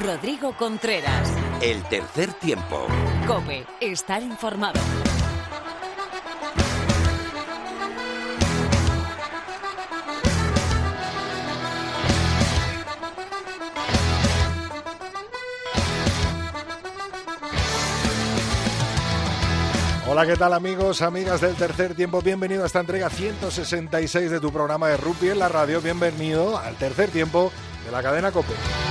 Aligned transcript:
Rodrigo 0.00 0.56
Contreras. 0.56 1.30
El 1.60 1.82
tercer 1.84 2.32
tiempo. 2.32 2.86
Cope, 3.26 3.66
estar 3.80 4.22
informado. 4.22 4.80
Hola, 20.08 20.26
¿qué 20.26 20.36
tal 20.36 20.52
amigos, 20.52 21.00
amigas 21.02 21.40
del 21.40 21.54
tercer 21.54 21.94
tiempo? 21.94 22.20
Bienvenido 22.22 22.64
a 22.64 22.66
esta 22.66 22.80
entrega 22.80 23.08
166 23.08 24.30
de 24.30 24.40
tu 24.40 24.52
programa 24.52 24.88
de 24.88 24.96
rugby 24.96 25.30
en 25.30 25.38
la 25.38 25.48
radio. 25.48 25.80
Bienvenido 25.80 26.58
al 26.58 26.76
tercer 26.76 27.10
tiempo 27.10 27.52
de 27.84 27.92
la 27.92 28.02
cadena 28.02 28.32
COPE. 28.32 28.81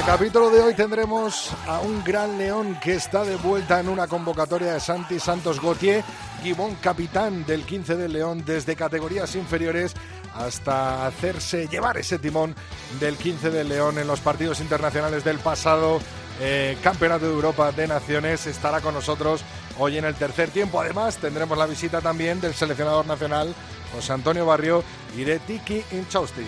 El 0.00 0.06
capítulo 0.06 0.48
de 0.48 0.62
hoy 0.62 0.72
tendremos 0.72 1.50
a 1.66 1.80
un 1.80 2.02
gran 2.02 2.38
león 2.38 2.78
que 2.82 2.94
está 2.94 3.22
de 3.22 3.36
vuelta 3.36 3.80
en 3.80 3.88
una 3.88 4.06
convocatoria 4.06 4.72
de 4.72 4.80
Santi 4.80 5.20
Santos 5.20 5.60
Gautier, 5.60 6.02
Gibón 6.42 6.74
capitán 6.76 7.44
del 7.44 7.64
15 7.64 7.96
del 7.96 8.14
León 8.14 8.42
desde 8.46 8.76
categorías 8.76 9.34
inferiores 9.34 9.94
hasta 10.34 11.06
hacerse 11.06 11.68
llevar 11.68 11.98
ese 11.98 12.18
timón 12.18 12.54
del 12.98 13.16
15 13.16 13.50
del 13.50 13.68
León 13.68 13.98
en 13.98 14.06
los 14.06 14.20
partidos 14.20 14.60
internacionales 14.60 15.22
del 15.22 15.38
pasado 15.38 16.00
eh, 16.40 16.78
Campeonato 16.82 17.26
de 17.26 17.34
Europa 17.34 17.70
de 17.70 17.86
Naciones. 17.86 18.46
Estará 18.46 18.80
con 18.80 18.94
nosotros 18.94 19.42
hoy 19.78 19.98
en 19.98 20.06
el 20.06 20.14
tercer 20.14 20.48
tiempo. 20.48 20.80
Además, 20.80 21.18
tendremos 21.18 21.58
la 21.58 21.66
visita 21.66 22.00
también 22.00 22.40
del 22.40 22.54
seleccionador 22.54 23.06
nacional 23.06 23.54
José 23.94 24.14
Antonio 24.14 24.46
Barrio 24.46 24.82
y 25.14 25.24
de 25.24 25.40
Tiki 25.40 25.82
Inchausti. 25.92 26.46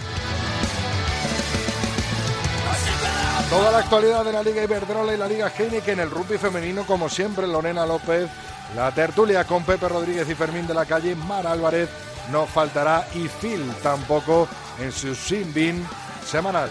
Toda 3.52 3.70
la 3.70 3.78
actualidad 3.80 4.24
de 4.24 4.32
la 4.32 4.42
Liga 4.42 4.64
Iberdrola 4.64 5.12
y 5.12 5.18
la 5.18 5.28
Liga 5.28 5.52
Heineken, 5.54 6.00
el 6.00 6.10
rugby 6.10 6.38
femenino, 6.38 6.86
como 6.86 7.10
siempre, 7.10 7.46
Lorena 7.46 7.84
López, 7.84 8.30
la 8.74 8.90
tertulia 8.92 9.44
con 9.44 9.62
Pepe 9.62 9.90
Rodríguez 9.90 10.26
y 10.30 10.34
Fermín 10.34 10.66
de 10.66 10.72
la 10.72 10.86
Calle, 10.86 11.14
Mara 11.14 11.52
Álvarez, 11.52 11.90
no 12.30 12.46
faltará 12.46 13.06
y 13.14 13.28
Phil 13.28 13.70
tampoco 13.82 14.48
en 14.80 14.90
su 14.90 15.14
Sin 15.14 15.52
semanal. 16.24 16.70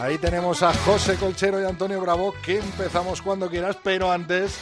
Ahí 0.00 0.16
tenemos 0.16 0.62
a 0.62 0.72
José 0.72 1.16
Colchero 1.16 1.60
y 1.60 1.66
Antonio 1.66 2.00
Bravo, 2.00 2.34
que 2.42 2.56
empezamos 2.56 3.20
cuando 3.20 3.50
quieras, 3.50 3.76
pero 3.82 4.10
antes 4.10 4.56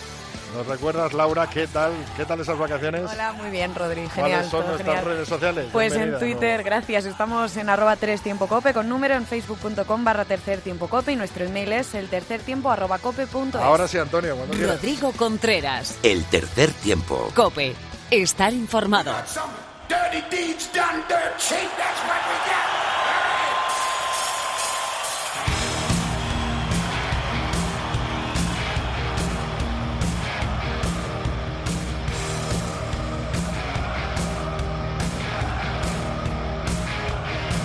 ¿Nos 0.55 0.67
recuerdas, 0.67 1.12
Laura, 1.14 1.48
qué 1.48 1.67
tal, 1.67 1.92
qué 2.17 2.25
tal 2.25 2.41
esas 2.41 2.58
vacaciones? 2.58 3.11
Hola, 3.11 3.33
muy 3.33 3.50
bien, 3.50 3.75
Rodri, 3.75 4.08
genial. 4.08 4.31
¿Cuáles 4.31 4.50
son 4.50 4.67
nuestras 4.67 5.05
redes 5.05 5.28
sociales? 5.28 5.67
Pues 5.72 5.94
en 5.94 6.19
Twitter, 6.19 6.62
gracias, 6.62 7.06
estamos 7.06 7.56
en 7.56 7.70
arroba 7.70 7.97
3 7.97 8.20
tiempo 8.20 8.47
cope 8.47 8.75
con 8.75 8.89
número 8.89 9.14
en 9.14 9.25
facebook.com 9.27 10.05
barra 10.05 10.25
tercer 10.25 10.61
tiempo 10.61 10.89
cope 10.89 11.12
y 11.12 11.17
nuestro 11.17 11.44
email 11.44 11.72
es 11.72 11.94
el 11.94 12.09
tercer 12.09 12.41
tiempo 12.42 12.70
arroba 12.70 12.98
cope 12.98 13.27
punto 13.27 13.59
Ahora 13.61 13.89
sí, 13.89 13.98
Antonio, 13.98 14.36
cuando 14.36 14.55
quieras. 14.55 14.77
Rodrigo 14.77 15.12
Contreras. 15.12 15.98
El 16.03 16.25
tercer 16.25 16.70
tiempo. 16.72 17.31
Cope, 17.34 17.75
estar 18.11 18.53
informado. 18.53 19.12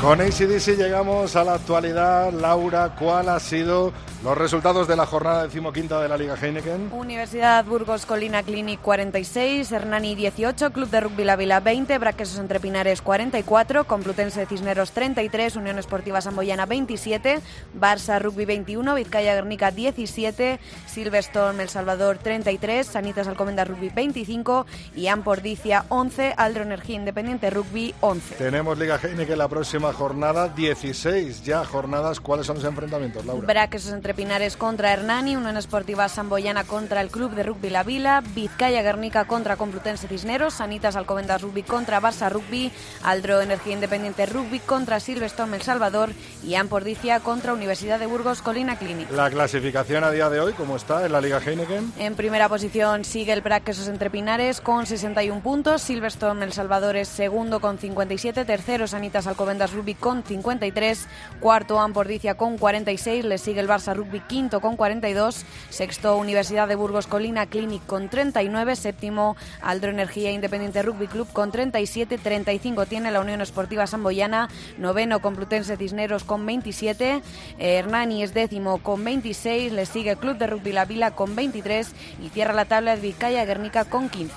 Con 0.08 0.22
ACDC 0.22 0.78
llegamos 0.78 1.36
a 1.36 1.44
la 1.44 1.56
actualidad. 1.56 2.32
Laura, 2.32 2.96
¿cuál 2.98 3.28
ha 3.28 3.42
sido 3.42 3.92
los 4.24 4.38
resultados 4.38 4.88
de 4.88 4.96
la 4.96 5.06
jornada 5.06 5.44
decimoquinta 5.44 6.02
de 6.02 6.10
la 6.10 6.18
Liga 6.18 6.36
Heineken. 6.36 6.90
Universidad 6.92 7.64
Burgos 7.64 8.06
Colina 8.06 8.42
Clinic 8.42 8.82
46, 8.82 9.72
Hernani 9.72 10.16
18, 10.16 10.72
Club 10.72 10.90
de 10.90 11.02
Rugby 11.02 11.24
La 11.24 11.36
Vila 11.36 11.60
20, 11.60 11.98
Braquesos 12.00 12.40
Entre 12.40 12.60
Pinares 12.60 13.02
44, 13.02 13.86
Complutense 13.86 14.46
Cisneros 14.48 14.92
33, 14.92 15.56
Unión 15.56 15.78
Esportiva 15.78 16.20
Samboyana 16.22 16.66
27, 16.66 17.40
Barça 17.80 18.20
Rugby 18.20 18.46
21, 18.46 18.96
Vizcaya 18.96 19.36
Guernica 19.36 19.72
17, 19.72 20.60
Silverstone 20.88 21.62
El 21.62 21.70
Salvador 21.70 22.18
33, 22.18 22.88
Sanitas 22.88 23.28
Alcomendas 23.28 23.68
Rugby 23.68 23.90
25 23.90 24.66
y 24.96 25.08
Ampordicia 25.08 25.86
11, 25.90 26.34
Aldro 26.38 26.64
Energía 26.64 26.96
Independiente 26.96 27.52
Rugby 27.52 27.94
11. 28.02 28.36
Tenemos 28.36 28.78
Liga 28.80 29.00
Heineken 29.02 29.38
la 29.38 29.48
próxima 29.48 29.94
jornada, 29.98 30.48
16 30.50 31.44
ya 31.44 31.66
jornadas. 31.66 32.20
¿Cuáles 32.20 32.46
son 32.46 32.58
los 32.58 32.66
enfrentamientos, 32.66 33.26
Laura? 33.26 33.46
Braquesos 33.48 33.92
entre 33.92 34.14
Pinares 34.14 34.56
contra 34.56 34.94
Hernani, 34.94 35.36
Unión 35.36 35.58
Esportiva 35.58 36.08
Samboyana 36.08 36.64
contra 36.66 37.02
el 37.02 37.10
Club 37.10 37.32
de 37.32 37.44
Rugby 37.44 37.72
La 37.72 37.84
Vila, 37.84 38.24
Vizcaya 38.36 38.84
Guernica 38.84 39.26
contra 39.26 39.56
Complutense 39.58 40.08
Cisneros, 40.08 40.54
Sanitas 40.54 40.96
Alcobendas 40.96 41.42
Rugby 41.42 41.64
contra 41.64 42.00
Barça 42.00 42.30
Rugby, 42.30 42.72
Aldro 43.04 43.42
Energía 43.42 43.74
Independiente 43.74 44.28
Rugby 44.28 44.60
contra 44.60 45.00
Silverstone 45.00 45.56
El 45.56 45.64
Salvador 45.64 46.12
y 46.46 46.56
Ampordicia 46.56 47.20
contra 47.20 47.54
Universidad 47.54 48.00
de 48.00 48.06
Burgos 48.06 48.44
Colina 48.44 48.78
Clinic. 48.78 49.10
La 49.12 49.32
clasificación 49.32 50.04
a 50.04 50.12
día 50.12 50.30
de 50.30 50.40
hoy, 50.40 50.54
¿cómo 50.54 50.76
está 50.76 51.06
en 51.06 51.12
la 51.12 51.22
Liga 51.22 51.42
Heineken? 51.44 51.94
En 51.98 52.16
primera 52.16 52.48
posición 52.50 53.04
sigue 53.04 53.34
el 53.34 53.42
Braquesos 53.42 53.88
Entre 53.88 54.12
Pinares 54.12 54.62
con 54.62 54.86
61 54.86 55.42
puntos, 55.42 55.82
Silverstone 55.82 56.46
El 56.46 56.54
Salvador 56.54 56.96
es 56.96 57.08
segundo 57.08 57.60
con 57.60 57.80
57, 57.80 58.46
tercero 58.46 58.86
Sanitas 58.88 59.26
Alcobendas 59.26 59.74
Rugby 59.78 59.94
con 59.94 60.24
53, 60.24 61.08
cuarto 61.40 61.80
Ampordicia 61.80 62.34
con 62.34 62.58
46, 62.58 63.26
le 63.26 63.38
sigue 63.38 63.62
el 63.62 63.68
Barça 63.68 63.94
Rugby 63.94 64.22
quinto 64.22 64.60
con 64.60 64.76
42, 64.76 65.46
sexto 65.70 66.18
Universidad 66.18 66.68
de 66.68 66.76
Burgos 66.76 67.06
Colina 67.06 67.46
Clinic 67.46 67.86
con 67.86 68.10
39, 68.10 68.76
séptimo 68.76 69.38
Aldro 69.62 69.92
Energía 69.92 70.32
Independiente 70.32 70.82
Rugby 70.82 71.08
Club 71.08 71.32
con 71.32 71.52
37, 71.52 72.18
35 72.18 72.88
tiene 72.88 73.12
la 73.12 73.22
Unión 73.22 73.42
Esportiva 73.42 73.86
Samboyana, 73.86 74.50
noveno 74.80 75.20
Complutense 75.20 75.78
Cisneros 75.78 76.24
con 76.24 76.46
27, 76.46 77.22
Hernani 77.60 78.24
es 78.24 78.34
décimo 78.34 78.80
con 78.80 79.04
26, 79.04 79.74
le 79.74 79.86
sigue 79.86 80.12
el 80.12 80.18
Club 80.18 80.38
de 80.38 80.48
Rugby 80.48 80.72
La 80.72 80.86
Vila 80.86 81.12
con 81.12 81.36
23 81.36 81.92
y 82.24 82.30
cierra 82.30 82.54
la 82.54 82.66
tabla 82.66 82.96
de 82.96 83.02
Vizcaya 83.02 83.46
Guernica 83.46 83.86
con 83.86 84.10
15. 84.10 84.34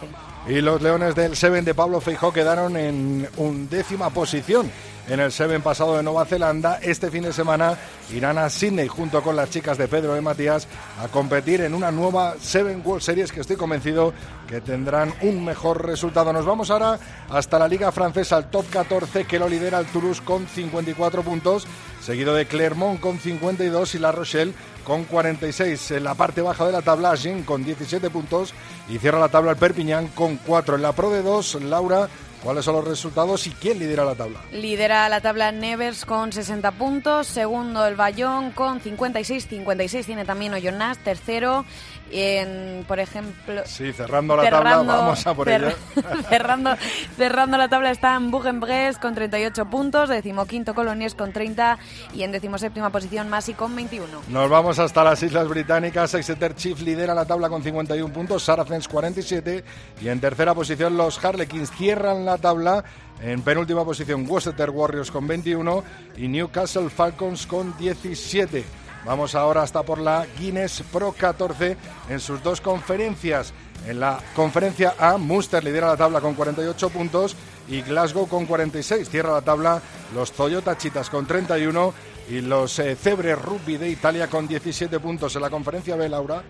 Y 0.49 0.61
los 0.63 0.81
Leones 0.81 1.15
del 1.15 1.37
Seven 1.37 1.65
de 1.65 1.75
Pablo 1.75 2.01
Feijó 2.01 2.33
quedaron 2.33 2.77
en 2.77 3.29
undécima 3.37 4.11
posición 4.11 4.71
en 5.11 5.19
el 5.19 5.33
Seven 5.33 5.61
pasado 5.61 5.97
de 5.97 6.05
Nueva 6.05 6.25
Zelanda. 6.25 6.79
Este 6.81 7.11
fin 7.11 7.25
de 7.25 7.33
semana 7.33 7.77
irán 8.15 8.39
a 8.39 8.49
Sydney 8.49 8.87
junto 8.87 9.23
con 9.23 9.35
las 9.35 9.51
chicas 9.51 9.77
de 9.77 9.89
Pedro 9.89 10.17
y 10.17 10.21
Matías 10.21 10.69
a 11.03 11.09
competir 11.09 11.63
en 11.63 11.75
una 11.75 11.91
nueva 11.91 12.37
Seven 12.41 12.81
World 12.85 13.03
Series 13.03 13.33
que 13.33 13.41
estoy 13.41 13.57
convencido 13.57 14.15
que 14.47 14.61
tendrán 14.61 15.13
un 15.23 15.45
mejor 15.45 15.85
resultado. 15.85 16.33
Nos 16.33 16.47
vamos 16.47 16.71
ahora 16.71 16.99
hasta 17.29 17.59
la 17.59 17.67
Liga 17.67 17.91
Francesa, 17.91 18.39
el 18.39 18.47
top 18.47 18.65
14 18.71 19.25
que 19.25 19.41
lo 19.41 19.49
lidera 19.49 19.81
el 19.81 19.87
Toulouse 19.87 20.23
con 20.23 20.47
54 20.47 21.23
puntos, 21.23 21.67
seguido 22.01 22.33
de 22.33 22.47
Clermont 22.47 23.01
con 23.01 23.19
52 23.19 23.97
y 23.97 23.99
La 23.99 24.13
Rochelle 24.13 24.55
con 24.85 25.05
46. 25.05 25.91
En 25.91 26.05
la 26.05 26.15
parte 26.15 26.41
baja 26.41 26.67
de 26.67 26.73
la 26.73 26.83
tabla, 26.83 27.17
Jean 27.17 27.43
con 27.43 27.65
17 27.65 28.11
puntos 28.11 28.55
y 28.89 28.99
cierra 28.99 29.19
la 29.19 29.29
tabla 29.29 29.51
el 29.53 29.57
Perpignan 29.57 30.07
con 30.09 30.37
4. 30.37 30.77
En 30.77 30.83
la 30.83 30.93
Pro 30.93 31.11
de 31.11 31.23
2, 31.23 31.63
Laura 31.63 32.09
¿Cuáles 32.43 32.65
son 32.65 32.77
los 32.77 32.87
resultados 32.87 33.47
y 33.47 33.51
quién 33.51 33.79
lidera 33.79 34.05
la 34.05 34.15
tabla? 34.15 34.41
Lidera 34.51 35.09
la 35.11 35.21
tabla 35.21 35.53
Nevers 35.53 36.07
con 36.07 36.33
60 36.33 36.73
puntos, 36.73 37.27
segundo 37.27 37.87
el 37.87 37.97
Bayón 37.97 38.53
con 38.53 38.81
56, 38.81 39.47
56 39.47 40.07
tiene 40.07 40.25
también 40.25 40.55
Oyonnax, 40.55 41.05
tercero 41.05 41.67
en, 42.13 42.85
por 42.87 42.99
ejemplo... 42.99 43.63
Sí, 43.65 43.93
cerrando 43.93 44.37
la 44.37 44.49
tabla, 44.49 44.77
vamos 44.77 45.27
a 45.27 45.35
por 45.35 45.49
ella. 45.49 45.75
cerrando, 46.29 46.71
cerrando 47.17 47.57
la 47.57 47.69
tabla 47.69 47.91
está 47.91 48.15
en 48.17 48.31
Bourg-en-Bresse 48.31 48.99
con 48.99 49.15
38 49.15 49.67
puntos, 49.67 50.09
decimoquinto 50.09 50.75
Colonies 50.75 51.15
con 51.15 51.33
30 51.33 51.79
y 52.15 52.23
en 52.23 52.33
decimoséptima 52.33 52.91
posición 52.91 53.29
Masi 53.29 53.55
con 53.55 53.75
21. 53.75 54.07
Nos 54.29 54.51
vamos 54.51 54.79
hasta 54.79 55.05
las 55.05 55.23
Islas 55.23 55.49
Británicas, 55.49 56.15
Exeter 56.15 56.55
Chief 56.55 56.81
lidera 56.81 57.15
la 57.15 57.25
tabla 57.25 57.49
con 57.49 57.63
51 57.63 58.13
puntos, 58.13 58.43
Saracens 58.43 58.89
47 58.89 59.65
y 60.01 60.09
en 60.09 60.21
tercera 60.21 60.55
posición 60.55 60.97
los 60.97 61.23
Harlequins 61.25 61.71
cierran 61.71 62.25
la 62.25 62.39
tabla 62.39 62.85
en 63.23 63.43
penúltima 63.43 63.85
posición 63.85 64.27
Worcester 64.29 64.71
Warriors 64.71 65.11
con 65.11 65.27
21 65.27 65.85
y 66.17 66.29
Newcastle 66.29 66.89
Falcons 66.89 67.47
con 67.47 67.77
17. 67.77 68.80
Vamos 69.05 69.35
ahora 69.35 69.63
hasta 69.63 69.83
por 69.83 69.99
la 69.99 70.27
Guinness 70.39 70.83
Pro 70.93 71.13
14 71.13 71.77
en 72.09 72.21
sus 72.21 72.43
dos 72.43 72.61
conferencias. 72.61 73.53
En 73.87 73.99
la 73.99 74.21
conferencia 74.37 74.95
A, 74.99 75.17
Munster 75.17 75.65
lidera 75.65 75.89
la 75.89 75.97
tabla 75.97 76.21
con 76.21 76.35
48 76.35 76.91
puntos 76.91 77.35
y 77.67 77.81
Glasgow 77.81 78.29
con 78.29 78.45
46. 78.45 79.09
Cierra 79.09 79.33
la 79.33 79.41
tabla 79.41 79.81
los 80.15 80.33
Toyota 80.33 80.77
Chitas 80.77 81.09
con 81.09 81.27
31 81.27 81.95
y 82.29 82.41
los 82.43 82.79
eh, 82.79 82.95
Cebre 82.95 83.35
Rugby 83.35 83.79
de 83.79 83.89
Italia 83.89 84.29
con 84.29 84.47
17 84.47 85.01
puntos 85.01 85.35
en 85.35 85.43
la 85.43 85.51
conferencia 85.51 85.97
B, 85.97 86.09
Laura. 86.09 86.43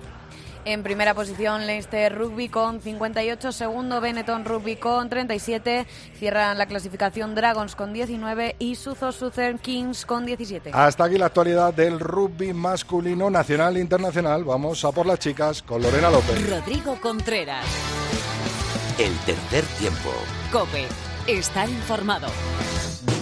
En 0.66 0.82
primera 0.82 1.14
posición 1.14 1.66
Leicester 1.66 2.14
Rugby 2.14 2.50
con 2.50 2.82
58, 2.82 3.50
segundo 3.50 4.00
Benetton 4.00 4.44
Rugby 4.44 4.76
con 4.76 5.08
37, 5.08 5.86
cierran 6.18 6.58
la 6.58 6.66
clasificación 6.66 7.34
Dragons 7.34 7.74
con 7.74 7.94
19 7.94 8.56
y 8.58 8.74
Suzo 8.74 9.10
Southern 9.10 9.58
Kings 9.58 10.04
con 10.04 10.26
17. 10.26 10.70
Hasta 10.74 11.04
aquí 11.04 11.16
la 11.16 11.26
actualidad 11.26 11.72
del 11.72 11.98
rugby 11.98 12.52
masculino 12.52 13.30
nacional 13.30 13.78
e 13.78 13.80
internacional. 13.80 14.44
Vamos 14.44 14.84
a 14.84 14.92
por 14.92 15.06
las 15.06 15.18
chicas 15.18 15.62
con 15.62 15.80
Lorena 15.80 16.10
López. 16.10 16.50
Rodrigo 16.50 17.00
Contreras. 17.00 17.64
El 18.98 19.16
tercer 19.20 19.64
tiempo. 19.78 20.10
Cope. 20.52 20.86
Estar 21.26 21.70
informado. 21.70 22.26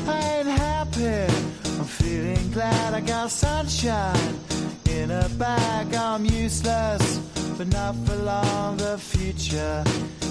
I 0.08 0.40
ain't 0.40 0.60
happy. 0.60 1.32
I'm 1.78 1.84
feeling 1.84 2.50
glad 2.52 2.94
I 2.94 3.00
got 3.00 3.30
sunshine 3.30 4.57
in 5.02 5.10
a 5.10 5.28
bag. 5.38 5.94
I'm 5.94 6.24
useless, 6.24 7.18
but 7.56 7.68
not 7.68 7.94
for 8.04 8.16
long. 8.16 8.76
The 8.76 8.98
future 8.98 9.84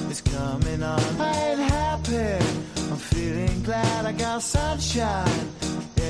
is 0.10 0.22
coming 0.22 0.84
on. 0.84 1.00
I 1.20 1.56
happy. 1.78 2.46
I'm 2.92 2.98
feeling 2.98 3.64
glad 3.64 4.06
I 4.06 4.12
got 4.12 4.42
sunshine 4.42 5.48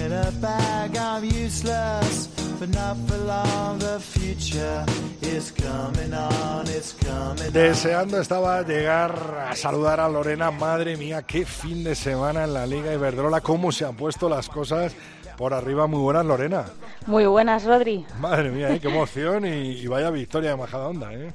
in 0.01 0.11
a 0.11 0.31
bag. 0.41 0.97
I'm 0.97 1.23
useless, 1.23 2.27
but 2.59 2.69
not 2.69 2.97
for 3.07 3.17
long. 3.17 3.79
The 3.79 3.99
future 3.99 4.85
coming 5.51 6.13
on. 6.13 6.67
It's 6.67 6.93
coming. 6.93 7.51
Deseando 7.51 8.19
estaba 8.19 8.61
llegar 8.63 9.47
a 9.49 9.55
saludar 9.55 9.99
a 9.99 10.09
Lorena. 10.09 10.51
Madre 10.51 10.97
mía, 10.97 11.21
qué 11.23 11.45
fin 11.45 11.83
de 11.83 11.95
semana 11.95 12.43
en 12.45 12.53
la 12.53 12.65
Liga 12.65 12.93
Iberdrola. 12.93 13.41
Cómo 13.41 13.71
se 13.71 13.85
han 13.85 13.95
puesto 13.95 14.29
las 14.29 14.49
cosas 14.49 14.93
por 15.37 15.53
arriba. 15.53 15.87
Muy 15.87 15.99
buenas, 15.99 16.25
Lorena. 16.25 16.65
Muy 17.05 17.25
buenas, 17.25 17.63
Rodri. 17.63 18.05
Madre 18.19 18.49
mía, 18.49 18.73
¿eh? 18.73 18.79
qué 18.79 18.89
emoción 18.89 19.45
y, 19.45 19.71
y 19.71 19.87
vaya 19.87 20.09
victoria 20.09 20.49
de 20.49 20.57
Majadahonda, 20.57 21.13
¿eh? 21.13 21.33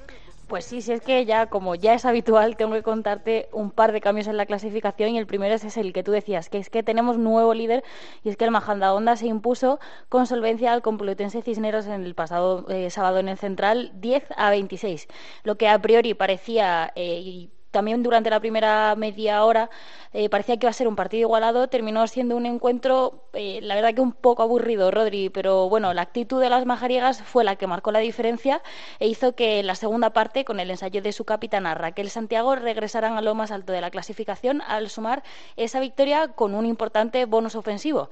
Pues 0.48 0.66
sí, 0.66 0.82
si 0.82 0.92
es 0.92 1.00
que 1.00 1.24
ya, 1.24 1.46
como 1.46 1.76
ya 1.76 1.94
es 1.94 2.04
habitual, 2.04 2.58
tengo 2.58 2.74
que 2.74 2.82
contarte 2.82 3.48
un 3.52 3.70
par 3.70 3.90
de 3.92 4.02
cambios 4.02 4.26
en 4.26 4.36
la 4.36 4.44
clasificación 4.44 5.14
y 5.14 5.18
el 5.18 5.26
primero 5.26 5.54
es 5.54 5.76
el 5.78 5.94
que 5.94 6.02
tú 6.02 6.12
decías, 6.12 6.50
que 6.50 6.58
es 6.58 6.68
que 6.68 6.82
tenemos 6.82 7.16
nuevo 7.16 7.54
líder 7.54 7.82
y 8.22 8.28
es 8.28 8.36
que 8.36 8.44
el 8.44 8.50
Majadahonda 8.50 9.16
se 9.16 9.28
impuso 9.28 9.80
con 10.10 10.26
solvencia 10.26 10.74
al 10.74 10.82
Complutense 10.82 11.40
Cisneros 11.40 11.86
en 11.86 12.04
el 12.04 12.14
pasado 12.14 12.66
eh, 12.68 12.90
sábado 12.90 13.18
en 13.18 13.28
el 13.28 13.38
Central 13.38 13.92
10 13.94 14.24
a 14.36 14.50
26, 14.50 15.08
lo 15.44 15.56
que 15.56 15.68
a 15.68 15.78
priori 15.80 16.12
parecía... 16.12 16.92
Eh, 16.96 17.48
también 17.72 18.02
durante 18.02 18.30
la 18.30 18.38
primera 18.38 18.94
media 18.96 19.44
hora 19.44 19.70
eh, 20.12 20.28
parecía 20.28 20.56
que 20.58 20.66
iba 20.66 20.70
a 20.70 20.74
ser 20.74 20.86
un 20.86 20.94
partido 20.94 21.22
igualado, 21.22 21.68
terminó 21.68 22.06
siendo 22.06 22.36
un 22.36 22.46
encuentro, 22.46 23.24
eh, 23.32 23.60
la 23.62 23.74
verdad 23.74 23.94
que 23.94 24.02
un 24.02 24.12
poco 24.12 24.42
aburrido, 24.42 24.90
Rodri, 24.90 25.30
pero 25.30 25.68
bueno, 25.68 25.92
la 25.94 26.02
actitud 26.02 26.40
de 26.40 26.50
las 26.50 26.66
majariegas 26.66 27.22
fue 27.22 27.44
la 27.44 27.56
que 27.56 27.66
marcó 27.66 27.90
la 27.90 27.98
diferencia 27.98 28.62
e 29.00 29.08
hizo 29.08 29.34
que 29.34 29.60
en 29.60 29.66
la 29.66 29.74
segunda 29.74 30.10
parte, 30.10 30.44
con 30.44 30.60
el 30.60 30.70
ensayo 30.70 31.02
de 31.02 31.12
su 31.12 31.24
capitana 31.24 31.74
Raquel 31.74 32.10
Santiago, 32.10 32.54
regresaran 32.54 33.16
a 33.16 33.22
lo 33.22 33.34
más 33.34 33.50
alto 33.50 33.72
de 33.72 33.80
la 33.80 33.90
clasificación 33.90 34.62
al 34.68 34.90
sumar 34.90 35.22
esa 35.56 35.80
victoria 35.80 36.28
con 36.28 36.54
un 36.54 36.66
importante 36.66 37.24
bonus 37.24 37.56
ofensivo. 37.56 38.10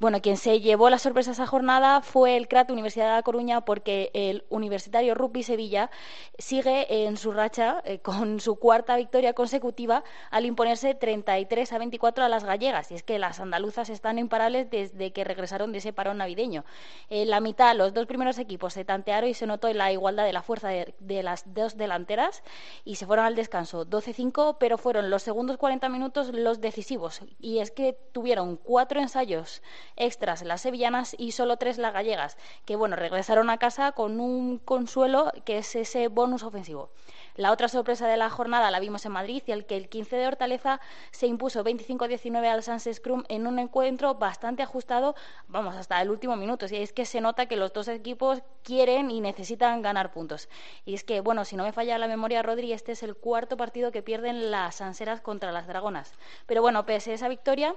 Bueno, 0.00 0.20
quien 0.20 0.36
se 0.36 0.60
llevó 0.60 0.90
la 0.90 0.98
sorpresa 1.00 1.32
esa 1.32 1.48
jornada 1.48 2.02
fue 2.02 2.36
el 2.36 2.46
CRAT 2.46 2.70
Universidad 2.70 3.06
de 3.06 3.14
La 3.14 3.22
Coruña 3.24 3.62
porque 3.62 4.12
el 4.14 4.44
Universitario 4.48 5.16
Rugby 5.16 5.42
Sevilla 5.42 5.90
sigue 6.38 7.04
en 7.04 7.16
su 7.16 7.32
racha 7.32 7.82
eh, 7.84 7.98
con 7.98 8.38
su 8.38 8.60
cuarta 8.60 8.94
victoria 8.94 9.32
consecutiva 9.32 10.04
al 10.30 10.46
imponerse 10.46 10.94
33 10.94 11.72
a 11.72 11.78
24 11.78 12.24
a 12.24 12.28
las 12.28 12.44
gallegas. 12.44 12.92
Y 12.92 12.94
es 12.94 13.02
que 13.02 13.18
las 13.18 13.40
andaluzas 13.40 13.90
están 13.90 14.20
imparables 14.20 14.70
desde 14.70 15.12
que 15.12 15.24
regresaron 15.24 15.72
de 15.72 15.78
ese 15.78 15.92
parón 15.92 16.18
navideño. 16.18 16.64
En 17.10 17.28
la 17.28 17.40
mitad, 17.40 17.74
los 17.74 17.92
dos 17.92 18.06
primeros 18.06 18.38
equipos 18.38 18.74
se 18.74 18.84
tantearon 18.84 19.28
y 19.28 19.34
se 19.34 19.48
notó 19.48 19.72
la 19.74 19.90
igualdad 19.90 20.24
de 20.26 20.32
la 20.32 20.42
fuerza 20.42 20.68
de 20.68 21.22
las 21.24 21.52
dos 21.54 21.76
delanteras 21.76 22.44
y 22.84 22.94
se 22.94 23.06
fueron 23.06 23.26
al 23.26 23.34
descanso 23.34 23.84
12-5, 23.84 24.58
pero 24.60 24.78
fueron 24.78 25.10
los 25.10 25.24
segundos 25.24 25.56
40 25.56 25.88
minutos 25.88 26.32
los 26.32 26.60
decisivos. 26.60 27.20
Y 27.40 27.58
es 27.58 27.72
que 27.72 27.98
tuvieron 28.12 28.56
cuatro 28.58 29.00
ensayos 29.00 29.60
extras 29.98 30.42
las 30.42 30.62
sevillanas 30.62 31.14
y 31.18 31.32
solo 31.32 31.56
tres 31.56 31.78
las 31.78 31.92
gallegas, 31.92 32.36
que 32.64 32.76
bueno, 32.76 32.96
regresaron 32.96 33.50
a 33.50 33.58
casa 33.58 33.92
con 33.92 34.20
un 34.20 34.58
consuelo 34.58 35.32
que 35.44 35.58
es 35.58 35.76
ese 35.76 36.08
bonus 36.08 36.42
ofensivo. 36.42 36.90
La 37.38 37.52
otra 37.52 37.68
sorpresa 37.68 38.08
de 38.08 38.16
la 38.16 38.30
jornada 38.30 38.70
la 38.72 38.80
vimos 38.80 39.06
en 39.06 39.12
Madrid 39.12 39.42
y 39.46 39.52
el 39.52 39.64
que 39.64 39.76
el 39.76 39.88
15 39.88 40.16
de 40.16 40.26
Hortaleza 40.26 40.80
se 41.12 41.28
impuso 41.28 41.62
25-19 41.62 42.46
al 42.46 42.64
Sans 42.64 42.88
Scrum 42.92 43.22
en 43.28 43.46
un 43.46 43.60
encuentro 43.60 44.14
bastante 44.14 44.64
ajustado, 44.64 45.14
vamos, 45.46 45.76
hasta 45.76 46.02
el 46.02 46.10
último 46.10 46.34
minuto. 46.34 46.66
Y 46.68 46.76
es 46.76 46.92
que 46.92 47.04
se 47.04 47.20
nota 47.20 47.46
que 47.46 47.54
los 47.54 47.72
dos 47.72 47.86
equipos 47.86 48.42
quieren 48.64 49.12
y 49.12 49.20
necesitan 49.20 49.82
ganar 49.82 50.10
puntos. 50.10 50.48
Y 50.84 50.94
es 50.94 51.04
que, 51.04 51.20
bueno, 51.20 51.44
si 51.44 51.54
no 51.54 51.62
me 51.62 51.72
falla 51.72 51.96
la 51.98 52.08
memoria, 52.08 52.42
Rodri, 52.42 52.72
este 52.72 52.92
es 52.92 53.04
el 53.04 53.14
cuarto 53.14 53.56
partido 53.56 53.92
que 53.92 54.02
pierden 54.02 54.50
las 54.50 54.76
Sanseras 54.76 55.20
contra 55.20 55.52
las 55.52 55.68
Dragonas. 55.68 56.14
Pero 56.46 56.60
bueno, 56.60 56.86
pese 56.86 57.12
a 57.12 57.14
esa 57.14 57.28
victoria, 57.28 57.76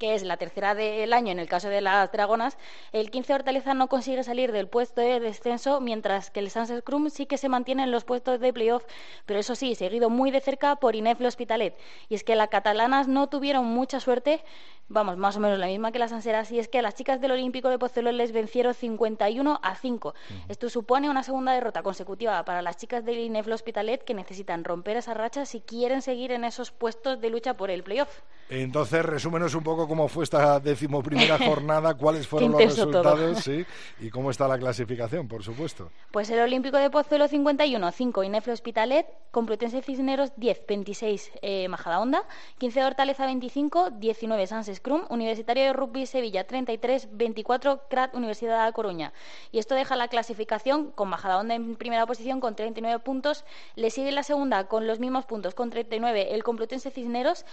que 0.00 0.14
es 0.14 0.22
la 0.22 0.38
tercera 0.38 0.74
del 0.74 1.12
año 1.12 1.30
en 1.30 1.38
el 1.38 1.46
caso 1.46 1.68
de 1.68 1.82
las 1.82 2.10
Dragonas, 2.10 2.56
el 2.92 3.10
15 3.10 3.34
Hortaleza 3.34 3.74
no 3.74 3.88
consigue 3.88 4.24
salir 4.24 4.50
del 4.50 4.66
puesto 4.66 5.02
de 5.02 5.20
descenso, 5.20 5.80
mientras 5.82 6.30
que 6.30 6.40
el 6.40 6.50
Sans 6.50 6.70
Scrum 6.70 7.10
sí 7.10 7.26
que 7.26 7.36
se 7.36 7.50
mantiene 7.50 7.82
en 7.82 7.90
los 7.90 8.04
puestos 8.04 8.40
de 8.40 8.52
playoff, 8.52 8.82
pero 9.26 9.38
eso 9.38 9.54
sí, 9.54 9.74
seguido 9.74 10.08
muy 10.08 10.30
de 10.30 10.40
cerca 10.40 10.76
por 10.76 10.96
Inef 10.96 11.20
L'Hospitalet. 11.20 11.76
Y 12.08 12.14
es 12.14 12.24
que 12.24 12.34
las 12.34 12.48
catalanas 12.48 13.08
no 13.08 13.28
tuvieron 13.28 13.66
mucha 13.66 14.00
suerte, 14.00 14.42
vamos, 14.88 15.18
más 15.18 15.36
o 15.36 15.40
menos 15.40 15.58
la 15.58 15.66
misma 15.66 15.92
que 15.92 15.98
las 15.98 16.12
anseras, 16.12 16.50
y 16.50 16.58
es 16.58 16.68
que 16.68 16.78
a 16.78 16.82
las 16.82 16.94
chicas 16.94 17.20
del 17.20 17.32
Olímpico 17.32 17.68
de 17.68 17.78
Pozuelo 17.78 18.10
les 18.10 18.32
vencieron 18.32 18.72
51 18.72 19.60
a 19.62 19.74
5. 19.74 20.14
Esto 20.48 20.70
supone 20.70 21.10
una 21.10 21.22
segunda 21.22 21.52
derrota 21.52 21.82
consecutiva 21.82 22.42
para 22.46 22.62
las 22.62 22.78
chicas 22.78 23.04
del 23.04 23.18
Inef 23.18 23.46
L'Hospitalet 23.46 24.02
que 24.02 24.14
necesitan 24.14 24.64
romper 24.64 24.96
esa 24.96 25.12
racha 25.12 25.44
si 25.44 25.60
quieren 25.60 26.00
seguir 26.00 26.32
en 26.32 26.44
esos 26.44 26.70
puestos 26.70 27.20
de 27.20 27.28
lucha 27.28 27.54
por 27.58 27.70
el 27.70 27.82
playoff. 27.82 28.20
Entonces, 28.48 29.04
resúmenos 29.04 29.54
un 29.54 29.62
poco 29.62 29.86
cómo 29.90 30.06
fue 30.06 30.22
esta 30.22 30.60
decimoprimera 30.60 31.36
jornada, 31.44 31.94
cuáles 31.94 32.24
fueron 32.24 32.52
los 32.52 32.62
resultados 32.62 33.38
sí, 33.40 33.66
y 34.00 34.08
cómo 34.08 34.30
está 34.30 34.46
la 34.46 34.56
clasificación, 34.56 35.26
por 35.26 35.42
supuesto. 35.42 35.90
Pues 36.12 36.30
el 36.30 36.38
Olímpico 36.38 36.76
de 36.76 36.90
Pozuelo 36.90 37.26
51, 37.26 37.90
5 37.90 38.22
Inefle 38.22 38.52
Hospitalet, 38.52 39.08
Complutense 39.32 39.82
Cisneros 39.82 40.30
10, 40.36 40.64
26 40.68 41.32
eh, 41.42 41.66
Majadahonda, 41.66 42.22
15 42.58 42.78
de 42.78 42.86
Hortaleza 42.86 43.26
25, 43.26 43.90
19 43.90 44.46
Sans 44.46 44.70
Scrum, 44.72 45.02
Universitario 45.10 45.64
de 45.64 45.72
Rugby 45.72 46.06
Sevilla 46.06 46.46
33, 46.46 47.08
24 47.10 47.88
CRAT 47.88 48.14
Universidad 48.14 48.58
de 48.60 48.66
La 48.66 48.72
Coruña. 48.72 49.12
Y 49.50 49.58
esto 49.58 49.74
deja 49.74 49.96
la 49.96 50.06
clasificación 50.06 50.92
con 50.92 51.08
Majadahonda 51.08 51.56
en 51.56 51.74
primera 51.74 52.06
posición 52.06 52.38
con 52.38 52.54
39 52.54 53.00
puntos, 53.00 53.44
le 53.74 53.90
sigue 53.90 54.12
la 54.12 54.22
segunda 54.22 54.68
con 54.68 54.86
los 54.86 55.00
mismos 55.00 55.26
puntos 55.26 55.56
con 55.56 55.70
39 55.70 56.32
el 56.32 56.44
Complutense 56.44 56.92
Cisneros, 56.92 57.44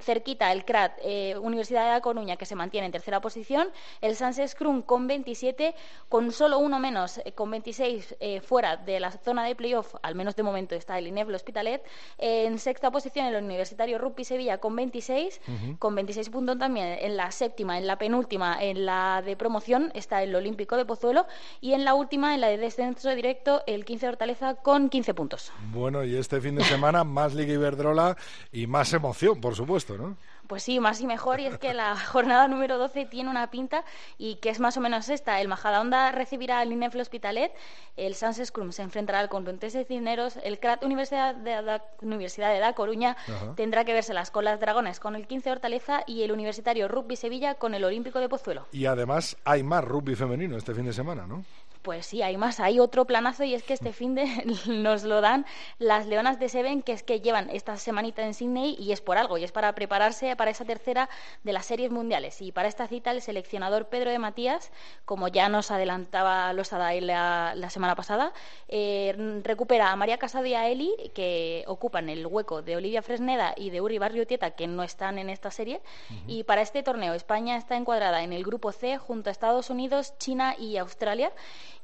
cerquita 0.00 0.50
el 0.52 0.64
CRAT 0.64 0.98
eh, 1.02 1.36
Universidad 1.36 1.81
de 1.84 1.90
La 1.90 2.00
Coruña 2.00 2.36
que 2.36 2.46
se 2.46 2.54
mantiene 2.54 2.86
en 2.86 2.92
tercera 2.92 3.20
posición, 3.20 3.68
el 4.00 4.16
Sans 4.16 4.40
Scrum 4.46 4.82
con 4.82 5.06
27, 5.06 5.74
con 6.08 6.32
solo 6.32 6.58
uno 6.58 6.78
menos, 6.78 7.18
eh, 7.18 7.32
con 7.32 7.50
26 7.50 8.16
eh, 8.20 8.40
fuera 8.40 8.76
de 8.76 9.00
la 9.00 9.10
zona 9.10 9.44
de 9.44 9.54
playoff, 9.54 9.94
al 10.02 10.14
menos 10.14 10.36
de 10.36 10.42
momento 10.42 10.74
está 10.74 10.98
el 10.98 11.06
Ineblo 11.06 11.36
Hospitalet, 11.36 11.82
en 12.18 12.58
sexta 12.58 12.90
posición 12.90 13.26
el 13.26 13.42
Universitario 13.42 13.98
Rugby 13.98 14.24
Sevilla 14.24 14.58
con 14.58 14.76
26, 14.76 15.40
con 15.78 15.94
26 15.94 16.30
puntos 16.30 16.58
también 16.58 16.98
en 17.00 17.16
la 17.16 17.30
séptima, 17.30 17.78
en 17.78 17.86
la 17.86 17.96
penúltima, 17.96 18.56
en 18.60 18.86
la 18.86 19.22
de 19.24 19.36
promoción 19.36 19.90
está 19.94 20.22
el 20.22 20.34
Olímpico 20.34 20.76
de 20.76 20.84
Pozuelo 20.84 21.26
y 21.60 21.72
en 21.72 21.84
la 21.84 21.94
última, 21.94 22.34
en 22.34 22.40
la 22.40 22.48
de 22.48 22.58
descenso 22.58 23.14
directo, 23.14 23.62
el 23.66 23.84
15 23.84 24.06
de 24.06 24.10
Hortaleza 24.10 24.54
con 24.54 24.88
15 24.88 25.14
puntos. 25.14 25.52
Bueno, 25.72 26.04
y 26.04 26.16
este 26.16 26.40
fin 26.40 26.56
de 26.56 26.64
semana 26.64 27.04
más 27.04 27.34
Liga 27.34 27.52
Iberdrola 27.54 28.16
y 28.52 28.66
más 28.66 28.92
emoción, 28.92 29.40
por 29.40 29.54
supuesto, 29.54 29.96
¿no? 29.96 30.16
Pues 30.52 30.64
sí, 30.64 30.80
más 30.80 31.00
y 31.00 31.06
mejor, 31.06 31.40
y 31.40 31.46
es 31.46 31.56
que 31.56 31.72
la 31.72 31.96
jornada 32.12 32.46
número 32.46 32.76
12 32.76 33.06
tiene 33.06 33.30
una 33.30 33.50
pinta 33.50 33.86
y 34.18 34.34
que 34.34 34.50
es 34.50 34.60
más 34.60 34.76
o 34.76 34.82
menos 34.82 35.08
esta. 35.08 35.40
El 35.40 35.48
Majadahonda 35.48 36.12
recibirá 36.12 36.58
al 36.60 36.70
Inefle 36.70 37.00
Hospitalet, 37.00 37.54
el 37.96 38.14
Sans 38.14 38.36
Scrum 38.36 38.70
se 38.70 38.82
enfrentará 38.82 39.20
al 39.20 39.30
Complutense 39.30 39.82
Cisneros, 39.86 40.36
el 40.44 40.58
CRAT 40.60 40.84
Universidad 40.84 41.34
de, 41.34 41.62
Da- 41.62 41.82
Universidad 42.02 42.52
de 42.52 42.60
La 42.60 42.74
Coruña 42.74 43.16
Ajá. 43.26 43.54
tendrá 43.54 43.86
que 43.86 43.94
verselas 43.94 44.30
con 44.30 44.44
las 44.44 44.60
Dragones 44.60 45.00
con 45.00 45.16
el 45.16 45.26
15 45.26 45.52
Hortaleza 45.52 46.02
y 46.06 46.22
el 46.22 46.32
Universitario 46.32 46.86
Rugby 46.86 47.16
Sevilla 47.16 47.54
con 47.54 47.72
el 47.72 47.82
Olímpico 47.84 48.18
de 48.18 48.28
Pozuelo. 48.28 48.66
Y 48.72 48.84
además 48.84 49.38
hay 49.46 49.62
más 49.62 49.82
rugby 49.82 50.14
femenino 50.16 50.58
este 50.58 50.74
fin 50.74 50.84
de 50.84 50.92
semana, 50.92 51.26
¿no? 51.26 51.46
Pues 51.82 52.06
sí, 52.06 52.22
hay 52.22 52.36
más. 52.36 52.60
Hay 52.60 52.78
otro 52.78 53.06
planazo 53.06 53.42
y 53.42 53.54
es 53.54 53.64
que 53.64 53.74
este 53.74 53.92
fin 53.92 54.14
de 54.14 54.24
nos 54.66 55.02
lo 55.02 55.20
dan 55.20 55.44
las 55.78 56.06
Leonas 56.06 56.38
de 56.38 56.48
Seven, 56.48 56.82
que 56.82 56.92
es 56.92 57.02
que 57.02 57.20
llevan 57.20 57.50
esta 57.50 57.76
semanita 57.76 58.22
en 58.24 58.34
Sydney 58.34 58.76
y 58.78 58.92
es 58.92 59.00
por 59.00 59.18
algo, 59.18 59.36
y 59.36 59.44
es 59.44 59.50
para 59.50 59.74
prepararse 59.74 60.34
para 60.36 60.52
esa 60.52 60.64
tercera 60.64 61.08
de 61.42 61.52
las 61.52 61.66
series 61.66 61.90
mundiales. 61.90 62.40
Y 62.40 62.52
para 62.52 62.68
esta 62.68 62.86
cita, 62.86 63.10
el 63.10 63.20
seleccionador 63.20 63.88
Pedro 63.88 64.10
de 64.10 64.18
Matías, 64.20 64.70
como 65.04 65.26
ya 65.26 65.48
nos 65.48 65.72
adelantaba 65.72 66.52
los 66.52 66.70
la, 66.72 67.52
la 67.56 67.70
semana 67.70 67.96
pasada, 67.96 68.32
eh, 68.68 69.40
recupera 69.42 69.90
a 69.90 69.96
María 69.96 70.18
Casado 70.18 70.46
y 70.46 70.54
a 70.54 70.68
Eli, 70.68 70.94
que 71.14 71.64
ocupan 71.66 72.08
el 72.08 72.26
hueco 72.26 72.62
de 72.62 72.76
Olivia 72.76 73.02
Fresneda 73.02 73.54
y 73.56 73.70
de 73.70 73.80
Uri 73.80 73.98
Barrio-Tieta, 73.98 74.52
que 74.52 74.68
no 74.68 74.84
están 74.84 75.18
en 75.18 75.28
esta 75.28 75.50
serie. 75.50 75.80
Y 76.26 76.44
para 76.44 76.62
este 76.62 76.82
torneo, 76.82 77.14
España 77.14 77.56
está 77.56 77.76
encuadrada 77.76 78.22
en 78.22 78.32
el 78.32 78.44
grupo 78.44 78.72
C 78.72 78.98
junto 78.98 79.30
a 79.30 79.32
Estados 79.32 79.68
Unidos, 79.68 80.14
China 80.18 80.54
y 80.58 80.76
Australia. 80.76 81.32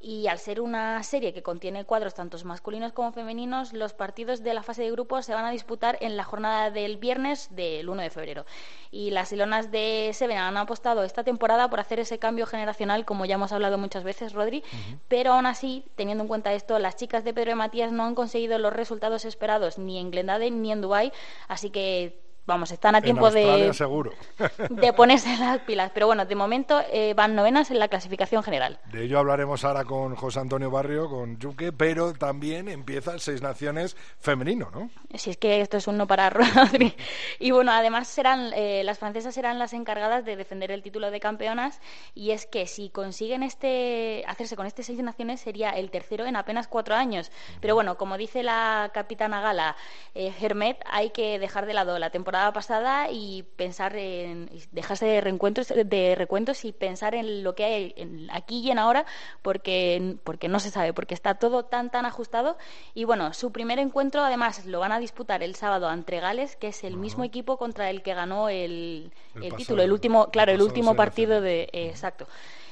Y 0.01 0.27
al 0.27 0.39
ser 0.39 0.61
una 0.61 1.03
serie 1.03 1.33
que 1.33 1.43
contiene 1.43 1.83
cuadros 1.83 2.13
tanto 2.13 2.37
masculinos 2.45 2.93
como 2.93 3.11
femeninos, 3.11 3.73
los 3.73 3.93
partidos 3.93 4.43
de 4.43 4.53
la 4.53 4.63
fase 4.63 4.83
de 4.83 4.91
grupos 4.91 5.25
se 5.25 5.33
van 5.33 5.43
a 5.43 5.51
disputar 5.51 5.97
en 5.99 6.15
la 6.15 6.23
jornada 6.23 6.71
del 6.71 6.95
viernes 6.95 7.49
del 7.51 7.89
1 7.89 8.03
de 8.03 8.09
febrero. 8.09 8.45
Y 8.91 9.11
las 9.11 9.33
Ilonas 9.33 9.71
de 9.71 10.11
Seven 10.13 10.37
han 10.37 10.55
apostado 10.55 11.03
esta 11.03 11.25
temporada 11.25 11.69
por 11.69 11.81
hacer 11.81 11.99
ese 11.99 12.17
cambio 12.17 12.45
generacional, 12.45 13.03
como 13.03 13.25
ya 13.25 13.35
hemos 13.35 13.51
hablado 13.51 13.77
muchas 13.77 14.05
veces, 14.05 14.31
Rodri, 14.31 14.63
pero 15.09 15.33
aún 15.33 15.45
así, 15.45 15.83
teniendo 15.95 16.23
en 16.23 16.29
cuenta 16.29 16.53
esto, 16.53 16.79
las 16.79 16.95
chicas 16.95 17.25
de 17.25 17.33
Pedro 17.33 17.51
y 17.51 17.55
Matías 17.55 17.91
no 17.91 18.05
han 18.05 18.15
conseguido 18.15 18.57
los 18.57 18.71
resultados 18.71 19.25
esperados 19.25 19.77
ni 19.77 19.99
en 19.99 20.11
Glendade 20.11 20.49
ni 20.49 20.71
en 20.71 20.79
Dubái, 20.79 21.11
así 21.49 21.71
que 21.71 22.28
vamos, 22.49 22.71
están 22.71 22.95
a 22.95 23.01
tiempo 23.01 23.31
de, 23.31 23.71
de 24.69 24.93
ponerse 24.93 25.37
las 25.37 25.59
pilas. 25.59 25.91
Pero 25.93 26.07
bueno, 26.07 26.25
de 26.25 26.35
momento 26.35 26.81
eh, 26.91 27.13
van 27.13 27.35
novenas 27.35 27.71
en 27.71 27.79
la 27.79 27.87
clasificación 27.87 28.43
general. 28.43 28.79
De 28.91 29.05
ello 29.05 29.19
hablaremos 29.19 29.63
ahora 29.63 29.85
con 29.85 30.15
José 30.15 30.39
Antonio 30.39 30.69
Barrio, 30.69 31.09
con 31.09 31.37
Yuque, 31.37 31.71
pero 31.71 32.13
también 32.13 32.67
empieza 32.67 33.13
el 33.13 33.21
Seis 33.21 33.41
Naciones 33.41 33.95
femenino, 34.19 34.69
¿no? 34.71 34.89
Si 35.17 35.29
es 35.29 35.37
que 35.37 35.61
esto 35.61 35.77
es 35.77 35.87
un 35.87 35.97
no 35.97 36.07
parar, 36.07 36.35
Rodri. 36.55 36.93
y 37.39 37.51
bueno, 37.51 37.71
además 37.71 38.07
serán 38.07 38.51
eh, 38.55 38.83
las 38.83 38.99
francesas 38.99 39.33
serán 39.33 39.59
las 39.59 39.73
encargadas 39.73 40.25
de 40.25 40.35
defender 40.35 40.71
el 40.71 40.81
título 40.81 41.11
de 41.11 41.19
campeonas 41.19 41.79
y 42.15 42.31
es 42.31 42.45
que 42.45 42.67
si 42.67 42.89
consiguen 42.89 43.43
este 43.43 44.23
hacerse 44.27 44.55
con 44.55 44.65
este 44.65 44.83
Seis 44.83 44.99
Naciones 44.99 45.39
sería 45.39 45.69
el 45.69 45.91
tercero 45.91 46.25
en 46.25 46.35
apenas 46.35 46.67
cuatro 46.67 46.95
años. 46.95 47.31
Pero 47.61 47.75
bueno, 47.75 47.97
como 47.97 48.17
dice 48.17 48.41
la 48.41 48.89
capitana 48.93 49.41
gala 49.41 49.75
eh, 50.15 50.33
Hermet, 50.41 50.83
hay 50.89 51.11
que 51.11 51.37
dejar 51.37 51.67
de 51.67 51.73
lado 51.73 51.99
la 51.99 52.09
temporada 52.09 52.38
pasada 52.53 53.09
y 53.11 53.43
pensar 53.55 53.95
en 53.95 54.49
dejarse 54.71 55.05
de 55.05 55.21
reencuentros 55.21 55.67
de 55.67 56.15
recuentos 56.15 56.65
y 56.65 56.71
pensar 56.71 57.15
en 57.15 57.43
lo 57.43 57.55
que 57.55 57.63
hay 57.63 58.29
aquí 58.31 58.59
y 58.59 58.71
en 58.71 58.79
ahora 58.79 59.05
porque 59.41 60.17
porque 60.23 60.47
no 60.47 60.59
se 60.59 60.71
sabe 60.71 60.93
porque 60.93 61.13
está 61.13 61.35
todo 61.35 61.63
tan 61.63 61.89
tan 61.89 62.05
ajustado. 62.05 62.57
Y 62.93 63.05
bueno 63.05 63.33
su 63.33 63.51
primer 63.51 63.79
encuentro 63.79 64.23
además 64.23 64.65
lo 64.65 64.79
van 64.79 64.91
a 64.91 64.99
disputar 64.99 65.43
el 65.43 65.55
sábado 65.55 65.87
ante 65.87 66.19
Gales 66.19 66.55
que 66.55 66.67
es 66.69 66.83
el 66.83 66.97
mismo 66.97 67.23
equipo 67.23 67.57
contra 67.57 67.89
el 67.89 68.01
que 68.01 68.13
ganó 68.13 68.49
el, 68.49 69.11
el, 69.41 69.55
título 69.55 69.83
el 69.83 69.91
último 69.91 70.29
claro 70.31 70.51
el 70.51 70.61
último 70.61 70.95
partido 70.95 71.41
de 71.41 71.69
exacto 71.71 72.27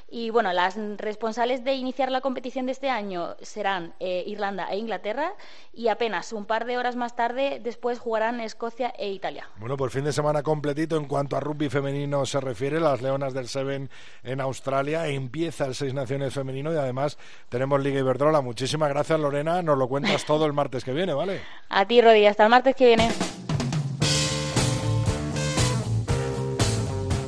y 0.10 0.30
bueno, 0.30 0.54
las 0.54 0.78
responsables 0.98 1.64
de 1.64 1.74
iniciar 1.74 2.12
la 2.12 2.22
competición 2.22 2.66
de 2.66 2.72
este 2.72 2.90
año 2.90 3.36
serán 3.42 3.94
eh, 4.00 4.24
Irlanda 4.26 4.68
e 4.72 4.78
Inglaterra 4.78 5.34
y 5.74 5.90
apenas 5.90 6.32
un 6.32 6.46
par 6.46 6.66
de 6.66 6.78
horas 6.78 6.96
más 6.96 7.16
tarde 7.16 7.60
después 7.62 8.00
jugarán 8.00 8.40
Escocia 8.40 8.94
e 8.98 9.10
Italia. 9.10 9.50
Bueno, 9.58 9.76
por 9.76 9.92
fin 9.92 10.06
de 10.06 10.14
semana 10.14 10.44
completito 10.44 10.96
en 10.96 11.06
cuanto 11.06 11.36
a 11.36 11.40
rugby 11.40 11.70
femenino 11.70 12.26
se 12.26 12.40
refiere, 12.40 12.80
las 12.80 13.02
Leonas 13.02 13.34
del 13.34 13.48
Seven 13.48 13.90
en 14.24 14.42
Australia, 14.42 15.08
empieza 15.08 15.66
el 15.66 15.76
Seis 15.76 15.94
Naciones 15.94 16.34
femenino 16.34 16.74
y 16.74 16.78
además 16.78 17.18
tenemos 17.50 17.82
Liga 17.82 18.00
Iberdrola. 18.00 18.42
Muchísimas 18.42 18.90
gracias 18.90 19.20
Lorena, 19.20 19.62
nos 19.62 19.78
lo 19.78 19.88
cuentas 19.88 20.24
todo 20.26 20.46
el 20.46 20.54
martes 20.54 20.84
que 20.84 20.94
viene, 20.94 21.14
¿vale? 21.14 21.42
A 21.70 21.86
ti, 21.86 22.02
Rodi, 22.02 22.26
hasta 22.26 22.44
el 22.44 22.50
martes 22.50 22.76
que 22.76 22.86
viene. 22.86 23.10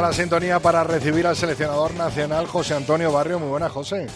La 0.00 0.14
sintonía 0.14 0.58
para 0.60 0.82
recibir 0.82 1.26
al 1.26 1.36
seleccionador 1.36 1.92
nacional 1.94 2.46
José 2.46 2.72
Antonio 2.72 3.12
Barrio. 3.12 3.38
Muy 3.38 3.50
buenas, 3.50 3.70
José. 3.70 4.06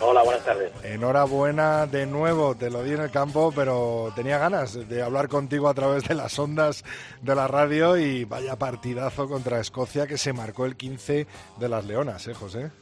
Hola, 0.00 0.24
buenas 0.24 0.44
tardes. 0.44 0.72
Enhorabuena 0.84 1.86
de 1.86 2.04
nuevo, 2.04 2.56
te 2.56 2.68
lo 2.68 2.82
di 2.82 2.94
en 2.94 3.00
el 3.00 3.12
campo, 3.12 3.52
pero 3.54 4.12
tenía 4.16 4.38
ganas 4.38 4.88
de 4.88 5.02
hablar 5.02 5.28
contigo 5.28 5.68
a 5.68 5.74
través 5.74 6.08
de 6.08 6.16
las 6.16 6.36
ondas 6.36 6.84
de 7.22 7.32
la 7.32 7.46
radio 7.46 7.96
y 7.96 8.24
vaya 8.24 8.56
partidazo 8.56 9.28
contra 9.28 9.60
Escocia 9.60 10.08
que 10.08 10.18
se 10.18 10.32
marcó 10.32 10.66
el 10.66 10.76
15 10.76 11.28
de 11.58 11.68
las 11.68 11.84
Leonas, 11.84 12.26
¿eh, 12.26 12.34
José? 12.34 12.72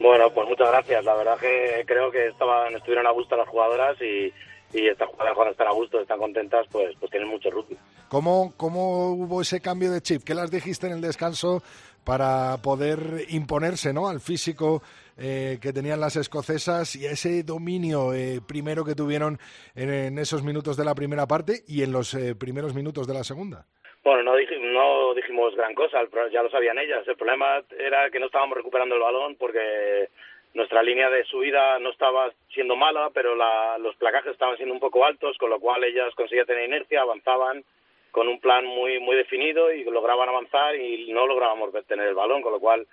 Bueno, 0.00 0.30
pues 0.30 0.48
muchas 0.48 0.68
gracias. 0.70 1.04
La 1.04 1.14
verdad 1.14 1.36
que 1.36 1.84
creo 1.86 2.10
que 2.10 2.28
estaban, 2.28 2.74
estuvieron 2.74 3.06
a 3.06 3.10
gusto 3.10 3.36
las 3.36 3.48
jugadoras 3.48 4.00
y, 4.00 4.32
y 4.72 4.88
estas 4.88 5.08
jugadoras 5.08 5.34
cuando 5.34 5.52
están 5.52 5.68
a 5.68 5.72
gusto, 5.72 6.00
están 6.00 6.18
contentas, 6.18 6.66
pues, 6.72 6.96
pues 6.98 7.10
tienen 7.10 7.28
mucho 7.28 7.50
rugby. 7.50 7.76
¿Cómo, 8.14 8.54
¿Cómo 8.56 9.10
hubo 9.10 9.40
ese 9.40 9.60
cambio 9.60 9.90
de 9.90 10.00
chip? 10.00 10.22
¿Qué 10.24 10.34
las 10.34 10.48
dijiste 10.48 10.86
en 10.86 10.92
el 10.92 11.00
descanso 11.00 11.64
para 12.06 12.62
poder 12.62 13.26
imponerse 13.30 13.92
¿no? 13.92 14.06
al 14.06 14.20
físico 14.20 14.82
eh, 15.18 15.58
que 15.60 15.72
tenían 15.72 15.98
las 15.98 16.14
escocesas 16.14 16.94
y 16.94 17.08
a 17.08 17.10
ese 17.10 17.42
dominio 17.42 18.14
eh, 18.14 18.38
primero 18.46 18.84
que 18.84 18.94
tuvieron 18.94 19.38
en, 19.74 20.16
esos 20.16 20.44
minutos 20.44 20.76
de 20.76 20.84
la 20.84 20.94
primera 20.94 21.26
parte 21.26 21.66
y 21.66 21.82
en 21.82 21.90
los 21.90 22.14
eh, 22.14 22.36
primeros 22.38 22.72
minutos 22.72 23.08
de 23.08 23.14
la 23.14 23.24
segunda? 23.24 23.66
Bueno, 24.04 24.22
no, 24.22 24.38
no 24.38 25.14
dijimos 25.14 25.56
gran 25.56 25.74
cosa, 25.74 25.98
ya 26.30 26.44
lo 26.44 26.50
sabían 26.50 26.78
ellas. 26.78 27.02
El 27.08 27.16
problema 27.16 27.64
era 27.76 28.10
que 28.10 28.20
no 28.20 28.26
estábamos 28.26 28.56
recuperando 28.56 28.94
el 28.94 29.02
balón 29.02 29.34
porque 29.34 30.08
nuestra 30.54 30.84
línea 30.84 31.10
de 31.10 31.24
subida 31.24 31.80
no 31.80 31.90
estaba 31.90 32.30
siendo 32.54 32.76
mala, 32.76 33.10
pero 33.12 33.34
los 33.34 33.96
placajes 33.96 34.30
estaban 34.30 34.56
siendo 34.56 34.72
un 34.72 34.78
poco 34.78 35.04
altos, 35.04 35.36
con 35.36 35.50
lo 35.50 35.58
cual 35.58 35.82
ellas 35.82 36.14
conseguían 36.14 36.46
tener 36.46 36.66
inercia, 36.66 37.00
avanzaban 37.00 37.64
con 38.14 38.28
un 38.28 38.38
plan 38.38 38.64
muy 38.64 39.00
muy 39.00 39.16
definido 39.16 39.72
y 39.72 39.82
lograban 39.82 40.28
avanzar 40.28 40.76
y 40.76 41.12
no 41.12 41.26
lográbamos 41.26 41.70
tener 41.88 42.06
el 42.06 42.14
balón, 42.14 42.42
con 42.42 42.52
lo 42.52 42.60
cual 42.60 42.86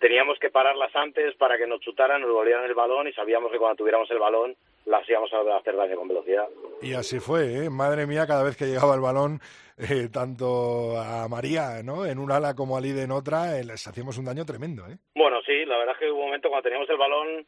teníamos 0.00 0.38
que 0.38 0.48
pararlas 0.48 0.96
antes 0.96 1.36
para 1.36 1.58
que 1.58 1.66
nos 1.66 1.80
chutaran, 1.80 2.22
nos 2.22 2.32
volvieran 2.32 2.64
el 2.64 2.72
balón 2.72 3.06
y 3.06 3.12
sabíamos 3.12 3.52
que 3.52 3.58
cuando 3.58 3.76
tuviéramos 3.76 4.10
el 4.10 4.18
balón 4.18 4.56
las 4.86 5.06
íbamos 5.06 5.30
a 5.34 5.58
hacer 5.58 5.76
daño 5.76 5.96
con 5.96 6.08
velocidad. 6.08 6.48
Y 6.80 6.94
así 6.94 7.20
fue, 7.20 7.66
¿eh? 7.66 7.70
madre 7.70 8.06
mía, 8.06 8.26
cada 8.26 8.42
vez 8.42 8.56
que 8.56 8.64
llegaba 8.64 8.94
el 8.94 9.02
balón, 9.02 9.40
eh, 9.76 10.08
tanto 10.10 10.96
a 10.98 11.28
María 11.28 11.82
¿no? 11.84 12.06
en 12.06 12.18
un 12.18 12.32
ala 12.32 12.54
como 12.54 12.78
a 12.78 12.80
Lide 12.80 13.02
en 13.02 13.12
otra, 13.12 13.58
eh, 13.58 13.64
les 13.64 13.86
hacíamos 13.86 14.16
un 14.16 14.24
daño 14.24 14.46
tremendo. 14.46 14.86
¿eh? 14.88 14.96
Bueno, 15.14 15.40
sí, 15.44 15.66
la 15.66 15.76
verdad 15.76 15.96
es 15.96 16.00
que 16.00 16.10
hubo 16.10 16.20
un 16.20 16.26
momento 16.28 16.48
cuando 16.48 16.64
teníamos 16.64 16.88
el 16.88 16.96
balón, 16.96 17.46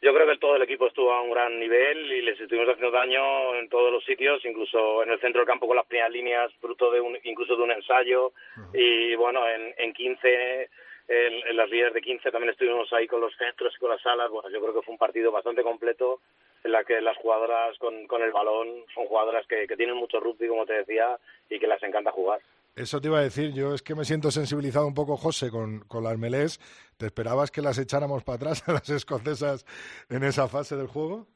yo 0.00 0.14
creo 0.14 0.26
que 0.26 0.38
todo 0.38 0.56
el 0.56 0.62
equipo 0.62 0.86
estuvo 0.86 1.12
a 1.12 1.22
un 1.22 1.30
gran 1.30 1.58
nivel 1.58 2.12
y 2.12 2.22
les 2.22 2.40
estuvimos 2.40 2.68
haciendo 2.68 2.96
daño 2.96 3.56
en 3.56 3.68
todos 3.68 3.92
los 3.92 4.04
sitios, 4.04 4.44
incluso 4.44 5.02
en 5.02 5.10
el 5.10 5.20
centro 5.20 5.40
del 5.40 5.48
campo 5.48 5.66
con 5.66 5.76
las 5.76 5.86
primeras 5.86 6.12
líneas, 6.12 6.52
fruto 6.60 6.90
de 6.90 7.00
un, 7.00 7.18
incluso 7.24 7.56
de 7.56 7.62
un 7.62 7.72
ensayo. 7.72 8.32
Y 8.72 9.14
bueno, 9.16 9.48
en, 9.48 9.74
en 9.76 9.92
15 9.92 10.68
en, 11.08 11.56
las 11.56 11.70
líneas 11.70 11.94
de 11.94 12.02
15 12.02 12.30
también 12.30 12.50
estuvimos 12.50 12.92
ahí 12.92 13.06
con 13.06 13.20
los 13.20 13.34
centros 13.36 13.74
y 13.74 13.80
con 13.80 13.90
las 13.90 14.04
alas. 14.06 14.30
Bueno, 14.30 14.48
yo 14.50 14.60
creo 14.60 14.74
que 14.74 14.82
fue 14.82 14.92
un 14.92 14.98
partido 14.98 15.32
bastante 15.32 15.62
completo 15.62 16.20
en 16.62 16.72
la 16.72 16.84
que 16.84 17.00
las 17.00 17.16
jugadoras 17.16 17.76
con, 17.78 18.06
con 18.06 18.22
el 18.22 18.30
balón 18.30 18.84
son 18.94 19.06
jugadoras 19.06 19.46
que, 19.46 19.66
que 19.66 19.76
tienen 19.76 19.96
mucho 19.96 20.20
rugby, 20.20 20.48
como 20.48 20.66
te 20.66 20.74
decía, 20.74 21.18
y 21.48 21.58
que 21.58 21.66
las 21.66 21.82
encanta 21.82 22.12
jugar. 22.12 22.40
Eso 22.78 23.00
te 23.00 23.08
iba 23.08 23.18
a 23.18 23.22
decir, 23.22 23.52
yo 23.52 23.74
es 23.74 23.82
que 23.82 23.96
me 23.96 24.04
siento 24.04 24.30
sensibilizado 24.30 24.86
un 24.86 24.94
poco, 24.94 25.16
José, 25.16 25.50
con, 25.50 25.80
con 25.88 26.04
las 26.04 26.16
melés. 26.16 26.60
¿Te 26.96 27.06
esperabas 27.06 27.50
que 27.50 27.60
las 27.60 27.76
echáramos 27.76 28.22
para 28.22 28.36
atrás 28.36 28.68
a 28.68 28.72
las 28.74 28.88
escocesas 28.88 29.66
en 30.08 30.22
esa 30.22 30.46
fase 30.46 30.76
del 30.76 30.86
juego? 30.86 31.26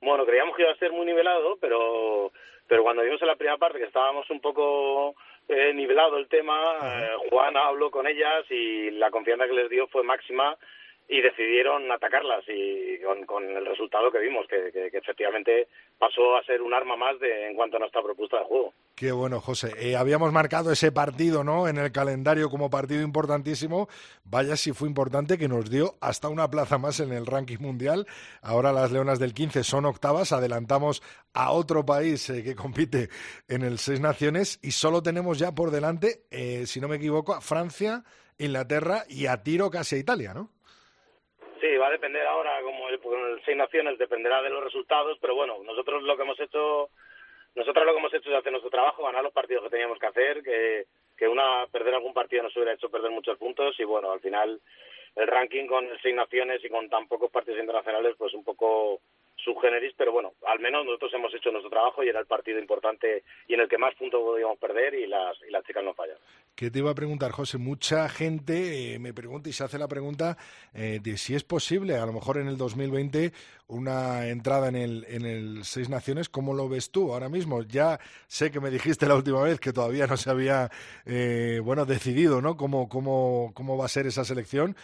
Bueno, 0.00 0.26
creíamos 0.26 0.56
que 0.56 0.62
iba 0.62 0.72
a 0.72 0.76
ser 0.76 0.90
muy 0.90 1.06
nivelado, 1.06 1.56
pero, 1.60 2.32
pero 2.66 2.82
cuando 2.82 3.02
vimos 3.02 3.22
en 3.22 3.28
la 3.28 3.36
primera 3.36 3.58
parte 3.58 3.78
que 3.78 3.84
estábamos 3.84 4.28
un 4.30 4.40
poco 4.40 5.14
eh, 5.48 5.72
nivelado 5.72 6.16
el 6.18 6.26
tema, 6.26 6.56
eh, 6.82 7.10
Juan 7.30 7.56
habló 7.56 7.92
con 7.92 8.08
ellas 8.08 8.44
y 8.50 8.90
la 8.90 9.12
confianza 9.12 9.46
que 9.46 9.54
les 9.54 9.70
dio 9.70 9.86
fue 9.86 10.02
máxima 10.02 10.56
y 11.12 11.20
decidieron 11.20 11.92
atacarlas 11.92 12.42
y 12.48 12.98
con, 13.26 13.44
el 13.44 13.66
resultado 13.66 14.10
que 14.10 14.18
vimos, 14.18 14.46
que, 14.48 14.88
efectivamente 14.96 15.68
pasó 15.98 16.36
a 16.38 16.44
ser 16.44 16.62
un 16.62 16.72
arma 16.72 16.96
más 16.96 17.20
de, 17.20 17.48
en 17.48 17.54
cuanto 17.54 17.76
a 17.76 17.80
nuestra 17.80 18.02
propuesta 18.02 18.38
de 18.38 18.44
juego. 18.44 18.72
Qué 18.94 19.12
bueno, 19.12 19.38
José. 19.38 19.74
Eh, 19.78 19.94
habíamos 19.94 20.32
marcado 20.32 20.72
ese 20.72 20.90
partido 20.90 21.44
¿no? 21.44 21.68
en 21.68 21.76
el 21.76 21.92
calendario 21.92 22.48
como 22.48 22.70
partido 22.70 23.02
importantísimo. 23.02 23.88
Vaya 24.24 24.56
si 24.56 24.72
fue 24.72 24.88
importante 24.88 25.36
que 25.36 25.48
nos 25.48 25.70
dio 25.70 25.96
hasta 26.00 26.30
una 26.30 26.48
plaza 26.48 26.78
más 26.78 26.98
en 26.98 27.12
el 27.12 27.26
ranking 27.26 27.58
mundial. 27.60 28.06
Ahora 28.40 28.72
las 28.72 28.90
Leonas 28.90 29.18
del 29.18 29.34
15 29.34 29.64
son 29.64 29.84
octavas. 29.84 30.32
Adelantamos 30.32 31.02
a 31.34 31.52
otro 31.52 31.84
país 31.84 32.30
eh, 32.30 32.42
que 32.42 32.54
compite 32.54 33.10
en 33.48 33.64
el 33.64 33.78
Seis 33.78 34.00
Naciones 34.00 34.58
y 34.62 34.70
solo 34.70 35.02
tenemos 35.02 35.38
ya 35.38 35.54
por 35.54 35.72
delante, 35.72 36.22
eh, 36.30 36.64
si 36.64 36.80
no 36.80 36.88
me 36.88 36.96
equivoco, 36.96 37.34
a 37.34 37.42
Francia, 37.42 38.02
Inglaterra 38.38 39.04
y 39.10 39.26
a 39.26 39.42
tiro 39.42 39.70
casi 39.70 39.96
a 39.96 39.98
Italia, 39.98 40.32
¿no? 40.32 40.48
Sí, 41.62 41.76
va 41.76 41.86
a 41.86 41.92
depender 41.92 42.26
ahora, 42.26 42.60
como 42.60 42.88
el, 42.88 42.94
el 42.94 43.40
Seis 43.44 43.56
Naciones, 43.56 43.96
dependerá 43.96 44.42
de 44.42 44.50
los 44.50 44.64
resultados, 44.64 45.16
pero 45.20 45.36
bueno, 45.36 45.58
nosotros 45.62 46.02
lo 46.02 46.16
que 46.16 46.24
hemos 46.24 46.40
hecho, 46.40 46.90
nosotros 47.54 47.86
lo 47.86 47.92
que 47.92 47.98
hemos 48.00 48.14
hecho 48.14 48.30
es 48.30 48.36
hacer 48.36 48.50
nuestro 48.50 48.68
trabajo, 48.68 49.04
ganar 49.04 49.22
los 49.22 49.32
partidos 49.32 49.62
que 49.62 49.70
teníamos 49.70 50.00
que 50.00 50.06
hacer, 50.06 50.42
que, 50.42 50.86
que 51.16 51.28
una 51.28 51.68
perder 51.70 51.94
algún 51.94 52.12
partido 52.12 52.42
nos 52.42 52.56
hubiera 52.56 52.72
hecho 52.72 52.90
perder 52.90 53.12
muchos 53.12 53.38
puntos 53.38 53.78
y 53.78 53.84
bueno, 53.84 54.10
al 54.10 54.18
final 54.18 54.60
el 55.14 55.26
ranking 55.28 55.68
con 55.68 55.88
Seis 56.02 56.16
Naciones 56.16 56.64
y 56.64 56.68
con 56.68 56.90
tan 56.90 57.06
pocos 57.06 57.30
partidos 57.30 57.60
internacionales, 57.60 58.16
pues 58.18 58.34
un 58.34 58.42
poco 58.42 59.00
subgeneris, 59.44 59.92
pero 59.96 60.12
bueno, 60.12 60.32
al 60.46 60.60
menos 60.60 60.84
nosotros 60.84 61.12
hemos 61.14 61.34
hecho 61.34 61.50
nuestro 61.50 61.70
trabajo 61.70 62.02
y 62.02 62.08
era 62.08 62.20
el 62.20 62.26
partido 62.26 62.58
importante 62.58 63.24
y 63.48 63.54
en 63.54 63.60
el 63.60 63.68
que 63.68 63.78
más 63.78 63.94
puntos 63.94 64.20
podíamos 64.20 64.58
perder 64.58 64.94
y 64.94 65.06
las, 65.06 65.36
y 65.46 65.50
las 65.50 65.64
chicas 65.64 65.84
no 65.84 65.94
fallan. 65.94 66.16
Que 66.54 66.70
te 66.70 66.78
iba 66.78 66.90
a 66.90 66.94
preguntar, 66.94 67.32
José, 67.32 67.58
mucha 67.58 68.08
gente 68.08 68.94
eh, 68.94 68.98
me 68.98 69.14
pregunta 69.14 69.48
y 69.48 69.52
se 69.52 69.64
hace 69.64 69.78
la 69.78 69.88
pregunta 69.88 70.36
eh, 70.74 71.00
de 71.02 71.16
si 71.16 71.34
es 71.34 71.44
posible, 71.44 71.96
a 71.96 72.06
lo 72.06 72.12
mejor 72.12 72.38
en 72.38 72.48
el 72.48 72.56
2020, 72.56 73.32
una 73.68 74.28
entrada 74.28 74.68
en 74.68 74.76
el, 74.76 75.04
en 75.08 75.24
el 75.24 75.64
Seis 75.64 75.88
Naciones, 75.88 76.28
¿cómo 76.28 76.54
lo 76.54 76.68
ves 76.68 76.90
tú 76.90 77.12
ahora 77.12 77.28
mismo? 77.28 77.62
Ya 77.62 77.98
sé 78.26 78.50
que 78.50 78.60
me 78.60 78.70
dijiste 78.70 79.06
la 79.06 79.14
última 79.14 79.42
vez 79.42 79.58
que 79.60 79.72
todavía 79.72 80.06
no 80.06 80.16
se 80.16 80.30
había, 80.30 80.70
eh, 81.06 81.60
bueno, 81.62 81.84
decidido, 81.86 82.40
¿no? 82.42 82.56
Cómo, 82.56 82.88
cómo, 82.88 83.52
cómo 83.54 83.76
va 83.76 83.86
a 83.86 83.88
ser 83.88 84.06
esa 84.06 84.24
selección, 84.24 84.76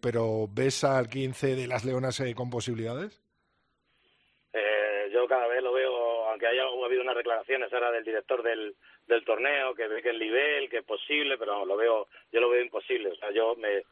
pero 0.00 0.48
¿ves 0.52 0.84
al 0.84 1.08
15 1.08 1.56
de 1.56 1.66
las 1.66 1.84
Leonas 1.84 2.22
con 2.34 2.50
posibilidades? 2.50 3.20
Yo 5.10 5.26
cada 5.26 5.46
vez 5.46 5.62
lo 5.62 5.72
veo, 5.72 6.28
aunque 6.28 6.46
haya 6.46 6.64
habido 6.64 7.02
unas 7.02 7.16
declaraciones 7.16 7.72
ahora 7.72 7.90
del 7.90 8.04
director 8.04 8.42
del, 8.42 8.74
torneo, 9.24 9.74
que 9.74 9.88
ve 9.88 10.02
que 10.02 10.10
el 10.10 10.18
nivel, 10.18 10.70
que 10.70 10.78
es 10.78 10.84
posible, 10.84 11.36
pero 11.36 11.64
lo 11.64 11.76
veo, 11.76 12.08
yo 12.32 12.40
lo 12.40 12.48
veo 12.48 12.62
imposible. 12.62 13.10
O 13.10 13.16
sea, 13.16 13.30
yo 13.30 13.54
me 13.56 13.78
eh, 13.78 13.84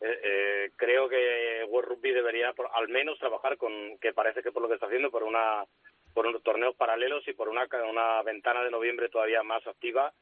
eh, 0.00 0.70
creo 0.76 1.08
que 1.08 1.64
World 1.68 1.88
Rugby 1.88 2.12
debería 2.12 2.54
al 2.74 2.88
menos 2.88 3.18
trabajar 3.18 3.56
con, 3.56 3.98
que 3.98 4.12
parece 4.12 4.42
que 4.42 4.52
por 4.52 4.62
lo 4.62 4.68
que 4.68 4.74
está 4.74 4.86
haciendo, 4.86 5.10
por 5.10 5.22
una 5.22 5.64
por 6.12 6.26
unos 6.26 6.42
torneos 6.42 6.74
paralelos 6.76 7.26
y 7.28 7.34
por 7.34 7.48
una, 7.48 7.66
una 7.90 8.22
ventana 8.22 8.64
de 8.64 8.70
noviembre 8.70 9.10
todavía 9.10 9.42
más 9.42 9.66
activa 9.66 10.14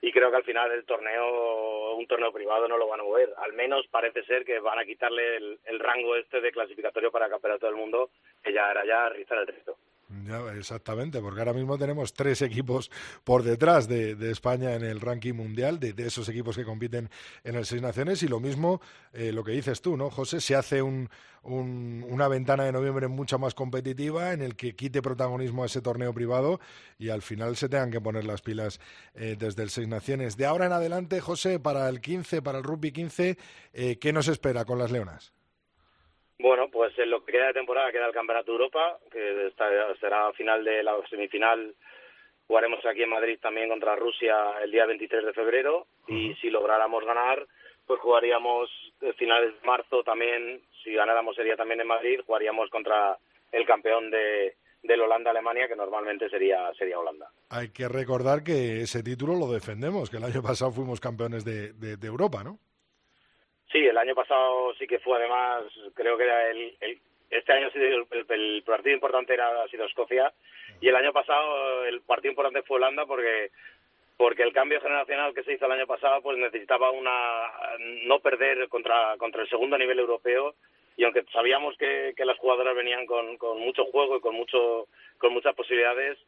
y 0.00 0.12
creo 0.12 0.30
que 0.30 0.36
al 0.36 0.44
final 0.44 0.70
el 0.70 0.84
torneo, 0.84 1.96
un 1.96 2.06
torneo 2.06 2.32
privado 2.32 2.68
no 2.68 2.78
lo 2.78 2.86
van 2.86 3.00
a 3.00 3.04
mover. 3.04 3.32
Al 3.38 3.52
menos 3.52 3.86
parece 3.88 4.22
ser 4.24 4.44
que 4.44 4.60
van 4.60 4.78
a 4.78 4.84
quitarle 4.84 5.36
el, 5.36 5.58
el 5.64 5.80
rango 5.80 6.14
este 6.14 6.40
de 6.40 6.52
clasificatorio 6.52 7.10
para 7.10 7.26
el 7.26 7.32
campeonato 7.32 7.66
del 7.66 7.74
mundo, 7.74 8.10
que 8.42 8.52
ya 8.52 8.70
era 8.70 8.84
ya 8.86 9.08
rizar 9.08 9.38
el 9.38 9.48
resto. 9.48 9.76
Ya, 10.08 10.40
exactamente, 10.54 11.20
porque 11.20 11.40
ahora 11.40 11.52
mismo 11.52 11.76
tenemos 11.76 12.14
tres 12.14 12.40
equipos 12.40 12.90
por 13.24 13.42
detrás 13.42 13.88
de, 13.88 14.16
España 14.30 14.74
en 14.74 14.82
el 14.82 15.02
ranking 15.02 15.34
mundial, 15.34 15.78
de, 15.78 15.94
esos 15.98 16.26
equipos 16.30 16.56
que 16.56 16.64
compiten 16.64 17.10
en 17.44 17.56
el 17.56 17.66
Seis 17.66 17.82
Naciones, 17.82 18.22
y 18.22 18.28
lo 18.28 18.40
mismo 18.40 18.80
eh, 19.12 19.32
lo 19.32 19.44
que 19.44 19.52
dices 19.52 19.82
tú, 19.82 19.98
¿no, 19.98 20.08
José? 20.08 20.40
Se 20.40 20.54
hace 20.56 20.80
un, 20.80 21.10
una 21.42 22.26
ventana 22.26 22.64
de 22.64 22.72
noviembre 22.72 23.06
mucho 23.08 23.38
más 23.38 23.54
competitiva 23.54 24.32
en 24.32 24.40
el 24.40 24.56
que 24.56 24.74
quite 24.74 25.02
protagonismo 25.02 25.62
a 25.62 25.66
ese 25.66 25.82
torneo 25.82 26.14
privado 26.14 26.58
y 26.98 27.10
al 27.10 27.20
final 27.20 27.56
se 27.56 27.68
tengan 27.68 27.90
que 27.90 28.00
poner 28.00 28.24
las 28.24 28.40
pilas 28.40 28.80
eh, 29.14 29.36
desde 29.38 29.62
el 29.62 29.68
Seis 29.68 29.88
Naciones. 29.88 30.38
De 30.38 30.46
ahora 30.46 30.66
en 30.66 30.72
adelante, 30.72 31.20
José, 31.20 31.60
para 31.60 31.86
el 31.88 32.00
15, 32.00 32.40
para 32.40 32.58
el 32.58 32.64
rugby 32.64 32.92
15, 32.92 33.36
eh, 33.74 33.98
¿qué 33.98 34.12
nos 34.14 34.28
espera 34.28 34.64
con 34.64 34.78
las 34.78 34.90
Leonas? 34.90 35.32
Bueno, 36.40 36.68
pues 36.70 36.96
en 36.98 37.10
lo 37.10 37.24
que 37.24 37.32
queda 37.32 37.48
de 37.48 37.54
temporada 37.54 37.90
queda 37.90 38.06
el 38.06 38.12
Campeonato 38.12 38.52
de 38.52 38.58
Europa, 38.58 38.98
que 39.10 39.52
será 40.00 40.28
a 40.28 40.32
final 40.32 40.64
de 40.64 40.84
la 40.84 40.94
semifinal. 41.10 41.74
Jugaremos 42.46 42.84
aquí 42.86 43.02
en 43.02 43.10
Madrid 43.10 43.38
también 43.42 43.68
contra 43.68 43.96
Rusia 43.96 44.34
el 44.62 44.70
día 44.70 44.86
23 44.86 45.26
de 45.26 45.32
febrero 45.32 45.86
y 46.06 46.34
si 46.36 46.48
lográramos 46.48 47.04
ganar, 47.04 47.44
pues 47.86 48.00
jugaríamos 48.00 48.70
finales 49.16 49.60
de 49.60 49.66
marzo 49.66 50.02
también, 50.04 50.62
si 50.82 50.94
ganáramos 50.94 51.34
sería 51.34 51.56
también 51.56 51.80
en 51.80 51.88
Madrid, 51.88 52.20
jugaríamos 52.24 52.70
contra 52.70 53.18
el 53.52 53.66
campeón 53.66 54.10
de, 54.10 54.54
del 54.82 55.00
Holanda-Alemania, 55.00 55.68
que 55.68 55.76
normalmente 55.76 56.30
sería, 56.30 56.72
sería 56.78 56.98
Holanda. 56.98 57.30
Hay 57.50 57.70
que 57.70 57.88
recordar 57.88 58.44
que 58.44 58.82
ese 58.82 59.02
título 59.02 59.34
lo 59.34 59.52
defendemos, 59.52 60.08
que 60.08 60.18
el 60.18 60.24
año 60.24 60.40
pasado 60.42 60.70
fuimos 60.70 61.00
campeones 61.00 61.44
de, 61.44 61.72
de 61.72 62.06
Europa, 62.06 62.44
¿no? 62.44 62.58
Sí, 63.70 63.86
el 63.86 63.98
año 63.98 64.14
pasado 64.14 64.74
sí 64.78 64.86
que 64.86 64.98
fue 64.98 65.18
además, 65.18 65.64
creo 65.94 66.16
que 66.16 66.24
era 66.24 66.50
el, 66.50 66.74
este 67.30 67.52
año 67.52 67.68
el, 67.74 68.06
el, 68.28 68.62
partido 68.62 68.94
importante 68.94 69.34
era, 69.34 69.62
ha 69.62 69.68
sido 69.68 69.84
Escocia. 69.84 70.32
Y 70.80 70.88
el 70.88 70.96
año 70.96 71.12
pasado 71.12 71.84
el 71.84 72.00
partido 72.00 72.32
importante 72.32 72.62
fue 72.62 72.76
Holanda 72.76 73.06
porque 73.06 73.50
porque 74.16 74.42
el 74.42 74.52
cambio 74.52 74.80
generacional 74.80 75.32
que 75.32 75.44
se 75.44 75.52
hizo 75.52 75.66
el 75.66 75.72
año 75.72 75.86
pasado 75.86 76.20
pues 76.22 76.36
necesitaba 76.38 76.90
una 76.90 77.52
no 78.04 78.18
perder 78.20 78.68
contra 78.68 79.16
contra 79.18 79.42
el 79.42 79.48
segundo 79.48 79.76
nivel 79.76 79.98
europeo. 79.98 80.54
Y 80.96 81.04
aunque 81.04 81.24
sabíamos 81.32 81.76
que, 81.76 82.14
que 82.16 82.24
las 82.24 82.38
jugadoras 82.38 82.74
venían 82.74 83.06
con, 83.06 83.36
con 83.36 83.60
mucho 83.60 83.84
juego 83.84 84.16
y 84.16 84.20
con 84.20 84.34
mucho 84.34 84.88
con 85.18 85.32
muchas 85.32 85.54
posibilidades 85.54 86.18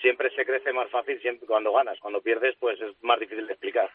siempre 0.00 0.30
se 0.34 0.44
crece 0.44 0.72
más 0.72 0.90
fácil 0.90 1.20
siempre 1.20 1.46
cuando 1.46 1.72
ganas 1.72 1.98
cuando 2.00 2.20
pierdes 2.20 2.56
pues 2.58 2.80
es 2.80 2.94
más 3.02 3.18
difícil 3.20 3.46
de 3.46 3.52
explicar 3.52 3.90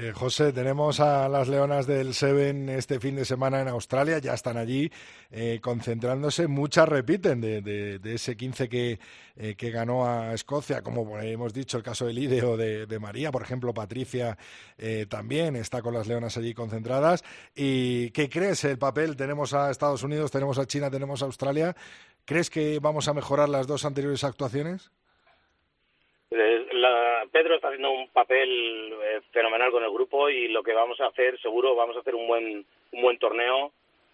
eh, 0.00 0.12
José, 0.12 0.52
tenemos 0.52 1.00
a 1.00 1.28
las 1.28 1.48
Leonas 1.48 1.88
del 1.88 2.14
Seven 2.14 2.68
este 2.68 3.00
fin 3.00 3.16
de 3.16 3.24
semana 3.24 3.60
en 3.60 3.66
Australia, 3.66 4.18
ya 4.18 4.32
están 4.32 4.56
allí 4.56 4.92
eh, 5.28 5.58
concentrándose. 5.60 6.46
Muchas 6.46 6.88
repiten 6.88 7.40
de, 7.40 7.60
de, 7.62 8.14
ese 8.14 8.36
15 8.36 8.68
que, 8.68 9.00
eh, 9.36 9.56
que, 9.56 9.70
ganó 9.72 10.06
a 10.06 10.34
Escocia, 10.34 10.82
como 10.82 11.18
hemos 11.18 11.52
dicho, 11.52 11.76
el 11.78 11.82
caso 11.82 12.06
de 12.06 12.12
Lide 12.12 12.44
o 12.44 12.56
de, 12.56 12.98
María, 13.00 13.32
por 13.32 13.42
ejemplo, 13.42 13.74
Patricia 13.74 14.38
también 15.08 15.56
está 15.56 15.82
con 15.82 15.94
las 15.94 16.06
Leonas 16.06 16.36
allí 16.36 16.54
concentradas. 16.54 17.24
¿Y 17.56 18.12
qué 18.12 18.28
crees 18.28 18.62
el 18.62 18.78
papel? 18.78 19.16
Tenemos 19.16 19.52
a 19.52 19.68
Estados 19.68 20.04
Unidos, 20.04 20.30
tenemos 20.30 20.60
a 20.60 20.66
China, 20.66 20.92
tenemos 20.92 21.22
a 21.22 21.24
Australia. 21.24 21.74
¿Crees 22.24 22.50
que 22.50 22.78
vamos 22.78 23.08
a 23.08 23.14
mejorar 23.14 23.48
las 23.48 23.66
dos 23.66 23.84
anteriores 23.84 24.22
actuaciones? 24.22 24.92
Pedro 26.30 27.54
está 27.54 27.68
haciendo 27.68 27.90
un 27.90 28.08
papel 28.08 28.92
eh, 29.02 29.20
fenomenal 29.32 29.70
con 29.70 29.82
el 29.82 29.90
grupo 29.90 30.28
y 30.28 30.48
lo 30.48 30.62
que 30.62 30.74
vamos 30.74 31.00
a 31.00 31.06
hacer, 31.06 31.40
seguro, 31.40 31.74
vamos 31.74 31.96
a 31.96 32.00
hacer 32.00 32.14
un 32.14 32.26
buen, 32.26 32.66
un 32.92 33.02
buen 33.02 33.18
torneo. 33.18 33.72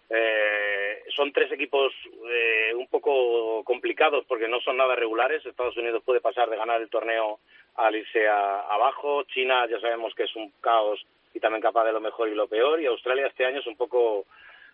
Eh, 0.09 1.03
son 1.15 1.33
tres 1.33 1.51
equipos 1.51 1.91
eh, 2.29 2.73
un 2.75 2.87
poco 2.87 3.63
complicados 3.63 4.23
porque 4.27 4.47
no 4.47 4.61
son 4.61 4.77
nada 4.77 4.95
regulares. 4.95 5.45
Estados 5.45 5.75
Unidos 5.77 6.03
puede 6.05 6.21
pasar 6.21 6.49
de 6.49 6.57
ganar 6.57 6.81
el 6.81 6.89
torneo 6.89 7.39
al 7.75 7.95
irse 7.95 8.27
abajo. 8.27 9.23
China 9.23 9.67
ya 9.69 9.79
sabemos 9.79 10.13
que 10.15 10.23
es 10.23 10.35
un 10.35 10.51
caos 10.61 11.05
y 11.33 11.39
también 11.39 11.61
capaz 11.61 11.85
de 11.85 11.91
lo 11.91 11.99
mejor 11.99 12.29
y 12.29 12.35
lo 12.35 12.47
peor. 12.47 12.81
Y 12.81 12.85
Australia 12.85 13.27
este 13.27 13.45
año 13.45 13.59
es 13.59 13.67
un 13.67 13.75
poco 13.75 14.25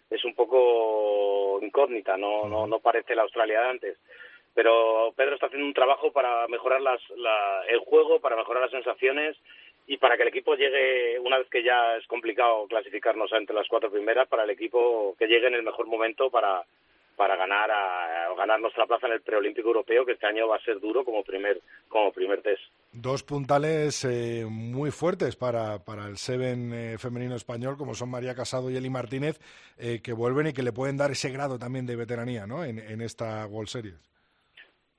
es 0.10 0.24
un 0.26 0.36
poco 0.36 1.58
incógnita, 1.62 2.18
no, 2.18 2.46
no, 2.46 2.68
no 2.68 2.80
parece 2.80 3.16
la 3.16 3.22
Australia 3.22 3.62
de 3.62 3.70
antes 3.70 3.98
pero 4.54 5.14
Pedro 5.16 5.36
está 5.36 5.48
haciendo 5.48 5.68
un 5.68 5.74
trabajo 5.74 6.12
para 6.12 6.48
mejorar 6.48 6.82
las, 6.82 7.02
el 7.70 7.80
juego, 7.80 8.20
para 8.20 8.36
mejorar 8.36 8.64
las 8.64 8.72
sensaciones 8.72 9.38
y 9.88 9.98
para 9.98 10.16
que 10.16 10.24
el 10.24 10.30
equipo 10.30 10.56
llegue, 10.56 11.20
una 11.20 11.38
vez 11.38 11.50
que 11.50 11.64
ya 11.64 11.98
es 11.98 12.06
complicado 12.08 12.68
clasificarnos 12.68 13.32
entre 13.34 13.56
las 13.56 13.68
cuatro 13.68 13.92
primeras, 13.92 14.28
para 14.28 14.44
el 14.44 14.50
equipo 14.50 15.16
que 15.18 15.28
llegue 15.28 15.48
en 15.48 15.56
el 15.56 15.64
mejor 15.64 15.88
momento 15.88 16.30
para, 16.30 16.64
para 17.16 17.36
ganar 17.36 17.70
a, 17.72 18.34
ganar 18.38 18.60
nuestra 18.60 18.86
plaza 18.86 19.08
en 19.08 19.14
el 19.14 19.22
preolímpico 19.22 19.68
europeo, 19.68 20.06
que 20.06 20.14
este 20.14 20.28
año 20.28 20.48
va 20.48 20.58
a 20.58 20.64
ser 20.64 20.80
duro 20.80 21.04
como 21.04 21.24
primer, 21.24 21.62
como 21.88 22.12
primer 22.12 22.42
test. 22.42 22.62
Dos 22.92 23.24
puntales 23.24 24.04
eh, 24.06 24.46
muy 24.50 24.92
fuertes 24.92 25.36
para, 25.36 25.80
para 25.80 26.08
el 26.08 26.18
Seven 26.18 26.74
eh, 26.74 26.98
femenino 26.98 27.36
español, 27.36 27.78
como 27.78 27.94
son 27.94 28.10
María 28.10 28.36
Casado 28.36 28.70
y 28.70 28.76
Eli 28.76 28.90
Martínez, 28.90 29.40
eh, 29.78 30.02
que 30.04 30.14
vuelven 30.14 30.48
y 30.48 30.54
que 30.54 30.64
le 30.64 30.74
pueden 30.74 30.98
dar 30.98 31.12
ese 31.12 31.30
grado 31.30 31.58
también 31.58 31.86
de 31.86 31.96
veteranía 31.96 32.48
¿no? 32.48 32.66
en, 32.66 32.80
en 32.80 33.02
esta 33.02 33.46
World 33.46 33.70
Series. 33.70 34.11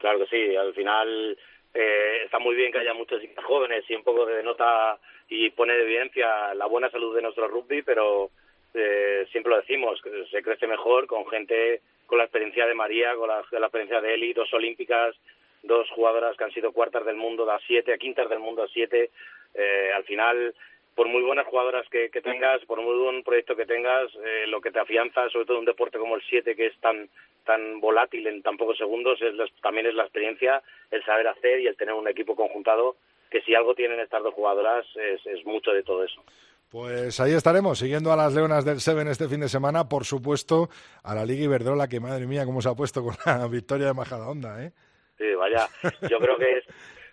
Claro 0.02 0.18
que 0.18 0.26
sí, 0.26 0.56
al 0.56 0.74
final 0.74 1.38
eh, 1.72 2.22
está 2.24 2.40
muy 2.40 2.56
bien 2.56 2.72
que 2.72 2.78
haya 2.78 2.92
muchos 2.92 3.22
jóvenes 3.44 3.84
y 3.88 3.94
un 3.94 4.02
poco 4.02 4.26
de 4.26 4.42
nota 4.42 4.98
y 5.28 5.48
pone 5.50 5.74
de 5.74 5.84
evidencia 5.84 6.52
la 6.54 6.66
buena 6.66 6.90
salud 6.90 7.14
de 7.14 7.22
nuestro 7.22 7.46
rugby, 7.46 7.82
pero 7.82 8.30
eh, 8.74 9.24
siempre 9.30 9.50
lo 9.50 9.60
decimos, 9.60 10.02
que 10.02 10.26
se 10.28 10.42
crece 10.42 10.66
mejor 10.66 11.06
con 11.06 11.24
gente 11.28 11.82
con 12.06 12.18
la 12.18 12.24
experiencia 12.24 12.66
de 12.66 12.74
María, 12.74 13.14
con 13.14 13.28
la, 13.28 13.38
experiencia 13.42 14.00
de 14.00 14.14
Eli, 14.14 14.32
dos 14.32 14.52
olímpicas, 14.52 15.14
dos 15.62 15.88
jugadoras 15.90 16.36
que 16.36 16.42
han 16.42 16.52
sido 16.52 16.72
cuartas 16.72 17.06
del 17.06 17.14
mundo 17.14 17.48
a 17.48 17.60
siete, 17.60 17.94
a 17.94 17.98
quintas 17.98 18.28
del 18.28 18.40
mundo 18.40 18.64
a 18.64 18.68
siete. 18.68 19.12
Eh, 19.54 19.90
al 19.94 20.02
final 20.02 20.52
por 20.94 21.08
muy 21.08 21.22
buenas 21.22 21.46
jugadoras 21.46 21.88
que, 21.88 22.10
que 22.10 22.20
tengas, 22.20 22.64
por 22.66 22.80
muy 22.80 22.96
buen 22.96 23.22
proyecto 23.22 23.56
que 23.56 23.66
tengas, 23.66 24.10
eh, 24.24 24.46
lo 24.46 24.60
que 24.60 24.70
te 24.70 24.80
afianza, 24.80 25.28
sobre 25.30 25.46
todo 25.46 25.58
un 25.58 25.64
deporte 25.64 25.98
como 25.98 26.16
el 26.16 26.22
7, 26.28 26.54
que 26.54 26.66
es 26.66 26.76
tan 26.80 27.08
tan 27.44 27.80
volátil 27.80 28.26
en 28.28 28.42
tan 28.42 28.56
pocos 28.56 28.78
segundos, 28.78 29.20
es 29.20 29.34
también 29.62 29.86
es 29.86 29.94
la 29.94 30.04
experiencia, 30.04 30.62
el 30.90 31.04
saber 31.04 31.26
hacer 31.26 31.60
y 31.60 31.66
el 31.66 31.76
tener 31.76 31.94
un 31.94 32.06
equipo 32.06 32.36
conjuntado, 32.36 32.96
que 33.30 33.40
si 33.42 33.54
algo 33.54 33.74
tienen 33.74 33.98
estas 33.98 34.22
dos 34.22 34.34
jugadoras 34.34 34.86
es, 34.94 35.26
es 35.26 35.44
mucho 35.44 35.72
de 35.72 35.82
todo 35.82 36.04
eso. 36.04 36.22
Pues 36.70 37.20
ahí 37.20 37.32
estaremos, 37.32 37.78
siguiendo 37.78 38.12
a 38.12 38.16
las 38.16 38.32
Leonas 38.34 38.64
del 38.64 38.80
Seven 38.80 39.06
este 39.06 39.28
fin 39.28 39.40
de 39.40 39.48
semana, 39.48 39.88
por 39.90 40.04
supuesto, 40.04 40.70
a 41.02 41.14
la 41.14 41.26
Liga 41.26 41.44
Iberdrola, 41.44 41.86
que 41.86 42.00
madre 42.00 42.26
mía, 42.26 42.46
cómo 42.46 42.62
se 42.62 42.70
ha 42.70 42.74
puesto 42.74 43.02
con 43.02 43.14
la 43.26 43.46
victoria 43.50 43.88
de 43.88 43.94
Majadahonda, 43.94 44.64
¿eh? 44.64 44.72
Sí, 45.18 45.34
vaya, 45.34 45.68
yo 46.08 46.18
creo 46.18 46.38
que 46.38 46.58
es, 46.58 46.64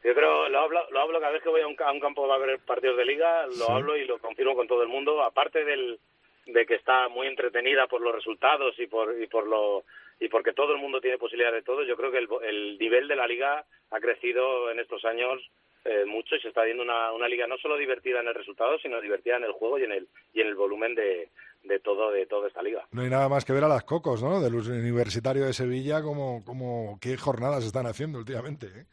yo 0.03 0.13
creo, 0.13 0.49
lo 0.49 0.59
hablo, 0.59 0.89
lo 0.91 0.99
hablo 0.99 1.19
cada 1.19 1.31
vez 1.33 1.43
que 1.43 1.49
voy 1.49 1.62
a 1.62 1.67
un, 1.67 1.75
a 1.79 1.91
un 1.91 1.99
campo 1.99 2.27
va 2.27 2.35
a 2.35 2.38
haber 2.38 2.59
partidos 2.59 2.97
de 2.97 3.05
liga, 3.05 3.45
lo 3.47 3.69
hablo 3.69 3.97
y 3.97 4.05
lo 4.05 4.19
confirmo 4.19 4.55
con 4.55 4.67
todo 4.67 4.83
el 4.83 4.89
mundo, 4.89 5.21
aparte 5.23 5.65
del, 5.65 5.99
de 6.45 6.65
que 6.65 6.75
está 6.75 7.09
muy 7.09 7.27
entretenida 7.27 7.88
por 7.88 8.01
los 8.01 8.15
resultados 8.15 8.77
y 8.79 8.88
por, 8.88 9.21
y 9.21 9.27
por 9.27 9.47
lo, 9.47 9.83
y 10.19 10.29
porque 10.29 10.53
todo 10.53 10.73
el 10.73 10.79
mundo 10.79 11.01
tiene 11.01 11.17
posibilidad 11.17 11.51
de 11.51 11.63
todo, 11.63 11.83
yo 11.83 11.95
creo 11.95 12.12
que 12.12 12.19
el, 12.19 12.27
el 12.43 12.77
nivel 12.77 13.07
de 13.07 13.15
la 13.15 13.27
liga 13.27 13.65
ha 13.91 13.99
crecido 13.99 14.71
en 14.71 14.79
estos 14.79 15.03
años 15.05 15.41
eh, 15.85 16.05
mucho 16.05 16.35
y 16.35 16.41
se 16.41 16.49
está 16.49 16.63
viendo 16.63 16.83
una, 16.83 17.12
una 17.13 17.27
liga 17.27 17.47
no 17.47 17.57
solo 17.57 17.77
divertida 17.77 18.19
en 18.19 18.27
el 18.27 18.35
resultado, 18.35 18.77
sino 18.79 18.99
divertida 18.99 19.38
en 19.38 19.45
el 19.45 19.53
juego 19.53 19.79
y 19.79 19.83
en 19.83 19.93
el, 19.93 20.07
y 20.33 20.41
en 20.41 20.47
el 20.47 20.55
volumen 20.55 20.93
de, 20.93 21.29
de 21.63 21.79
todo 21.79 22.12
de 22.12 22.25
toda 22.25 22.47
esta 22.47 22.62
liga. 22.62 22.85
No 22.91 23.01
hay 23.01 23.09
nada 23.09 23.29
más 23.29 23.45
que 23.45 23.53
ver 23.53 23.63
a 23.63 23.69
las 23.69 23.83
cocos, 23.83 24.21
¿no? 24.21 24.41
Del 24.41 24.55
Universitario 24.55 25.45
de 25.45 25.53
Sevilla, 25.53 26.01
como, 26.01 26.43
como 26.45 26.99
qué 27.01 27.17
jornadas 27.17 27.65
están 27.65 27.85
haciendo 27.85 28.19
últimamente. 28.19 28.67
¿eh? 28.67 28.85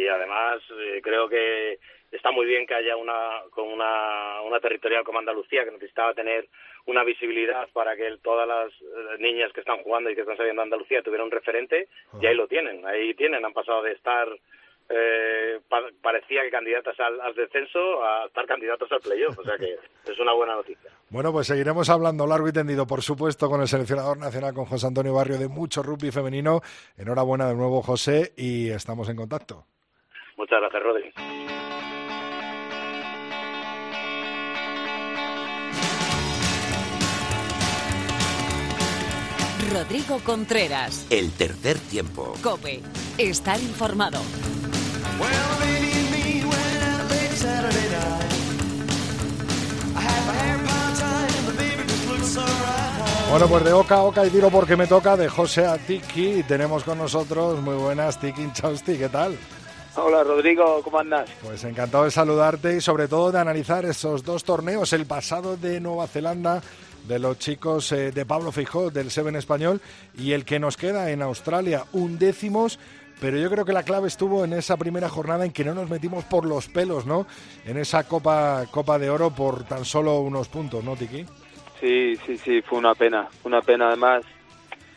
Y 0.00 0.08
además 0.08 0.62
eh, 0.78 1.00
creo 1.02 1.28
que 1.28 1.78
está 2.10 2.30
muy 2.30 2.46
bien 2.46 2.66
que 2.66 2.74
haya 2.74 2.96
una 2.96 3.42
con 3.50 3.68
una, 3.68 4.40
una 4.42 4.60
territorial 4.60 5.04
como 5.04 5.18
Andalucía 5.18 5.64
que 5.64 5.72
necesitaba 5.72 6.14
tener 6.14 6.48
una 6.86 7.04
visibilidad 7.04 7.68
para 7.72 7.94
que 7.96 8.16
todas 8.22 8.48
las 8.48 8.72
eh, 8.72 9.18
niñas 9.18 9.52
que 9.52 9.60
están 9.60 9.82
jugando 9.82 10.10
y 10.10 10.14
que 10.14 10.22
están 10.22 10.36
saliendo 10.36 10.62
de 10.62 10.64
Andalucía 10.64 11.02
tuvieran 11.02 11.26
un 11.26 11.32
referente 11.32 11.88
y 12.20 12.26
ahí 12.26 12.34
lo 12.34 12.48
tienen, 12.48 12.84
ahí 12.86 13.14
tienen, 13.14 13.44
han 13.44 13.52
pasado 13.52 13.82
de 13.82 13.92
estar 13.92 14.28
eh, 14.92 15.60
parecía 16.02 16.42
que 16.42 16.50
candidatas 16.50 16.98
al, 16.98 17.20
al, 17.20 17.32
descenso 17.34 18.02
a 18.02 18.26
estar 18.26 18.44
candidatos 18.44 18.90
al 18.90 19.00
playoff, 19.00 19.38
o 19.38 19.44
sea 19.44 19.56
que 19.56 19.78
es 20.10 20.18
una 20.18 20.32
buena 20.32 20.54
noticia. 20.56 20.90
Bueno, 21.10 21.32
pues 21.32 21.48
seguiremos 21.48 21.90
hablando 21.90 22.24
largo 22.24 22.46
y 22.46 22.52
tendido, 22.52 22.86
por 22.86 23.02
supuesto, 23.02 23.50
con 23.50 23.60
el 23.60 23.66
seleccionador 23.66 24.16
nacional, 24.16 24.54
con 24.54 24.64
José 24.66 24.86
Antonio 24.86 25.12
Barrio, 25.12 25.38
de 25.38 25.48
mucho 25.48 25.82
rugby 25.82 26.12
femenino. 26.12 26.60
Enhorabuena 26.96 27.48
de 27.48 27.56
nuevo, 27.56 27.82
José, 27.82 28.32
y 28.36 28.70
estamos 28.70 29.08
en 29.08 29.16
contacto. 29.16 29.66
Muchas 30.40 30.58
gracias, 30.58 30.82
Rodri. 30.82 31.12
Rodrigo 39.70 40.18
Contreras. 40.24 41.06
El 41.10 41.30
tercer 41.32 41.78
tiempo. 41.78 42.32
Cope. 42.42 42.80
Estar 43.18 43.60
informado. 43.60 44.18
Bueno, 53.30 53.46
pues 53.46 53.64
de 53.64 53.72
oca 53.74 53.96
a 53.96 54.02
oca 54.04 54.26
y 54.26 54.30
tiro 54.30 54.48
porque 54.48 54.74
me 54.74 54.86
toca 54.86 55.18
de 55.18 55.28
José 55.28 55.66
a 55.66 55.76
Tiki. 55.76 56.44
Tenemos 56.44 56.82
con 56.82 56.96
nosotros, 56.96 57.60
muy 57.60 57.74
buenas, 57.74 58.18
Tiki 58.18 58.50
Chausti, 58.54 58.96
¿qué 58.96 59.10
tal? 59.10 59.36
Hola 60.02 60.24
Rodrigo, 60.24 60.80
¿cómo 60.82 60.98
andas? 60.98 61.30
Pues 61.44 61.62
encantado 61.64 62.04
de 62.04 62.10
saludarte 62.10 62.76
y 62.76 62.80
sobre 62.80 63.06
todo 63.06 63.30
de 63.30 63.38
analizar 63.38 63.84
esos 63.84 64.24
dos 64.24 64.44
torneos, 64.44 64.94
el 64.94 65.04
pasado 65.04 65.58
de 65.58 65.78
Nueva 65.78 66.06
Zelanda 66.06 66.62
de 67.06 67.18
los 67.18 67.38
chicos 67.38 67.92
eh, 67.92 68.10
de 68.10 68.24
Pablo 68.24 68.50
Fijó 68.50 68.90
del 68.90 69.10
Seven 69.10 69.36
español 69.36 69.80
y 70.16 70.32
el 70.32 70.46
que 70.46 70.58
nos 70.58 70.78
queda 70.78 71.10
en 71.10 71.20
Australia, 71.20 71.84
un 71.92 72.18
décimos. 72.18 72.78
Pero 73.20 73.36
yo 73.36 73.50
creo 73.50 73.66
que 73.66 73.74
la 73.74 73.82
clave 73.82 74.08
estuvo 74.08 74.42
en 74.44 74.54
esa 74.54 74.78
primera 74.78 75.10
jornada 75.10 75.44
en 75.44 75.52
que 75.52 75.64
no 75.64 75.74
nos 75.74 75.90
metimos 75.90 76.24
por 76.24 76.46
los 76.46 76.68
pelos, 76.68 77.04
¿no? 77.04 77.26
En 77.66 77.76
esa 77.76 78.08
Copa, 78.08 78.64
Copa 78.70 78.98
de 78.98 79.10
Oro 79.10 79.30
por 79.30 79.64
tan 79.64 79.84
solo 79.84 80.20
unos 80.20 80.48
puntos, 80.48 80.82
¿no, 80.82 80.96
Tiki? 80.96 81.26
Sí, 81.78 82.16
sí, 82.24 82.38
sí, 82.38 82.62
fue 82.62 82.78
una 82.78 82.94
pena, 82.94 83.28
una 83.44 83.60
pena. 83.60 83.88
Además, 83.88 84.22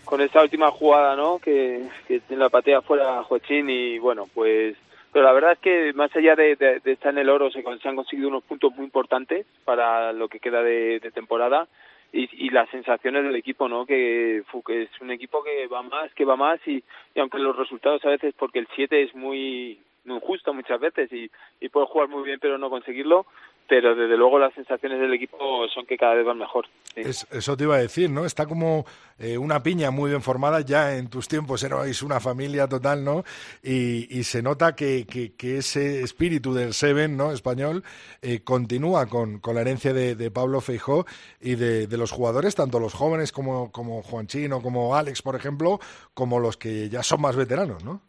con 0.05 0.21
esa 0.21 0.41
última 0.41 0.71
jugada, 0.71 1.17
¿no? 1.17 1.39
Que, 1.39 1.83
que 2.07 2.21
la 2.29 2.49
patea 2.49 2.81
fuera 2.81 3.21
Joachín 3.23 3.69
y 3.69 3.99
bueno, 3.99 4.29
pues 4.33 4.77
pero 5.13 5.25
la 5.25 5.31
verdad 5.31 5.51
es 5.53 5.59
que 5.59 5.93
más 5.93 6.13
allá 6.15 6.35
de, 6.35 6.55
de, 6.55 6.91
estar 6.91 7.13
en 7.13 7.19
el 7.19 7.29
oro 7.29 7.51
se, 7.51 7.59
han 7.59 7.95
conseguido 7.95 8.29
unos 8.29 8.43
puntos 8.43 8.75
muy 8.75 8.83
importantes 8.83 9.45
para 9.63 10.11
lo 10.11 10.27
que 10.27 10.39
queda 10.39 10.63
de, 10.63 10.99
de 10.99 11.11
temporada 11.11 11.67
y, 12.11 12.27
y, 12.45 12.49
las 12.49 12.69
sensaciones 12.69 13.23
del 13.23 13.35
equipo, 13.35 13.69
¿no? 13.69 13.85
Que, 13.85 14.43
que, 14.65 14.81
es 14.83 14.89
un 15.01 15.11
equipo 15.11 15.43
que 15.43 15.67
va 15.67 15.83
más, 15.83 16.11
que 16.15 16.25
va 16.25 16.35
más 16.35 16.59
y, 16.67 16.83
y 17.13 17.19
aunque 17.19 17.37
los 17.37 17.55
resultados 17.55 18.03
a 18.05 18.09
veces, 18.09 18.33
porque 18.37 18.59
el 18.59 18.67
7 18.75 19.03
es 19.03 19.15
muy, 19.15 19.79
muy 20.05 20.19
justo 20.21 20.53
muchas 20.53 20.79
veces 20.79 21.11
y, 21.11 21.29
y 21.59 21.69
puede 21.69 21.87
jugar 21.87 22.09
muy 22.09 22.23
bien 22.23 22.39
pero 22.41 22.57
no 22.57 22.69
conseguirlo, 22.69 23.25
pero 23.67 23.95
desde 23.95 24.17
luego 24.17 24.39
las 24.39 24.53
sensaciones 24.53 24.99
del 24.99 25.13
equipo 25.13 25.67
son 25.69 25.85
que 25.85 25.97
cada 25.97 26.15
vez 26.15 26.25
van 26.25 26.37
mejor. 26.37 26.67
Sí. 26.93 27.01
Es, 27.01 27.27
eso 27.31 27.55
te 27.55 27.63
iba 27.63 27.75
a 27.75 27.79
decir, 27.79 28.09
¿no? 28.09 28.25
Está 28.25 28.45
como 28.45 28.85
eh, 29.17 29.37
una 29.37 29.63
piña 29.63 29.91
muy 29.91 30.09
bien 30.09 30.21
formada, 30.21 30.61
ya 30.61 30.97
en 30.97 31.09
tus 31.09 31.27
tiempos 31.27 31.63
erais 31.63 32.03
una 32.03 32.19
familia 32.19 32.67
total, 32.67 33.03
¿no? 33.03 33.23
Y, 33.63 34.07
y 34.17 34.23
se 34.23 34.41
nota 34.41 34.75
que, 34.75 35.05
que, 35.05 35.35
que, 35.35 35.57
ese 35.57 36.01
espíritu 36.01 36.53
del 36.53 36.73
Seven, 36.73 37.15
¿no? 37.15 37.31
Español, 37.31 37.83
eh, 38.21 38.43
continúa 38.43 39.07
con, 39.07 39.39
con, 39.39 39.55
la 39.55 39.61
herencia 39.61 39.93
de, 39.93 40.15
de 40.15 40.31
Pablo 40.31 40.61
Feijó 40.61 41.05
y 41.39 41.55
de, 41.55 41.87
de, 41.87 41.97
los 41.97 42.11
jugadores, 42.11 42.55
tanto 42.55 42.79
los 42.79 42.93
jóvenes 42.93 43.31
como, 43.31 43.71
como 43.71 44.01
Juan 44.01 44.27
Chino, 44.27 44.61
como 44.61 44.95
Alex, 44.95 45.21
por 45.21 45.35
ejemplo, 45.35 45.79
como 46.13 46.39
los 46.39 46.57
que 46.57 46.89
ya 46.89 47.01
son 47.01 47.21
más 47.21 47.35
veteranos, 47.35 47.83
¿no? 47.83 48.01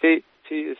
Sí, 0.00 0.22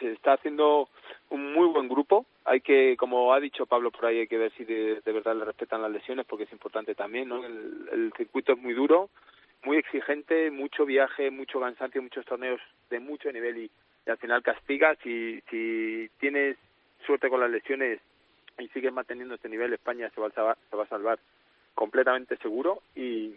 se 0.06 0.12
está 0.12 0.34
haciendo 0.34 0.88
un 1.30 1.52
muy 1.52 1.66
buen 1.68 1.88
grupo. 1.88 2.26
Hay 2.44 2.60
que, 2.60 2.96
como 2.96 3.32
ha 3.32 3.40
dicho 3.40 3.66
Pablo 3.66 3.90
por 3.90 4.06
ahí, 4.06 4.20
hay 4.20 4.28
que 4.28 4.38
ver 4.38 4.52
si 4.56 4.64
de, 4.64 5.00
verdad 5.04 5.36
le 5.36 5.44
respetan 5.44 5.82
las 5.82 5.90
lesiones, 5.90 6.26
porque 6.26 6.44
es 6.44 6.52
importante 6.52 6.94
también, 6.94 7.28
¿no? 7.28 7.44
El, 7.44 7.88
el, 7.92 8.12
circuito 8.16 8.52
es 8.52 8.58
muy 8.58 8.72
duro, 8.72 9.10
muy 9.64 9.78
exigente, 9.78 10.50
mucho 10.50 10.86
viaje, 10.86 11.30
mucho 11.30 11.60
cansancio, 11.60 12.02
muchos 12.02 12.24
torneos 12.24 12.60
de 12.88 13.00
mucho 13.00 13.32
nivel 13.32 13.58
y, 13.58 13.70
y 14.06 14.10
al 14.10 14.18
final 14.18 14.42
castiga. 14.42 14.94
Si, 15.02 15.40
si 15.50 16.08
tienes 16.20 16.56
suerte 17.04 17.28
con 17.28 17.40
las 17.40 17.50
lesiones 17.50 18.00
y 18.58 18.68
sigues 18.68 18.92
manteniendo 18.92 19.34
este 19.34 19.48
nivel, 19.48 19.72
España 19.72 20.10
se 20.14 20.20
va 20.20 20.28
a 20.28 20.30
salvar, 20.30 20.58
se 20.70 20.76
va 20.76 20.84
a 20.84 20.88
salvar 20.88 21.18
completamente 21.74 22.36
seguro 22.36 22.82
y, 22.94 23.34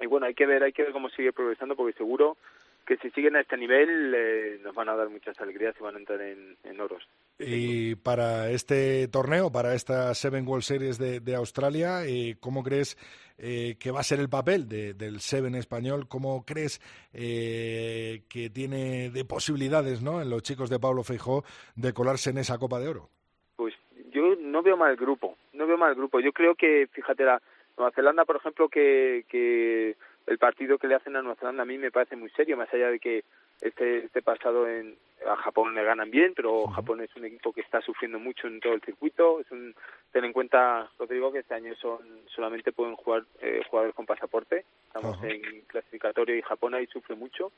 y 0.00 0.06
bueno, 0.06 0.26
hay 0.26 0.34
que 0.34 0.46
ver, 0.46 0.62
hay 0.62 0.72
que 0.72 0.82
ver 0.82 0.92
cómo 0.92 1.08
sigue 1.08 1.32
progresando, 1.32 1.74
porque 1.74 1.96
seguro 1.96 2.36
que 2.84 2.96
si 2.98 3.10
siguen 3.10 3.36
a 3.36 3.40
este 3.40 3.56
nivel 3.56 4.14
eh, 4.14 4.58
nos 4.62 4.74
van 4.74 4.88
a 4.88 4.96
dar 4.96 5.08
muchas 5.08 5.38
alegrías 5.40 5.74
y 5.78 5.82
van 5.82 5.96
a 5.96 5.98
entrar 5.98 6.20
en, 6.20 6.56
en, 6.64 6.80
oros. 6.80 7.02
Y 7.38 7.94
para 7.96 8.50
este 8.50 9.08
torneo, 9.08 9.50
para 9.50 9.74
esta 9.74 10.14
Seven 10.14 10.46
World 10.46 10.62
Series 10.62 10.98
de, 10.98 11.20
de 11.20 11.34
Australia, 11.34 12.04
eh, 12.06 12.36
¿cómo 12.40 12.62
crees 12.62 12.96
eh, 13.36 13.76
que 13.80 13.90
va 13.90 14.00
a 14.00 14.04
ser 14.04 14.20
el 14.20 14.28
papel 14.28 14.68
de, 14.68 14.94
del 14.94 15.20
Seven 15.20 15.54
español? 15.56 16.06
¿Cómo 16.08 16.44
crees 16.44 16.80
eh, 17.12 18.22
que 18.28 18.48
tiene 18.50 19.10
de 19.10 19.24
posibilidades 19.24 20.02
¿no? 20.02 20.22
en 20.22 20.30
los 20.30 20.42
chicos 20.42 20.70
de 20.70 20.78
Pablo 20.78 21.02
Feijó 21.02 21.42
de 21.74 21.92
colarse 21.92 22.30
en 22.30 22.38
esa 22.38 22.58
Copa 22.58 22.78
de 22.78 22.88
Oro? 22.88 23.08
Pues 23.56 23.74
yo 24.12 24.36
no 24.36 24.62
veo 24.62 24.76
mal 24.76 24.94
grupo, 24.96 25.36
no 25.52 25.66
veo 25.66 25.76
mal 25.76 25.94
grupo. 25.94 26.20
Yo 26.20 26.32
creo 26.32 26.54
que, 26.54 26.86
fíjate, 26.92 27.24
la 27.24 27.42
Nueva 27.76 27.92
Zelanda, 27.92 28.24
por 28.24 28.36
ejemplo, 28.36 28.68
que, 28.68 29.24
que 29.28 29.96
el 30.26 30.38
partido 30.38 30.78
que 30.78 30.88
le 30.88 30.94
hacen 30.94 31.16
a 31.16 31.22
Nueva 31.22 31.38
Zelanda 31.38 31.62
a 31.62 31.66
mí 31.66 31.78
me 31.78 31.90
parece 31.90 32.16
muy 32.16 32.30
serio, 32.30 32.56
más 32.56 32.72
allá 32.72 32.90
de 32.90 32.98
que 32.98 33.24
este, 33.60 34.04
este 34.04 34.22
pasado 34.22 34.68
en, 34.68 34.96
a 35.26 35.36
Japón 35.36 35.74
le 35.74 35.84
ganan 35.84 36.10
bien, 36.10 36.32
pero. 36.34 36.66
Japón 36.68 37.00
es 37.00 37.14
un 37.16 37.24
equipo 37.24 37.52
que 37.52 37.60
está 37.60 37.80
sufriendo 37.80 38.18
mucho 38.18 38.46
en 38.46 38.60
todo 38.60 38.74
el 38.74 38.82
circuito. 38.82 39.40
Es 39.40 39.50
un, 39.50 39.74
ten 40.12 40.24
en 40.24 40.32
cuenta, 40.32 40.90
Rodrigo, 40.98 41.32
que 41.32 41.40
este 41.40 41.54
año 41.54 41.74
son 41.76 42.00
solamente 42.26 42.72
pueden 42.72 42.96
jugar 42.96 43.24
eh, 43.40 43.62
jugadores 43.68 43.94
con 43.94 44.06
pasaporte. 44.06 44.64
Estamos 44.86 45.22
en 45.22 45.62
clasificatorio 45.62 46.36
y 46.36 46.42
Japón 46.42 46.74
ahí 46.74 46.86
sufre 46.86 47.14
mucho. 47.14 47.52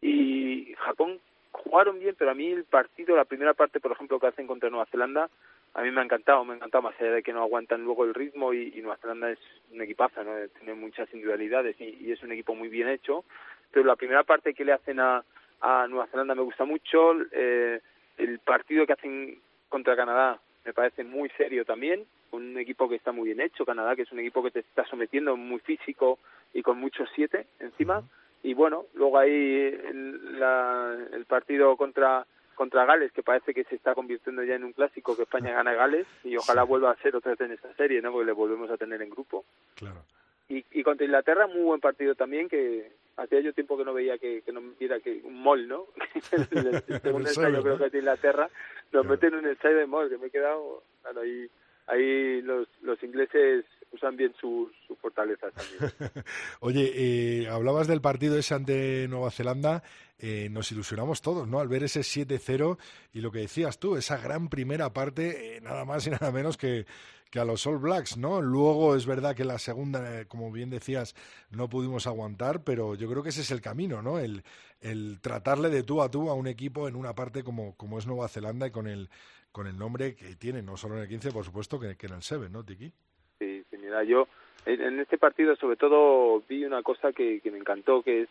Y 0.00 0.74
Japón 0.78 1.20
jugaron 1.50 1.98
bien, 1.98 2.14
pero 2.18 2.30
a 2.30 2.34
mí 2.34 2.48
el 2.48 2.64
partido, 2.64 3.16
la 3.16 3.24
primera 3.24 3.54
parte, 3.54 3.80
por 3.80 3.92
ejemplo, 3.92 4.18
que 4.18 4.28
hacen 4.28 4.46
contra 4.46 4.70
Nueva 4.70 4.86
Zelanda, 4.86 5.28
a 5.74 5.82
mí 5.82 5.90
me 5.90 6.00
ha 6.00 6.04
encantado, 6.04 6.44
me 6.44 6.52
ha 6.52 6.56
encantado, 6.56 6.82
más 6.82 7.00
allá 7.00 7.12
de 7.12 7.22
que 7.22 7.32
no 7.32 7.42
aguantan 7.42 7.82
luego 7.82 8.04
el 8.04 8.14
ritmo 8.14 8.52
y, 8.52 8.72
y 8.74 8.82
Nueva 8.82 8.98
Zelanda 8.98 9.30
es 9.30 9.38
un 9.72 9.80
equipazo, 9.80 10.22
¿no? 10.22 10.32
tiene 10.58 10.74
muchas 10.74 11.08
individualidades 11.12 11.80
y, 11.80 11.96
y, 12.00 12.12
es 12.12 12.22
un 12.22 12.32
equipo 12.32 12.54
muy 12.54 12.68
bien 12.68 12.88
hecho, 12.88 13.24
pero 13.70 13.86
la 13.86 13.96
primera 13.96 14.22
parte 14.22 14.54
que 14.54 14.64
le 14.64 14.72
hacen 14.72 15.00
a, 15.00 15.24
a 15.60 15.86
Nueva 15.88 16.08
Zelanda 16.08 16.34
me 16.34 16.42
gusta 16.42 16.64
mucho, 16.64 17.14
eh, 17.32 17.80
el 18.18 18.38
partido 18.40 18.86
que 18.86 18.92
hacen 18.92 19.40
contra 19.68 19.96
Canadá 19.96 20.38
me 20.64 20.74
parece 20.74 21.04
muy 21.04 21.28
serio 21.30 21.64
también, 21.64 22.04
un 22.30 22.56
equipo 22.58 22.88
que 22.88 22.96
está 22.96 23.12
muy 23.12 23.26
bien 23.26 23.40
hecho, 23.40 23.64
Canadá, 23.64 23.96
que 23.96 24.02
es 24.02 24.12
un 24.12 24.20
equipo 24.20 24.42
que 24.42 24.50
te 24.50 24.60
está 24.60 24.84
sometiendo 24.86 25.36
muy 25.36 25.58
físico 25.60 26.18
y 26.52 26.62
con 26.62 26.78
muchos 26.78 27.08
siete 27.14 27.46
encima, 27.60 28.02
y 28.42 28.54
bueno, 28.54 28.86
luego 28.94 29.18
ahí 29.18 29.32
el, 29.32 30.38
la, 30.38 30.96
el 31.12 31.24
partido 31.26 31.76
contra 31.76 32.26
contra 32.62 32.84
Gales, 32.84 33.10
que 33.10 33.24
parece 33.24 33.52
que 33.52 33.64
se 33.64 33.74
está 33.74 33.92
convirtiendo 33.92 34.44
ya 34.44 34.54
en 34.54 34.62
un 34.62 34.72
clásico 34.72 35.16
que 35.16 35.24
España 35.24 35.52
gana 35.52 35.72
a 35.72 35.74
Gales 35.74 36.06
y 36.22 36.36
ojalá 36.36 36.62
vuelva 36.62 36.92
a 36.92 36.96
ser 37.02 37.16
otra 37.16 37.32
vez 37.32 37.40
en 37.40 37.50
esta 37.50 37.74
serie, 37.74 38.00
¿no? 38.00 38.12
Porque 38.12 38.26
le 38.26 38.32
volvemos 38.32 38.70
a 38.70 38.76
tener 38.76 39.02
en 39.02 39.10
grupo. 39.10 39.44
Claro. 39.74 40.04
Y, 40.48 40.64
y 40.70 40.82
contra 40.84 41.04
Inglaterra, 41.04 41.48
muy 41.48 41.62
buen 41.62 41.80
partido 41.80 42.14
también, 42.14 42.48
que 42.48 42.92
hacía 43.16 43.40
yo 43.40 43.52
tiempo 43.52 43.76
que 43.76 43.84
no 43.84 43.92
veía 43.92 44.16
que, 44.16 44.42
que 44.42 44.52
no 44.52 44.60
metiera 44.60 45.00
que 45.00 45.20
un 45.24 45.42
mol, 45.42 45.66
¿no? 45.66 45.86
el, 46.30 46.82
el 46.86 47.00
segundo 47.00 47.28
ensayo, 47.28 47.62
creo 47.62 47.78
que 47.78 47.86
es 47.86 47.92
de 47.92 47.98
Inglaterra, 47.98 48.48
nos 48.92 49.02
Claro. 49.02 49.08
meten 49.08 49.34
un 49.34 49.46
ensayo 49.48 49.76
de 49.78 49.86
mol, 49.86 50.08
que 50.08 50.18
me 50.18 50.26
he 50.28 50.30
quedado, 50.30 50.84
claro, 51.02 51.22
ahí, 51.22 51.48
ahí 51.92 52.40
los, 52.42 52.68
los 52.82 53.02
ingleses 53.02 53.64
usan 53.92 54.16
bien 54.16 54.32
sus, 54.40 54.70
sus 54.86 54.98
fortalezas 54.98 55.52
también. 55.52 56.10
Oye, 56.60 56.92
eh, 56.94 57.48
hablabas 57.48 57.86
del 57.86 58.00
partido 58.00 58.38
ese 58.38 58.54
ante 58.54 59.06
Nueva 59.08 59.30
Zelanda, 59.30 59.82
eh, 60.18 60.48
nos 60.50 60.72
ilusionamos 60.72 61.20
todos, 61.20 61.46
¿no? 61.46 61.60
Al 61.60 61.68
ver 61.68 61.84
ese 61.84 62.00
7-0 62.00 62.78
y 63.12 63.20
lo 63.20 63.30
que 63.30 63.40
decías 63.40 63.78
tú, 63.78 63.96
esa 63.96 64.16
gran 64.16 64.48
primera 64.48 64.92
parte, 64.92 65.56
eh, 65.56 65.60
nada 65.60 65.84
más 65.84 66.06
y 66.06 66.10
nada 66.10 66.30
menos 66.30 66.56
que, 66.56 66.86
que 67.30 67.40
a 67.40 67.44
los 67.44 67.66
All 67.66 67.78
Blacks, 67.78 68.16
¿no? 68.16 68.40
Luego 68.40 68.96
es 68.96 69.04
verdad 69.04 69.34
que 69.34 69.44
la 69.44 69.58
segunda, 69.58 70.20
eh, 70.20 70.26
como 70.26 70.50
bien 70.50 70.70
decías, 70.70 71.14
no 71.50 71.68
pudimos 71.68 72.06
aguantar, 72.06 72.62
pero 72.64 72.94
yo 72.94 73.10
creo 73.10 73.22
que 73.22 73.28
ese 73.28 73.42
es 73.42 73.50
el 73.50 73.60
camino, 73.60 74.00
¿no? 74.00 74.18
El, 74.18 74.42
el 74.80 75.20
tratarle 75.20 75.68
de 75.68 75.82
tú 75.82 76.00
a 76.02 76.10
tú 76.10 76.30
a 76.30 76.34
un 76.34 76.46
equipo 76.46 76.88
en 76.88 76.96
una 76.96 77.14
parte 77.14 77.44
como, 77.44 77.76
como 77.76 77.98
es 77.98 78.06
Nueva 78.06 78.28
Zelanda 78.28 78.66
y 78.66 78.70
con 78.70 78.86
el, 78.86 79.10
con 79.52 79.66
el 79.66 79.78
nombre 79.78 80.14
que 80.16 80.34
tiene, 80.36 80.62
no 80.62 80.76
solo 80.76 80.96
en 80.96 81.02
el 81.02 81.08
15, 81.08 81.30
por 81.30 81.44
supuesto, 81.44 81.78
que, 81.78 81.96
que 81.96 82.06
en 82.06 82.14
el 82.14 82.22
7, 82.22 82.48
¿no, 82.50 82.64
Tiki? 82.64 82.90
Sí, 83.38 83.62
sí, 83.70 83.76
mira, 83.78 84.02
yo 84.02 84.26
en, 84.64 85.00
este 85.00 85.18
partido 85.18 85.54
sobre 85.56 85.76
todo 85.76 86.42
vi 86.48 86.64
una 86.64 86.82
cosa 86.82 87.12
que, 87.12 87.40
que 87.40 87.50
me 87.50 87.58
encantó, 87.58 88.02
que 88.02 88.22
es, 88.22 88.28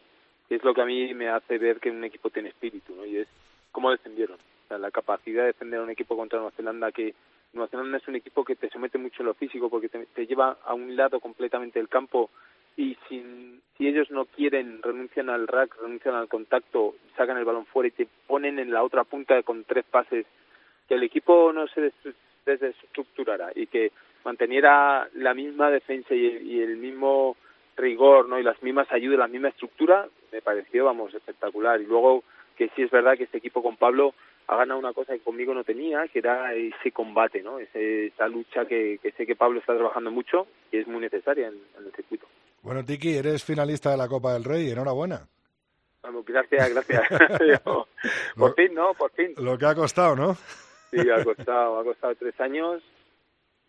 que 0.49 0.55
es 0.55 0.63
lo 0.63 0.73
que 0.73 0.81
a 0.81 0.85
mí 0.85 1.13
me 1.13 1.29
hace 1.29 1.57
ver 1.57 1.79
que 1.79 1.91
un 1.91 2.03
equipo 2.03 2.29
tiene 2.29 2.49
espíritu, 2.49 2.95
¿no? 2.95 3.05
Y 3.05 3.17
es 3.17 3.27
cómo 3.71 3.91
defendieron. 3.91 4.37
La 4.69 4.91
capacidad 4.91 5.41
de 5.41 5.47
defender 5.47 5.81
a 5.81 5.83
un 5.83 5.89
equipo 5.89 6.15
contra 6.15 6.39
Nueva 6.39 6.55
Zelanda, 6.55 6.91
que 6.93 7.13
Nueva 7.51 7.67
Zelanda 7.69 7.97
es 7.97 8.07
un 8.07 8.15
equipo 8.15 8.45
que 8.45 8.55
te 8.55 8.69
somete 8.69 8.97
mucho 8.97 9.21
en 9.21 9.27
lo 9.27 9.33
físico 9.33 9.69
porque 9.69 9.89
te, 9.89 10.05
te 10.05 10.25
lleva 10.25 10.57
a 10.63 10.73
un 10.73 10.95
lado 10.95 11.19
completamente 11.19 11.77
del 11.77 11.89
campo 11.89 12.29
y 12.77 12.97
sin, 13.09 13.61
si 13.77 13.87
ellos 13.87 14.09
no 14.11 14.25
quieren, 14.25 14.81
renuncian 14.81 15.29
al 15.29 15.47
rack, 15.47 15.75
renuncian 15.81 16.15
al 16.15 16.29
contacto, 16.29 16.95
sacan 17.17 17.37
el 17.37 17.43
balón 17.45 17.65
fuera 17.65 17.89
y 17.89 17.91
te 17.91 18.07
ponen 18.27 18.59
en 18.59 18.71
la 18.71 18.83
otra 18.83 19.03
punta 19.03 19.43
con 19.43 19.65
tres 19.65 19.83
pases, 19.83 20.25
que 20.91 20.95
el 20.97 21.03
equipo 21.03 21.53
no 21.53 21.67
se 21.69 21.79
des- 21.79 22.15
desestructurara 22.45 23.51
y 23.55 23.67
que 23.67 23.93
manteniera 24.25 25.07
la 25.15 25.33
misma 25.33 25.69
defensa 25.71 26.13
y, 26.13 26.25
y 26.25 26.59
el 26.61 26.75
mismo 26.75 27.37
rigor, 27.77 28.27
¿no? 28.27 28.37
Y 28.37 28.43
las 28.43 28.61
mismas 28.61 28.91
ayudas, 28.91 29.19
la 29.19 29.29
misma 29.29 29.47
estructura, 29.47 30.05
me 30.33 30.41
pareció, 30.41 30.83
vamos, 30.85 31.13
espectacular. 31.13 31.79
Y 31.79 31.85
luego 31.85 32.23
que 32.57 32.69
sí 32.75 32.81
es 32.81 32.91
verdad 32.91 33.15
que 33.17 33.23
este 33.23 33.37
equipo 33.37 33.63
con 33.63 33.77
Pablo 33.77 34.13
ha 34.47 34.57
ganado 34.57 34.79
una 34.79 34.91
cosa 34.91 35.13
que 35.13 35.21
conmigo 35.21 35.53
no 35.53 35.63
tenía, 35.63 36.07
que 36.09 36.19
era 36.19 36.53
ese 36.53 36.91
combate, 36.91 37.41
¿no? 37.41 37.57
Ese, 37.59 38.07
esa 38.07 38.27
lucha 38.27 38.65
que, 38.65 38.99
que 39.01 39.11
sé 39.13 39.25
que 39.25 39.37
Pablo 39.37 39.59
está 39.61 39.73
trabajando 39.75 40.11
mucho 40.11 40.45
y 40.73 40.77
es 40.79 40.87
muy 40.87 40.99
necesaria 40.99 41.47
en, 41.47 41.53
en 41.79 41.85
el 41.85 41.91
circuito. 41.93 42.27
Bueno, 42.63 42.83
Tiki, 42.83 43.15
eres 43.15 43.45
finalista 43.45 43.91
de 43.91 43.97
la 43.97 44.09
Copa 44.09 44.33
del 44.33 44.43
Rey, 44.43 44.69
enhorabuena. 44.69 45.21
Vamos, 46.03 46.25
gracias, 46.25 46.69
gracias. 46.73 47.03
por 48.37 48.55
fin, 48.55 48.73
¿no? 48.73 48.93
Por 48.93 49.11
fin. 49.11 49.33
Lo 49.37 49.57
que 49.57 49.65
ha 49.65 49.73
costado, 49.75 50.15
¿no? 50.15 50.35
Sí, 50.91 51.09
ha 51.09 51.23
costado, 51.23 51.79
ha 51.79 51.83
costado 51.83 52.15
tres 52.15 52.39
años 52.39 52.83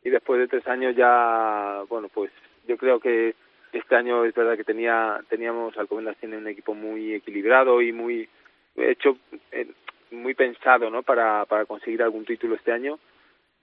y 0.02 0.10
después 0.10 0.40
de 0.40 0.48
tres 0.48 0.66
años 0.66 0.96
ya, 0.96 1.82
bueno, 1.88 2.08
pues 2.12 2.30
yo 2.66 2.76
creo 2.76 3.00
que 3.00 3.34
este 3.72 3.94
año 3.94 4.24
es 4.24 4.34
verdad 4.34 4.56
que 4.56 4.64
tenía 4.64 5.20
teníamos 5.28 5.76
Alcobendas 5.78 6.16
tiene 6.18 6.36
un 6.36 6.48
equipo 6.48 6.74
muy 6.74 7.14
equilibrado 7.14 7.80
y 7.80 7.92
muy 7.92 8.28
hecho 8.76 9.16
eh, 9.50 9.68
muy 10.10 10.34
pensado, 10.34 10.90
¿no? 10.90 11.02
Para 11.02 11.46
para 11.46 11.64
conseguir 11.64 12.02
algún 12.02 12.24
título 12.24 12.56
este 12.56 12.72
año 12.72 12.98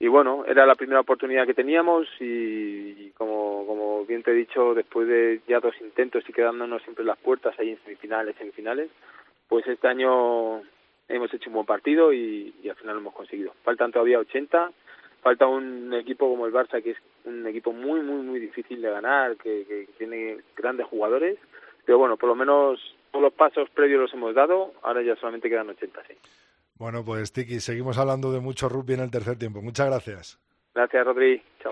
y 0.02 0.08
bueno, 0.08 0.46
era 0.48 0.66
la 0.66 0.76
primera 0.76 1.02
oportunidad 1.02 1.46
que 1.46 1.54
teníamos 1.54 2.08
y, 2.22 3.12
como 3.12 3.66
como 3.68 4.06
bien 4.06 4.24
te 4.24 4.32
he 4.32 4.34
dicho, 4.34 4.74
después 4.74 5.08
de 5.10 5.42
ya 5.46 5.60
dos 5.60 5.76
intentos 5.82 6.24
y 6.28 6.32
quedándonos 6.32 6.82
siempre 6.84 7.04
las 7.04 7.18
puertas 7.18 7.54
ahí 7.60 7.72
en 7.72 7.84
semifinales, 7.84 8.38
semifinales, 8.38 8.90
pues 9.50 9.68
este 9.68 9.88
año 9.90 10.62
hemos 11.10 11.34
hecho 11.34 11.50
un 11.50 11.56
buen 11.56 11.66
partido 11.66 12.14
y, 12.14 12.54
y 12.64 12.70
al 12.70 12.76
final 12.76 12.96
lo 12.96 13.02
hemos 13.02 13.14
conseguido. 13.14 13.54
Faltan 13.64 13.92
todavía 13.92 14.20
80, 14.20 14.72
falta 15.22 15.48
un 15.48 15.94
equipo 15.94 16.30
como 16.30 16.46
el 16.46 16.54
Barça 16.54 16.82
que 16.82 16.92
es 16.92 16.98
un 17.26 17.46
equipo 17.48 17.74
muy, 17.74 18.02
muy, 18.02 18.22
muy 18.22 18.40
difícil 18.40 18.82
de 18.82 18.90
ganar, 18.90 19.36
que, 19.38 19.66
que 19.66 19.90
tiene 19.98 20.38
grandes 20.56 20.88
jugadores, 20.88 21.38
pero 21.86 21.98
bueno, 21.98 22.18
por 22.18 22.30
lo 22.30 22.36
menos 22.36 22.80
todos 23.12 23.24
los 23.24 23.34
pasos 23.34 23.70
previos 23.72 24.02
los 24.02 24.14
hemos 24.14 24.36
dado, 24.36 24.74
ahora 24.84 25.02
ya 25.02 25.16
solamente 25.16 25.50
quedan 25.50 25.70
80, 25.70 26.04
sí. 26.08 26.14
Bueno, 26.76 27.04
pues 27.04 27.34
Tiki, 27.34 27.60
seguimos 27.60 27.98
hablando 27.98 28.32
de 28.32 28.40
mucho 28.40 28.70
rugby 28.70 28.94
en 28.94 29.02
el 29.02 29.12
tercer 29.12 29.38
tiempo. 29.38 29.62
Muchas 29.62 29.88
gracias. 29.88 30.40
Gracias, 30.74 31.06
Rodri. 31.06 31.42
Chao. 31.62 31.72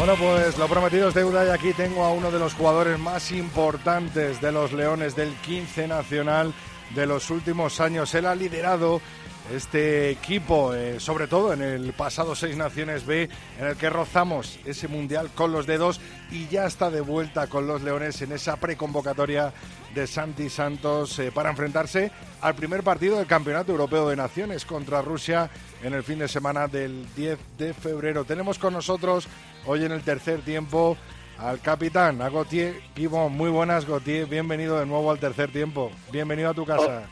Bueno, 0.00 0.16
pues 0.16 0.56
lo 0.56 0.66
prometido 0.66 1.08
es 1.08 1.14
deuda 1.14 1.44
y 1.44 1.50
aquí 1.50 1.74
tengo 1.74 2.04
a 2.04 2.10
uno 2.10 2.30
de 2.30 2.38
los 2.38 2.54
jugadores 2.54 2.98
más 2.98 3.32
importantes 3.32 4.40
de 4.40 4.50
los 4.50 4.72
Leones 4.72 5.14
del 5.14 5.30
15 5.42 5.88
Nacional 5.88 6.54
de 6.94 7.04
los 7.04 7.28
últimos 7.28 7.82
años. 7.82 8.14
Él 8.14 8.24
ha 8.24 8.34
liderado 8.34 9.02
este 9.52 10.10
equipo, 10.10 10.74
eh, 10.74 11.00
sobre 11.00 11.26
todo 11.26 11.52
en 11.52 11.62
el 11.62 11.92
pasado 11.92 12.34
Seis 12.34 12.56
Naciones 12.56 13.04
B, 13.04 13.28
en 13.58 13.66
el 13.66 13.76
que 13.76 13.90
rozamos 13.90 14.58
ese 14.64 14.88
mundial 14.88 15.30
con 15.34 15.52
los 15.52 15.66
dedos 15.66 16.00
y 16.30 16.46
ya 16.48 16.66
está 16.66 16.90
de 16.90 17.00
vuelta 17.00 17.48
con 17.48 17.66
los 17.66 17.82
Leones 17.82 18.22
en 18.22 18.32
esa 18.32 18.56
preconvocatoria 18.56 19.52
de 19.94 20.06
Santi 20.06 20.48
Santos 20.48 21.18
eh, 21.18 21.32
para 21.32 21.50
enfrentarse 21.50 22.12
al 22.40 22.54
primer 22.54 22.82
partido 22.82 23.16
del 23.16 23.26
Campeonato 23.26 23.72
Europeo 23.72 24.08
de 24.08 24.16
Naciones 24.16 24.64
contra 24.64 25.02
Rusia 25.02 25.50
en 25.82 25.94
el 25.94 26.04
fin 26.04 26.20
de 26.20 26.28
semana 26.28 26.68
del 26.68 27.06
10 27.14 27.38
de 27.58 27.74
febrero. 27.74 28.24
Tenemos 28.24 28.58
con 28.58 28.72
nosotros 28.72 29.28
hoy 29.66 29.84
en 29.84 29.92
el 29.92 30.02
tercer 30.02 30.40
tiempo 30.42 30.96
al 31.38 31.60
capitán, 31.60 32.20
a 32.22 32.28
Gautier 32.28 32.80
Guibon. 32.94 33.32
Muy 33.32 33.50
buenas, 33.50 33.86
Gautier. 33.86 34.26
Bienvenido 34.26 34.78
de 34.78 34.86
nuevo 34.86 35.10
al 35.10 35.18
tercer 35.18 35.50
tiempo. 35.50 35.90
Bienvenido 36.12 36.50
a 36.50 36.54
tu 36.54 36.64
casa. 36.64 37.08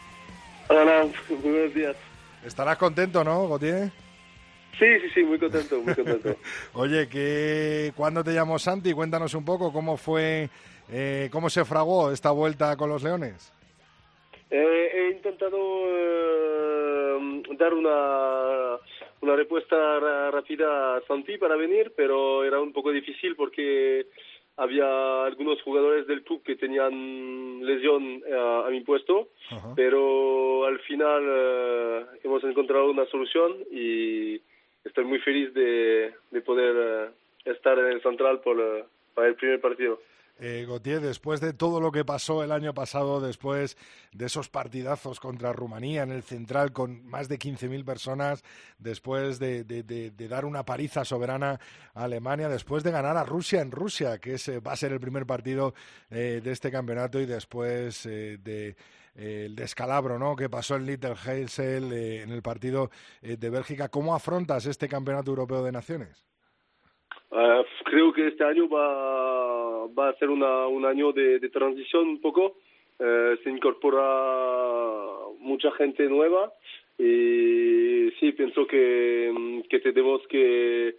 Hola, 0.68 1.06
buenos 1.42 1.74
días. 1.74 1.96
Estarás 2.44 2.76
contento, 2.76 3.24
¿no, 3.24 3.48
Gautier? 3.48 3.90
Sí, 4.78 4.86
sí, 5.00 5.10
sí, 5.12 5.22
muy 5.24 5.38
contento, 5.38 5.80
muy 5.80 5.94
contento. 5.94 6.36
Oye, 6.74 7.08
que 7.08 7.92
¿cuándo 7.96 8.22
te 8.22 8.32
llamó 8.32 8.58
Santi? 8.58 8.92
Cuéntanos 8.92 9.34
un 9.34 9.44
poco 9.44 9.72
cómo 9.72 9.96
fue, 9.96 10.48
eh, 10.90 11.28
cómo 11.32 11.50
se 11.50 11.64
fragó 11.64 12.12
esta 12.12 12.30
vuelta 12.30 12.76
con 12.76 12.88
los 12.88 13.02
Leones. 13.02 13.52
Eh, 14.50 14.90
he 14.94 15.10
intentado 15.10 15.58
eh, 15.58 17.42
dar 17.58 17.74
una, 17.74 18.76
una 19.20 19.36
respuesta 19.36 20.30
rápida 20.30 20.96
a 20.96 21.00
Santi 21.08 21.38
para 21.38 21.56
venir, 21.56 21.92
pero 21.96 22.44
era 22.44 22.60
un 22.60 22.72
poco 22.72 22.92
difícil 22.92 23.34
porque 23.34 24.06
había 24.58 25.24
algunos 25.24 25.62
jugadores 25.62 26.06
del 26.06 26.22
club 26.24 26.42
que 26.42 26.56
tenían 26.56 27.64
lesión 27.64 28.22
eh, 28.26 28.62
a 28.66 28.68
mi 28.70 28.80
puesto, 28.80 29.28
Ajá. 29.50 29.72
pero 29.76 30.66
al 30.66 30.80
final 30.80 31.22
eh, 31.26 32.04
hemos 32.24 32.42
encontrado 32.44 32.90
una 32.90 33.06
solución 33.06 33.56
y 33.70 34.40
estoy 34.84 35.04
muy 35.04 35.20
feliz 35.20 35.54
de, 35.54 36.12
de 36.30 36.40
poder 36.40 36.74
eh, 36.76 37.50
estar 37.50 37.78
en 37.78 37.86
el 37.86 38.02
central 38.02 38.40
por, 38.40 38.58
eh, 38.60 38.84
para 39.14 39.28
el 39.28 39.36
primer 39.36 39.60
partido. 39.60 40.00
Eh, 40.40 40.66
Gautier, 40.68 41.00
después 41.00 41.40
de 41.40 41.52
todo 41.52 41.80
lo 41.80 41.90
que 41.90 42.04
pasó 42.04 42.44
el 42.44 42.52
año 42.52 42.72
pasado, 42.72 43.20
después 43.20 43.76
de 44.12 44.26
esos 44.26 44.48
partidazos 44.48 45.18
contra 45.18 45.52
Rumanía 45.52 46.04
en 46.04 46.12
el 46.12 46.22
Central 46.22 46.72
con 46.72 47.04
más 47.08 47.28
de 47.28 47.40
15.000 47.40 47.84
personas, 47.84 48.44
después 48.78 49.40
de, 49.40 49.64
dar 50.28 50.44
una 50.44 50.64
paliza 50.64 51.04
soberana 51.04 51.58
a 51.92 52.04
Alemania, 52.04 52.48
después 52.48 52.84
de 52.84 52.92
ganar 52.92 53.16
a 53.16 53.24
Rusia 53.24 53.60
en 53.60 53.72
Rusia, 53.72 54.18
que 54.18 54.34
ese 54.34 54.60
va 54.60 54.72
a 54.72 54.76
ser 54.76 54.92
el 54.92 55.00
primer 55.00 55.26
partido 55.26 55.74
eh, 56.08 56.40
de 56.42 56.52
este 56.52 56.70
campeonato 56.70 57.20
y 57.20 57.26
después 57.26 58.06
eh, 58.06 58.38
de 58.38 58.76
el 59.16 59.56
descalabro 59.56 60.16
¿no? 60.16 60.36
que 60.36 60.48
pasó 60.48 60.76
en 60.76 60.86
Little 60.86 61.16
Heysel 61.26 61.92
en 61.92 62.30
el 62.30 62.40
partido 62.40 62.92
de 63.20 63.50
Bélgica. 63.50 63.88
¿Cómo 63.88 64.14
afrontas 64.14 64.64
este 64.66 64.86
campeonato 64.86 65.32
europeo 65.32 65.64
de 65.64 65.72
naciones? 65.72 66.24
Creo 67.90 68.12
que 68.12 68.28
este 68.28 68.44
año 68.44 68.68
va, 68.68 69.57
va 69.86 70.08
a 70.08 70.14
ser 70.14 70.30
una, 70.30 70.66
un 70.66 70.84
año 70.84 71.12
de, 71.12 71.38
de 71.38 71.48
transición 71.48 72.08
un 72.08 72.20
poco. 72.20 72.56
Uh, 73.00 73.36
se 73.44 73.50
incorpora 73.50 74.02
mucha 75.38 75.70
gente 75.72 76.08
nueva 76.08 76.52
y 76.98 78.10
sí, 78.18 78.32
pienso 78.32 78.66
que, 78.66 79.62
que 79.70 79.78
tenemos 79.78 80.26
que, 80.26 80.96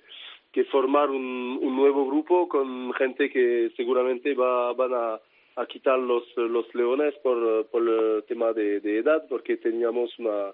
que 0.54 0.64
formar 0.66 1.10
un, 1.10 1.60
un 1.62 1.76
nuevo 1.76 2.06
grupo 2.06 2.48
con 2.48 2.94
gente 2.94 3.30
que 3.30 3.72
seguramente 3.76 4.34
va, 4.34 4.72
van 4.74 4.94
a, 4.94 5.20
a 5.58 5.66
quitar 5.66 6.00
los, 6.00 6.24
los 6.38 6.74
leones 6.74 7.14
por, 7.16 7.68
por 7.68 7.86
el 7.86 8.24
tema 8.30 8.54
de, 8.54 8.80
de 8.80 9.00
edad, 9.00 9.28
porque 9.28 9.58
teníamos 9.58 10.18
una, 10.20 10.54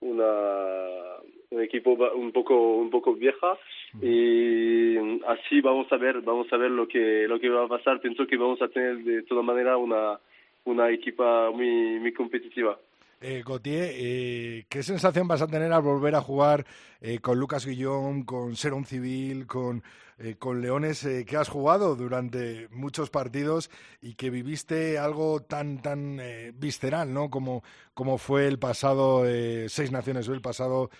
una 0.00 1.20
un 1.50 1.60
equipo 1.60 1.90
un 2.14 2.32
poco 2.32 2.76
un 2.76 2.90
poco 2.90 3.14
vieja 3.14 3.58
y 4.00 4.96
así 5.26 5.60
vamos 5.60 5.90
a 5.92 5.96
ver 5.96 6.20
vamos 6.20 6.46
a 6.52 6.56
ver 6.56 6.70
lo 6.70 6.86
que 6.86 7.26
lo 7.28 7.40
que 7.40 7.48
va 7.48 7.64
a 7.64 7.68
pasar 7.68 8.00
pienso 8.00 8.26
que 8.26 8.36
vamos 8.36 8.60
a 8.62 8.68
tener 8.68 8.98
de 9.04 9.22
toda 9.22 9.42
manera 9.42 9.76
una 9.76 10.18
una 10.64 10.90
equipa 10.90 11.50
muy 11.50 11.98
muy 11.98 12.12
competitiva 12.12 12.78
eh, 13.22 13.42
Gautier, 13.46 13.90
eh, 13.96 14.64
¿qué 14.70 14.82
sensación 14.82 15.28
vas 15.28 15.42
a 15.42 15.46
tener 15.46 15.70
al 15.72 15.82
volver 15.82 16.14
a 16.14 16.22
jugar 16.22 16.64
eh, 17.02 17.18
con 17.18 17.38
Lucas 17.38 17.66
Guillón, 17.66 18.22
con 18.22 18.56
Serón 18.56 18.86
Civil, 18.86 19.46
con, 19.46 19.82
eh, 20.22 20.36
con 20.38 20.60
Leones, 20.60 21.02
eh, 21.06 21.24
que 21.24 21.38
has 21.38 21.48
jugado 21.48 21.96
durante 21.96 22.68
muchos 22.70 23.08
partidos 23.08 23.70
y 24.02 24.14
que 24.16 24.28
viviste 24.28 24.98
algo 24.98 25.40
tan 25.40 25.80
tan 25.80 26.18
eh, 26.20 26.52
visceral, 26.54 27.14
¿no? 27.14 27.30
Como, 27.30 27.62
como 27.94 28.18
fue 28.18 28.46
el 28.46 28.58
pasado 28.58 29.24
Seis 29.68 29.90
Naciones 29.90 30.28
o 30.28 30.34
el 30.34 30.42
pasado 30.42 30.90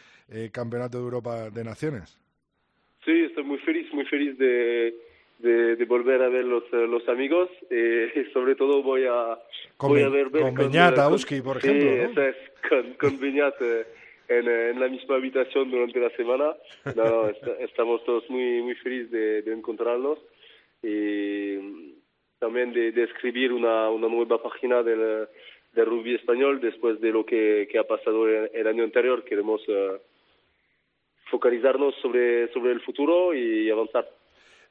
Campeonato 0.52 0.98
de 0.98 1.04
Europa 1.04 1.50
de 1.50 1.64
Naciones. 1.64 2.19
Sí, 3.04 3.24
estoy 3.24 3.44
muy 3.44 3.58
feliz, 3.58 3.92
muy 3.92 4.04
feliz 4.06 4.36
de, 4.38 4.94
de, 5.38 5.84
volver 5.86 6.22
a 6.22 6.28
ver 6.28 6.44
los, 6.44 6.64
eh, 6.72 6.86
los 6.86 7.08
amigos 7.08 7.48
eh, 7.70 8.12
y 8.14 8.24
sobre 8.32 8.54
todo 8.54 8.82
voy 8.82 9.04
a, 9.06 9.38
voy 9.78 10.02
a 10.02 10.08
ver, 10.08 10.30
con, 10.30 10.54
Beñat, 10.54 10.98
eh, 10.98 11.42
por 11.42 11.56
ejemplo. 11.56 12.22
Sí, 12.22 12.68
con, 12.68 12.94
con 12.94 13.20
Beñat 13.20 13.54
en, 14.28 14.48
en, 14.48 14.80
la 14.80 14.88
misma 14.88 15.16
habitación 15.16 15.70
durante 15.70 15.98
la 15.98 16.10
semana. 16.10 16.54
No, 16.94 17.28
estamos 17.60 18.04
todos 18.04 18.28
muy, 18.28 18.62
muy 18.62 18.74
felices 18.76 19.10
de, 19.10 19.42
de 19.42 19.52
encontrarnos 19.52 20.18
y 20.82 21.94
también 22.38 22.72
de, 22.72 22.92
de 22.92 23.04
escribir 23.04 23.52
una, 23.52 23.90
una 23.90 24.08
nueva 24.08 24.42
página 24.42 24.82
del, 24.82 25.26
del 25.72 25.86
rugby 25.86 26.14
español 26.14 26.60
después 26.60 27.00
de 27.00 27.10
lo 27.10 27.24
que, 27.24 27.68
que 27.70 27.78
ha 27.78 27.84
pasado 27.84 28.28
el, 28.28 28.66
año 28.66 28.84
anterior. 28.84 29.24
Queremos 29.24 29.62
focalizarnos 31.30 31.94
sobre, 32.02 32.52
sobre 32.52 32.72
el 32.72 32.80
futuro 32.80 33.34
y 33.34 33.70
avanzar. 33.70 34.06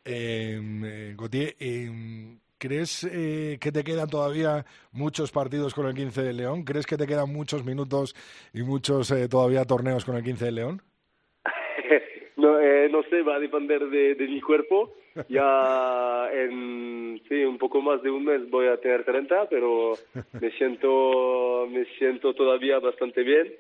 Em, 0.05 0.83
eh, 0.85 1.15
Gautier, 1.17 1.55
em, 1.59 2.39
¿crees 2.57 3.03
eh, 3.03 3.57
que 3.59 3.71
te 3.71 3.83
quedan 3.83 4.09
todavía 4.09 4.65
muchos 4.91 5.31
partidos 5.31 5.73
con 5.73 5.87
el 5.87 5.93
15 5.93 6.21
de 6.21 6.33
León? 6.33 6.63
¿Crees 6.63 6.85
que 6.85 6.97
te 6.97 7.07
quedan 7.07 7.31
muchos 7.31 7.65
minutos 7.65 8.15
y 8.53 8.63
muchos 8.63 9.11
eh, 9.11 9.27
todavía 9.29 9.65
torneos 9.65 10.05
con 10.05 10.15
el 10.15 10.23
15 10.23 10.45
de 10.45 10.51
León? 10.51 10.81
no, 12.37 12.59
eh, 12.59 12.89
no 12.89 13.03
sé, 13.03 13.21
va 13.21 13.35
a 13.35 13.39
depender 13.39 13.89
de, 13.89 14.15
de 14.15 14.27
mi 14.27 14.41
cuerpo. 14.41 14.95
Ya 15.27 16.29
en 16.33 17.21
sí, 17.27 17.43
un 17.43 17.57
poco 17.57 17.81
más 17.81 18.01
de 18.03 18.11
un 18.11 18.25
mes 18.25 18.49
voy 18.49 18.67
a 18.67 18.77
tener 18.77 19.03
30, 19.03 19.49
pero 19.49 19.93
me 20.39 20.51
siento, 20.51 21.67
me 21.69 21.85
siento 21.97 22.33
todavía 22.33 22.79
bastante 22.79 23.23
bien. 23.23 23.53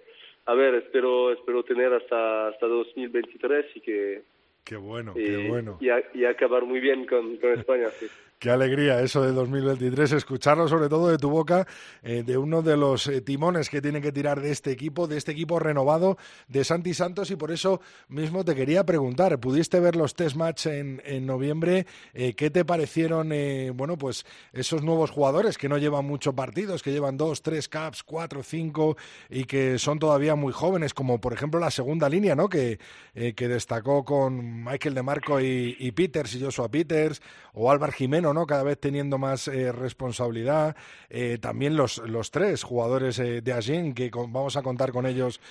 A 0.49 0.55
ver, 0.55 0.73
espero, 0.73 1.31
espero 1.31 1.61
tener 1.61 1.93
hasta, 1.93 2.47
hasta 2.47 2.65
2023 2.65 3.67
y 3.75 3.81
que 3.81 4.23
Qué 4.63 4.77
bueno, 4.77 5.13
qué 5.13 5.47
bueno. 5.47 5.77
Y, 5.79 6.25
acabar 6.25 6.65
muy 6.65 6.79
bien 6.79 7.05
con, 7.05 7.37
con 7.37 7.51
España, 7.51 7.89
sí. 7.89 8.07
Qué 8.39 8.49
alegría 8.51 9.01
eso 9.01 9.21
de 9.21 9.33
2023, 9.33 10.13
escucharlo 10.13 10.69
sobre 10.69 10.87
todo 10.87 11.09
de 11.09 11.17
tu 11.17 11.29
boca, 11.29 11.67
eh, 12.01 12.23
de 12.25 12.37
uno 12.37 12.61
de 12.61 12.77
los 12.77 13.05
eh, 13.07 13.19
timones 13.19 13.69
que 13.69 13.81
tiene 13.81 13.99
que 13.99 14.13
tirar 14.13 14.39
de 14.39 14.49
este 14.51 14.71
equipo, 14.71 15.07
de 15.07 15.17
este 15.17 15.33
equipo 15.33 15.59
renovado 15.59 16.17
de 16.47 16.63
Santi 16.63 16.93
Santos 16.93 17.31
y 17.31 17.35
por 17.35 17.51
eso 17.51 17.81
mismo 18.07 18.45
te 18.45 18.55
quería 18.55 18.85
preguntar, 18.85 19.41
¿pudiste 19.41 19.81
ver 19.81 19.97
los 19.97 20.13
test 20.15 20.37
match 20.37 20.67
en, 20.67 21.01
en 21.03 21.25
noviembre? 21.25 21.85
Eh, 22.13 22.33
¿Qué 22.33 22.49
te 22.49 22.63
parecieron, 22.63 23.33
bueno, 23.75 23.97
pues 23.97 24.25
esos 24.53 24.83
nuevos 24.83 25.11
jugadores 25.11 25.57
que 25.57 25.67
no 25.67 25.77
llevan 25.77 26.05
muchos 26.05 26.33
partidos, 26.33 26.81
que 26.81 26.93
llevan 26.93 27.17
dos, 27.17 27.41
tres 27.41 27.67
caps, 27.67 28.03
cuatro, 28.03 28.41
cinco 28.41 28.95
y 29.29 29.43
que 29.43 29.77
son 29.77 29.99
todavía 29.99 30.35
muy 30.35 30.53
jóvenes, 30.53 30.93
como 30.93 31.19
por 31.19 31.33
ejemplo 31.33 31.59
la 31.59 31.71
segunda 31.71 32.07
línea, 32.07 32.37
¿no? 32.37 32.47
Que, 32.47 32.79
que 33.13 33.47
destacó 33.49 34.05
con 34.05 34.63
Michael 34.63 34.95
de 34.95 35.03
Marco 35.03 35.41
y, 35.41 35.75
y 35.77 35.91
Peters 35.91 36.35
y 36.35 36.41
Joshua 36.41 36.69
Peters 36.69 37.21
o 37.53 37.69
Álvaro 37.69 37.91
Jimeno 37.91 38.28
cada 38.47 38.63
vez 38.63 38.79
teniendo 38.79 39.17
más 39.17 39.47
eh, 39.47 39.71
responsabilidad. 39.71 40.75
Eh, 41.09 41.37
también 41.41 41.75
los, 41.75 41.97
los 42.09 42.31
tres 42.31 42.63
jugadores 42.63 43.19
eh, 43.19 43.41
de 43.41 43.53
Agen, 43.53 43.93
que 43.93 44.09
vamos 44.13 44.55
a 44.57 44.61
contar 44.61 44.91
con 44.91 45.05
ellos 45.05 45.41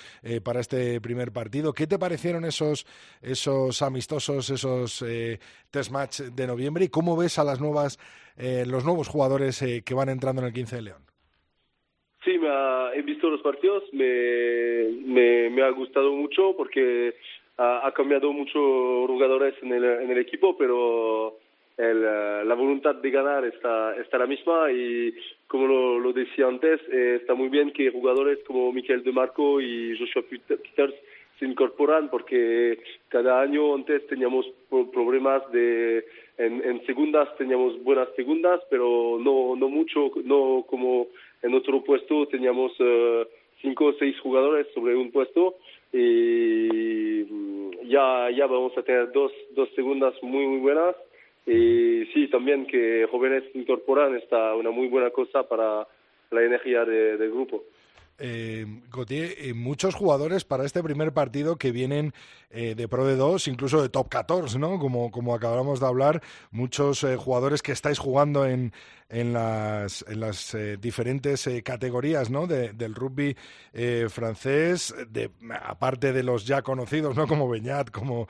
para 0.45 0.61
este 0.61 1.01
primer 1.01 1.33
partido. 1.33 1.73
¿Qué 1.73 1.87
te 1.87 1.99
parecieron 1.99 2.45
esos, 2.45 2.87
esos 3.23 3.83
amistosos, 3.83 4.51
esos 4.51 5.05
test 5.71 5.91
match 5.91 6.21
de 6.21 6.47
noviembre? 6.47 6.85
¿Y 6.85 6.89
cómo 6.89 7.17
ves 7.17 7.39
a 7.39 7.45
las 7.45 7.61
nuevas, 7.61 7.99
los 8.37 8.85
nuevos 8.85 9.09
jugadores 9.09 9.65
que 9.85 9.95
van 9.95 10.09
entrando 10.09 10.43
en 10.43 10.49
el 10.49 10.55
15 10.55 10.77
de 10.77 10.83
León? 10.83 11.03
Sí, 12.25 12.39
me 12.39 12.49
he 12.95 13.03
visto 13.03 13.31
los 13.31 13.41
partidos, 13.41 13.85
me, 13.93 15.51
me, 15.51 15.63
ha 15.63 15.71
gustado 15.71 16.13
mucho 16.13 16.55
porque 16.57 17.15
ha, 17.57 17.87
ha 17.87 17.93
cambiado 17.93 18.33
mucho 18.33 19.07
jugadores 19.07 19.55
en 19.63 19.73
el, 19.73 19.85
en 19.85 20.11
el 20.11 20.19
equipo, 20.19 20.57
pero 20.57 21.39
el, 21.79 22.05
eh, 22.05 22.45
la 22.45 22.55
voluntad 22.55 22.97
de 22.97 23.11
ganar 23.11 23.45
está, 23.45 23.97
está 23.97 24.19
la 24.19 24.27
misma 24.27 24.71
y 24.73 25.15
como 25.47 25.67
lo, 25.67 25.99
lo 26.01 26.13
decía 26.13 26.47
antes, 26.47 26.81
eh, 26.91 27.19
está 27.21 27.35
muy 27.35 27.49
bien 27.49 27.73
que 27.73 27.91
jugadores 27.91 28.41
como 28.47 28.73
Miquel 28.73 29.05
de 29.05 29.13
Marco 29.13 29.61
y 29.61 29.97
Joshua 29.97 30.23
Peters 30.29 30.95
se 31.39 31.47
incorporan 31.47 32.11
porque 32.11 32.81
cada 33.09 33.41
año 33.41 33.75
antes 33.75 34.05
teníamos 34.09 34.45
problemas 34.93 35.51
de 35.53 36.05
en, 36.37 36.85
segundas 36.85 37.29
teníamos 37.37 37.81
buenas 37.85 38.09
segundas 38.17 38.61
pero 38.71 39.19
no 39.21 39.55
no 39.55 39.69
mucho 39.69 40.11
no 40.25 40.65
como 40.69 41.07
en 41.43 41.55
otro 41.55 41.83
puesto 41.85 42.27
teníamos 42.27 42.73
uh, 42.81 43.25
cinco 43.63 43.87
o 43.87 43.93
seis 43.95 44.19
jugadores 44.21 44.67
sobre 44.75 44.97
un 44.97 45.13
puesto 45.13 45.57
y 45.93 47.25
mm, 47.29 47.71
ya 47.89 48.31
ya 48.31 48.47
vamos 48.47 48.77
a 48.77 48.83
tener 48.83 49.13
dos 49.13 49.31
dos 49.55 49.69
segundas 49.77 50.15
muy 50.23 50.45
muy 50.45 50.59
buenas 50.59 50.97
y 51.49 52.05
sí, 52.13 52.29
también 52.29 52.67
que 52.67 53.07
jóvenes 53.11 53.45
incorporan 53.55 54.15
está 54.17 54.55
una 54.55 54.71
muy 54.71 54.89
buena 54.89 55.11
cosa 55.11 55.49
para 55.49 55.87
la 56.31 56.43
energía 56.43 56.85
del 56.85 57.31
grupo. 57.31 57.65
Eh, 58.21 58.67
Gautier, 58.93 59.35
eh, 59.39 59.55
muchos 59.55 59.95
jugadores 59.95 60.45
para 60.45 60.65
este 60.65 60.83
primer 60.83 61.13
partido 61.13 61.57
que 61.57 61.71
vienen 61.71 62.13
eh, 62.51 62.75
de 62.75 62.89
Pro 62.89 63.07
de 63.07 63.15
2, 63.15 63.47
incluso 63.47 63.81
de 63.81 63.89
Top 63.89 64.09
14, 64.09 64.59
¿no? 64.59 64.79
Como, 64.81 65.13
como 65.13 65.35
acabamos 65.35 65.79
de 65.79 65.87
hablar, 65.87 66.21
muchos 66.51 67.05
eh, 67.05 67.17
jugadores 67.17 67.63
que 67.63 67.71
estáis 67.71 67.99
jugando 67.99 68.45
en, 68.45 68.73
en 69.09 69.33
las, 69.33 70.05
en 70.09 70.21
las 70.21 70.57
diferentes 70.81 71.49
categorías, 71.65 72.31
¿no? 72.31 72.47
De, 72.47 72.73
del 72.73 72.95
rugby 72.95 73.37
francés, 74.09 74.95
de, 75.09 75.31
aparte 75.63 76.13
de 76.13 76.23
los 76.23 76.47
ya 76.47 76.63
conocidos, 76.63 77.17
¿no? 77.17 77.27
Como 77.27 77.49
Beñat, 77.49 77.91
como, 77.91 78.29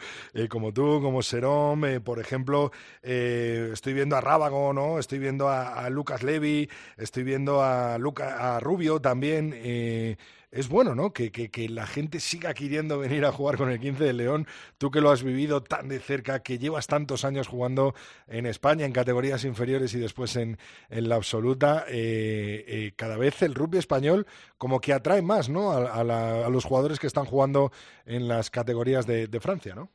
como 0.48 0.72
tú, 0.72 1.00
como 1.02 1.22
Serón, 1.22 2.02
por 2.04 2.20
ejemplo, 2.20 2.70
estoy 3.02 3.92
viendo 3.92 4.16
a 4.16 4.20
Rábago, 4.20 4.72
¿no? 4.72 4.98
Estoy 4.98 5.18
viendo 5.18 5.48
a, 5.48 5.84
a 5.84 5.90
Lucas 5.90 6.22
Levy, 6.22 6.68
estoy 6.96 7.24
viendo 7.24 7.62
a, 7.62 7.98
Luca, 7.98 8.56
a 8.56 8.60
Rubio 8.60 9.00
también, 9.00 9.54
es 10.50 10.68
bueno, 10.68 10.94
¿no? 10.94 11.12
Que, 11.12 11.30
que, 11.30 11.68
la 11.68 11.86
gente 11.86 12.20
siga 12.20 12.54
queriendo 12.54 12.98
venir 12.98 13.24
a 13.24 13.32
jugar 13.32 13.56
con 13.56 13.70
el 13.70 13.78
15 13.78 14.04
de 14.04 14.12
León. 14.12 14.46
Tú 14.78 14.90
que 14.90 15.00
lo 15.00 15.10
has 15.10 15.22
vivido 15.22 15.62
tan 15.62 15.88
de 15.88 15.98
cerca, 15.98 16.42
que 16.42 16.58
llevas 16.58 16.86
tantos 16.86 17.24
años 17.24 17.48
jugando 17.48 17.94
en 18.26 18.46
España, 18.46 18.86
en 18.86 18.92
categorías 18.92 19.44
inferiores 19.44 19.94
y 19.94 19.98
después 19.98 20.36
en, 20.36 20.56
en 20.88 21.08
la 21.08 21.16
absoluta, 21.16 21.84
eh, 21.88 22.64
eh, 22.66 22.92
cada 22.96 23.18
vez 23.18 23.42
el 23.42 23.54
rugby 23.54 23.78
español 23.78 24.26
como 24.56 24.80
que 24.80 24.92
atrae 24.92 25.22
más, 25.22 25.48
¿no? 25.50 25.70
A, 25.72 26.00
a, 26.00 26.48
los 26.50 26.64
jugadores 26.64 26.98
que 26.98 27.06
están 27.06 27.26
jugando 27.26 27.70
en 28.06 28.26
las 28.26 28.50
categorías 28.50 29.06
de, 29.06 29.40
Francia, 29.40 29.74
¿no? 29.74 29.90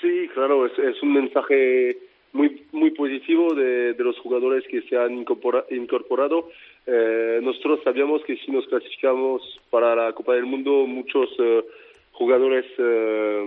Sí, 0.00 0.28
claro, 0.34 0.66
es, 0.66 0.72
es 0.78 1.02
un 1.02 1.14
mensaje 1.14 1.98
muy 2.32 2.66
muy 2.72 2.90
positivo 2.92 3.54
de, 3.54 3.94
de 3.94 4.04
los 4.04 4.18
jugadores 4.20 4.64
que 4.68 4.82
se 4.82 4.96
han 4.96 5.24
incorpora- 5.24 5.64
incorporado. 5.70 6.48
Eh, 6.86 7.40
nosotros 7.42 7.80
sabíamos 7.84 8.22
que 8.24 8.36
si 8.36 8.50
nos 8.50 8.66
clasificamos 8.66 9.60
para 9.70 9.94
la 9.94 10.12
Copa 10.12 10.34
del 10.34 10.46
Mundo, 10.46 10.84
muchos 10.86 11.28
eh, 11.38 11.64
jugadores 12.12 12.66
eh, 12.78 13.44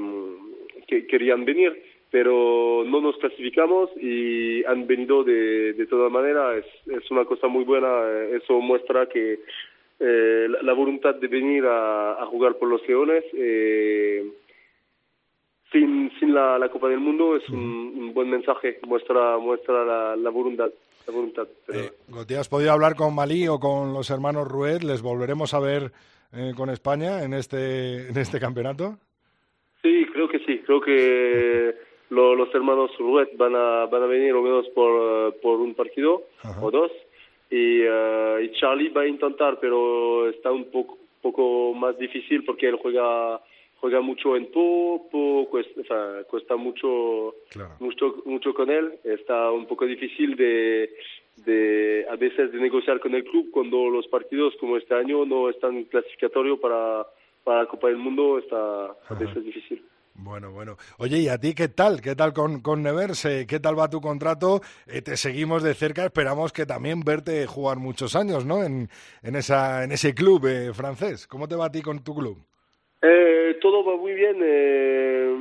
que 0.88 1.06
querían 1.08 1.44
venir, 1.46 1.82
pero 2.12 2.84
no 2.86 3.02
nos 3.02 3.18
clasificamos 3.18 3.90
y 4.02 4.64
han 4.66 4.88
venido 4.88 5.24
de, 5.24 5.74
de 5.74 5.86
todas 5.88 6.12
maneras. 6.12 6.64
Es, 6.64 6.94
es 7.04 7.12
una 7.12 7.26
cosa 7.26 7.48
muy 7.48 7.64
buena. 7.66 7.88
eh, 8.08 8.40
Eso 8.42 8.60
muestra 8.62 9.08
que 9.08 9.40
eh, 10.00 10.48
la, 10.50 10.62
la 10.62 10.74
voluntad 10.74 11.16
de 11.16 11.28
venir 11.28 11.66
a, 11.66 12.14
a 12.22 12.26
jugar 12.28 12.56
por 12.56 12.70
los 12.70 12.88
Leones. 12.88 13.24
eh, 13.34 14.24
sin, 15.72 16.10
sin 16.20 16.34
la, 16.34 16.58
la 16.58 16.70
Copa 16.70 16.88
del 16.88 17.00
Mundo 17.00 17.36
es 17.36 17.50
un, 17.50 17.94
un 17.98 18.14
buen 18.14 18.30
mensaje, 18.30 18.80
muestra 18.88 19.38
muestra 19.38 19.84
la, 19.84 20.16
la 20.16 20.30
voluntad. 20.30 20.72
La 21.08 21.14
voluntad 21.14 21.48
pero- 21.66 21.80
Eh, 21.80 21.94
Goti, 22.10 22.34
¿has 22.36 22.50
podido 22.50 22.72
hablar 22.72 22.96
con 22.96 23.14
Malí 23.14 23.48
o 23.48 23.60
con 23.60 23.94
los 23.94 24.10
hermanos 24.10 24.48
Ruet? 24.48 24.84
¿Les 24.84 25.02
volveremos 25.02 25.54
a 25.54 25.60
ver 25.60 25.92
eh, 26.34 26.54
con 26.56 26.70
España 26.70 27.24
en 27.24 27.34
este, 27.34 28.10
en 28.10 28.18
este 28.18 28.40
campeonato? 28.40 28.98
Sí, 29.82 30.06
creo 30.12 30.28
que 30.28 30.40
sí. 30.40 30.60
Creo 30.66 30.82
que 30.82 31.76
lo- 32.10 32.36
los 32.36 32.54
hermanos 32.56 32.92
Ruet 32.98 33.30
van 33.38 33.56
a, 33.56 33.86
van 33.86 34.04
a 34.04 34.06
venir 34.08 34.34
al 34.34 34.42
menos 34.42 34.68
por, 34.70 35.30
eh, 35.30 35.36
por 35.42 35.60
un 35.60 35.76
partido 35.76 36.24
o 36.62 36.72
dos. 36.72 36.92
Y, 37.52 37.82
eh, 37.84 38.38
y 38.50 38.52
Charlie 38.60 38.90
va 38.90 39.02
a 39.02 39.08
intentar, 39.08 39.60
pero 39.62 40.28
está 40.30 40.52
un 40.52 40.66
poco, 40.72 40.98
poco 41.22 41.74
más 41.76 41.98
difícil 42.00 42.44
porque 42.44 42.68
él 42.68 42.78
juega 42.82 43.40
juega 43.86 44.02
mucho 44.02 44.36
en 44.36 44.48
poco, 44.52 45.48
cuesta, 45.48 45.80
o 45.80 45.84
sea, 45.84 46.24
cuesta 46.24 46.56
mucho, 46.56 47.36
mucho 47.80 48.24
mucho 48.26 48.52
con 48.52 48.72
él. 48.72 48.98
Está 49.04 49.52
un 49.52 49.68
poco 49.68 49.86
difícil 49.86 50.36
de, 50.36 50.90
de 51.46 52.04
a 52.10 52.16
veces 52.16 52.52
de 52.52 52.60
negociar 52.60 53.00
con 53.00 53.14
el 53.14 53.24
club 53.24 53.52
cuando 53.52 53.88
los 53.92 54.08
partidos 54.08 54.56
como 54.60 54.78
este 54.78 54.96
año 54.96 55.24
no 55.24 55.52
están 55.52 55.84
clasificatorios 55.84 56.58
para, 56.60 57.06
para 57.44 57.62
la 57.62 57.68
Copa 57.68 57.90
del 57.90 57.98
Mundo. 57.98 58.40
Está 58.40 58.86
a 58.86 59.14
veces 59.20 59.46
difícil. 59.46 59.86
Bueno, 60.16 60.52
bueno. 60.52 60.78
Oye, 60.98 61.20
¿y 61.20 61.28
a 61.28 61.38
ti 61.38 61.54
qué 61.54 61.68
tal? 61.68 62.02
¿Qué 62.02 62.16
tal 62.16 62.34
con, 62.34 62.62
con 62.62 62.82
Nevers? 62.82 63.24
Eh, 63.26 63.46
¿Qué 63.48 63.60
tal 63.60 63.78
va 63.78 63.88
tu 63.88 64.02
contrato? 64.02 64.62
Eh, 64.88 65.04
te 65.04 65.16
seguimos 65.16 65.62
de 65.62 65.76
cerca, 65.76 66.06
esperamos 66.06 66.54
que 66.54 66.66
también 66.66 67.02
verte 67.02 67.46
jugar 67.46 67.78
muchos 67.78 68.16
años, 68.16 68.48
¿no? 68.48 68.64
En, 68.64 68.90
en, 69.22 69.36
esa, 69.36 69.84
en 69.84 69.92
ese 69.92 70.16
club 70.16 70.48
eh, 70.48 70.74
francés. 70.74 71.28
¿Cómo 71.28 71.48
te 71.48 71.56
va 71.56 71.66
a 71.66 71.72
ti 71.72 71.84
con 71.84 72.04
tu 72.04 72.16
club? 72.16 72.40
Eh, 73.08 73.58
todo 73.62 73.84
va 73.86 73.98
muy 73.98 74.14
bien. 74.14 74.38
eh, 74.42 75.36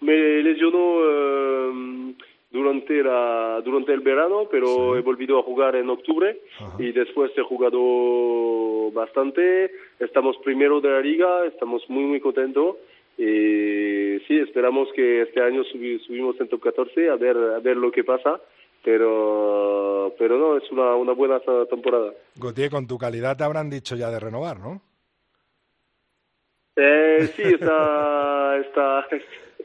me 0.00 0.16
lesionó 0.42 1.00
eh, 1.02 2.14
durante 2.50 3.02
la 3.02 3.60
durante 3.64 3.92
el 3.92 4.00
verano, 4.00 4.46
pero 4.50 4.96
he 4.96 5.00
volvido 5.02 5.38
a 5.38 5.42
jugar 5.42 5.74
en 5.76 5.90
octubre 5.90 6.40
y 6.78 6.92
después 6.92 7.32
he 7.36 7.42
jugado 7.42 8.90
bastante. 8.92 9.70
Estamos 9.98 10.36
primero 10.44 10.80
de 10.80 10.90
la 10.90 11.00
liga, 11.00 11.44
estamos 11.46 11.82
muy 11.88 12.04
muy 12.04 12.20
contentos. 12.20 12.76
Y 13.18 14.18
sí, 14.28 14.38
esperamos 14.38 14.88
que 14.94 15.22
este 15.22 15.40
año 15.42 15.62
subi- 15.64 15.98
subimos 16.06 16.40
en 16.40 16.48
top 16.48 16.60
14 16.62 17.10
a 17.10 17.16
ver 17.16 17.36
a 17.36 17.58
ver 17.58 17.76
lo 17.76 17.90
que 17.90 18.04
pasa. 18.04 18.40
Pero 18.84 20.14
pero 20.18 20.38
no, 20.38 20.56
es 20.56 20.70
una, 20.70 20.94
una 20.94 21.12
buena 21.12 21.40
temporada. 21.68 22.12
Gautier, 22.36 22.70
con 22.70 22.86
tu 22.86 22.96
calidad 22.96 23.36
te 23.36 23.44
habrán 23.44 23.68
dicho 23.70 23.96
ya 23.96 24.08
de 24.10 24.20
renovar, 24.20 24.58
¿no? 24.60 24.80
Eh, 26.80 27.28
sí, 27.34 27.42
está, 27.42 28.56
está, 28.58 29.08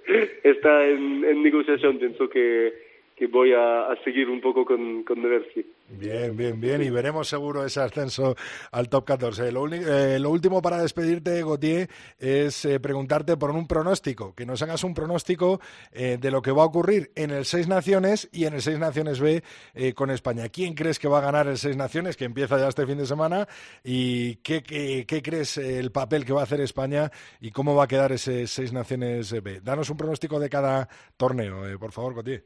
está 0.44 0.86
en, 0.88 1.24
en 1.24 1.44
negociación. 1.44 2.00
Pienso 2.00 2.28
que, 2.28 2.74
que 3.16 3.28
voy 3.28 3.54
a, 3.54 3.88
seguir 4.04 4.30
un 4.30 4.42
poco 4.42 4.66
con, 4.66 5.04
con 5.04 5.22
Neversi. 5.22 5.66
Bien, 5.90 6.36
bien, 6.36 6.60
bien. 6.60 6.82
Y 6.82 6.90
veremos 6.90 7.28
seguro 7.28 7.64
ese 7.66 7.82
ascenso 7.82 8.36
al 8.72 8.90
top 8.90 9.06
14. 9.06 9.52
Lo, 9.52 9.68
eh, 9.68 10.20
lo 10.20 10.30
último 10.30 10.62
para 10.62 10.82
despedirte, 10.82 11.42
Gautier, 11.42 11.90
es 12.18 12.66
eh, 12.66 12.80
preguntarte 12.80 13.38
por 13.38 13.52
un 13.52 13.68
pronóstico. 13.68 14.34
Que 14.34 14.46
nos 14.46 14.62
hagas 14.62 14.84
un 14.84 14.94
pronóstico 14.94 15.60
eh, 15.92 16.18
de 16.20 16.32
lo 16.32 16.42
que 16.42 16.52
va 16.52 16.64
a 16.64 16.66
ocurrir 16.66 17.12
en 17.16 17.32
el 17.32 17.46
Seis 17.46 17.68
Naciones 17.68 18.30
y 18.32 18.46
en 18.46 18.54
el 18.54 18.62
Seis 18.62 18.80
Naciones 18.80 19.20
B 19.20 19.44
eh, 19.74 19.94
con 19.94 20.10
España. 20.10 20.50
¿Quién 20.50 20.74
crees 20.74 21.00
que 21.00 21.08
va 21.08 21.20
a 21.20 21.22
ganar 21.22 21.48
el 21.48 21.58
Seis 21.58 21.78
Naciones, 21.78 22.18
que 22.18 22.26
empieza 22.26 22.58
ya 22.58 22.68
este 22.68 22.86
fin 22.86 22.98
de 22.98 23.06
semana? 23.06 23.48
¿Y 23.84 24.38
qué, 24.38 24.64
qué, 24.64 25.06
qué 25.08 25.22
crees 25.22 25.58
eh, 25.58 25.80
el 25.80 25.92
papel 25.92 26.26
que 26.26 26.34
va 26.34 26.42
a 26.42 26.44
hacer 26.44 26.62
España 26.62 27.12
y 27.40 27.52
cómo 27.52 27.76
va 27.76 27.86
a 27.86 27.88
quedar 27.88 28.12
ese 28.12 28.48
Seis 28.48 28.74
Naciones 28.74 29.32
B? 29.44 29.62
Danos 29.62 29.90
un 29.90 29.98
pronóstico 29.98 30.40
de 30.40 30.50
cada 30.50 30.88
torneo, 31.18 31.80
por 31.80 31.92
favor, 31.92 32.16
Gautier. 32.16 32.44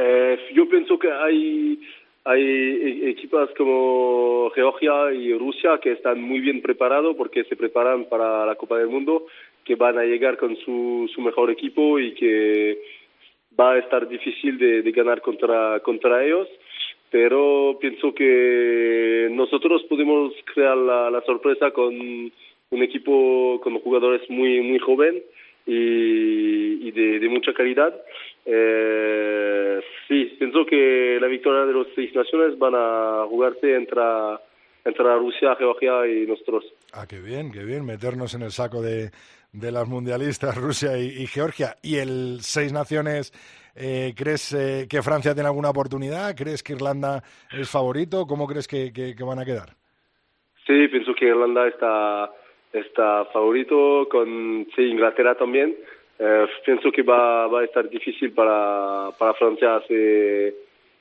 Eh, 0.00 0.38
yo 0.54 0.68
pienso 0.68 0.96
que 0.96 1.10
hay, 1.10 1.80
hay 2.22 2.42
e- 2.42 3.10
equipas 3.10 3.50
como 3.56 4.48
Georgia 4.54 5.12
y 5.12 5.36
Rusia 5.36 5.78
que 5.82 5.90
están 5.90 6.22
muy 6.22 6.38
bien 6.38 6.62
preparados 6.62 7.16
porque 7.16 7.42
se 7.44 7.56
preparan 7.56 8.04
para 8.04 8.46
la 8.46 8.54
Copa 8.54 8.78
del 8.78 8.86
Mundo, 8.86 9.26
que 9.64 9.74
van 9.74 9.98
a 9.98 10.04
llegar 10.04 10.36
con 10.36 10.54
su, 10.58 11.10
su 11.12 11.20
mejor 11.20 11.50
equipo 11.50 11.98
y 11.98 12.14
que 12.14 12.78
va 13.58 13.72
a 13.72 13.78
estar 13.78 14.08
difícil 14.08 14.56
de, 14.56 14.82
de 14.82 14.92
ganar 14.92 15.20
contra, 15.20 15.80
contra 15.80 16.24
ellos. 16.24 16.48
Pero 17.10 17.76
pienso 17.80 18.14
que 18.14 19.28
nosotros 19.32 19.82
podemos 19.88 20.32
crear 20.54 20.76
la, 20.76 21.10
la 21.10 21.22
sorpresa 21.22 21.72
con 21.72 21.92
un 22.70 22.82
equipo 22.82 23.60
con 23.64 23.80
jugadores 23.80 24.22
muy, 24.30 24.60
muy 24.60 24.78
joven 24.78 25.22
y, 25.68 26.88
y 26.88 26.90
de, 26.90 27.20
de 27.20 27.28
mucha 27.28 27.52
calidad. 27.52 27.94
Eh, 28.44 29.80
sí, 30.08 30.36
pienso 30.38 30.64
que 30.66 31.18
la 31.20 31.26
victoria 31.28 31.64
de 31.66 31.72
los 31.72 31.86
seis 31.94 32.14
naciones 32.14 32.58
van 32.58 32.74
a 32.74 33.24
jugarse 33.28 33.74
entre, 33.76 34.00
entre 34.84 35.04
Rusia, 35.18 35.54
Georgia 35.56 36.06
y 36.06 36.26
nosotros. 36.26 36.64
Ah, 36.92 37.06
qué 37.06 37.20
bien, 37.20 37.52
qué 37.52 37.64
bien, 37.64 37.84
meternos 37.84 38.34
en 38.34 38.42
el 38.42 38.50
saco 38.50 38.80
de, 38.82 39.10
de 39.52 39.70
las 39.72 39.86
mundialistas 39.86 40.56
Rusia 40.60 40.98
y, 40.98 41.08
y 41.22 41.26
Georgia. 41.26 41.76
¿Y 41.82 41.96
el 41.96 42.38
Seis 42.40 42.72
Naciones, 42.72 43.32
eh, 43.76 44.14
crees 44.16 44.52
eh, 44.54 44.86
que 44.88 45.02
Francia 45.02 45.34
tiene 45.34 45.48
alguna 45.48 45.70
oportunidad? 45.70 46.34
¿Crees 46.34 46.62
que 46.62 46.72
Irlanda 46.72 47.22
es 47.52 47.68
favorito? 47.70 48.26
¿Cómo 48.26 48.46
crees 48.46 48.66
que, 48.66 48.92
que- 48.92 49.14
que 49.14 49.24
van 49.24 49.38
a 49.38 49.44
quedar? 49.44 49.76
Sí, 50.66 50.88
pienso 50.88 51.14
que 51.14 51.26
Irlanda 51.26 51.66
está, 51.68 52.30
está 52.72 53.24
favorito, 53.26 54.08
con 54.10 54.66
sí, 54.74 54.82
Inglaterra 54.82 55.34
también. 55.34 55.76
Eh, 56.18 56.46
pienso 56.64 56.90
que 56.90 57.02
va, 57.02 57.46
va 57.46 57.60
a 57.60 57.64
estar 57.64 57.88
difícil 57.88 58.32
para, 58.32 59.10
para 59.18 59.34
Francia 59.34 59.76
hace, 59.76 60.54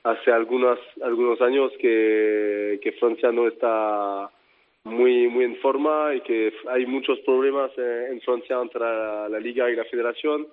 hace 0.03 0.31
algunas, 0.31 0.79
algunos 1.01 1.41
años 1.41 1.71
que, 1.79 2.79
que 2.81 2.91
Francia 2.93 3.31
no 3.31 3.47
está 3.47 4.29
muy, 4.83 5.27
muy 5.27 5.45
en 5.45 5.57
forma 5.57 6.13
y 6.15 6.21
que 6.21 6.53
hay 6.69 6.85
muchos 6.85 7.19
problemas 7.19 7.71
eh, 7.77 8.09
en 8.11 8.21
Francia 8.21 8.59
entre 8.61 8.79
la, 8.79 9.27
la 9.29 9.39
Liga 9.39 9.69
y 9.69 9.75
la 9.75 9.85
Federación. 9.85 10.47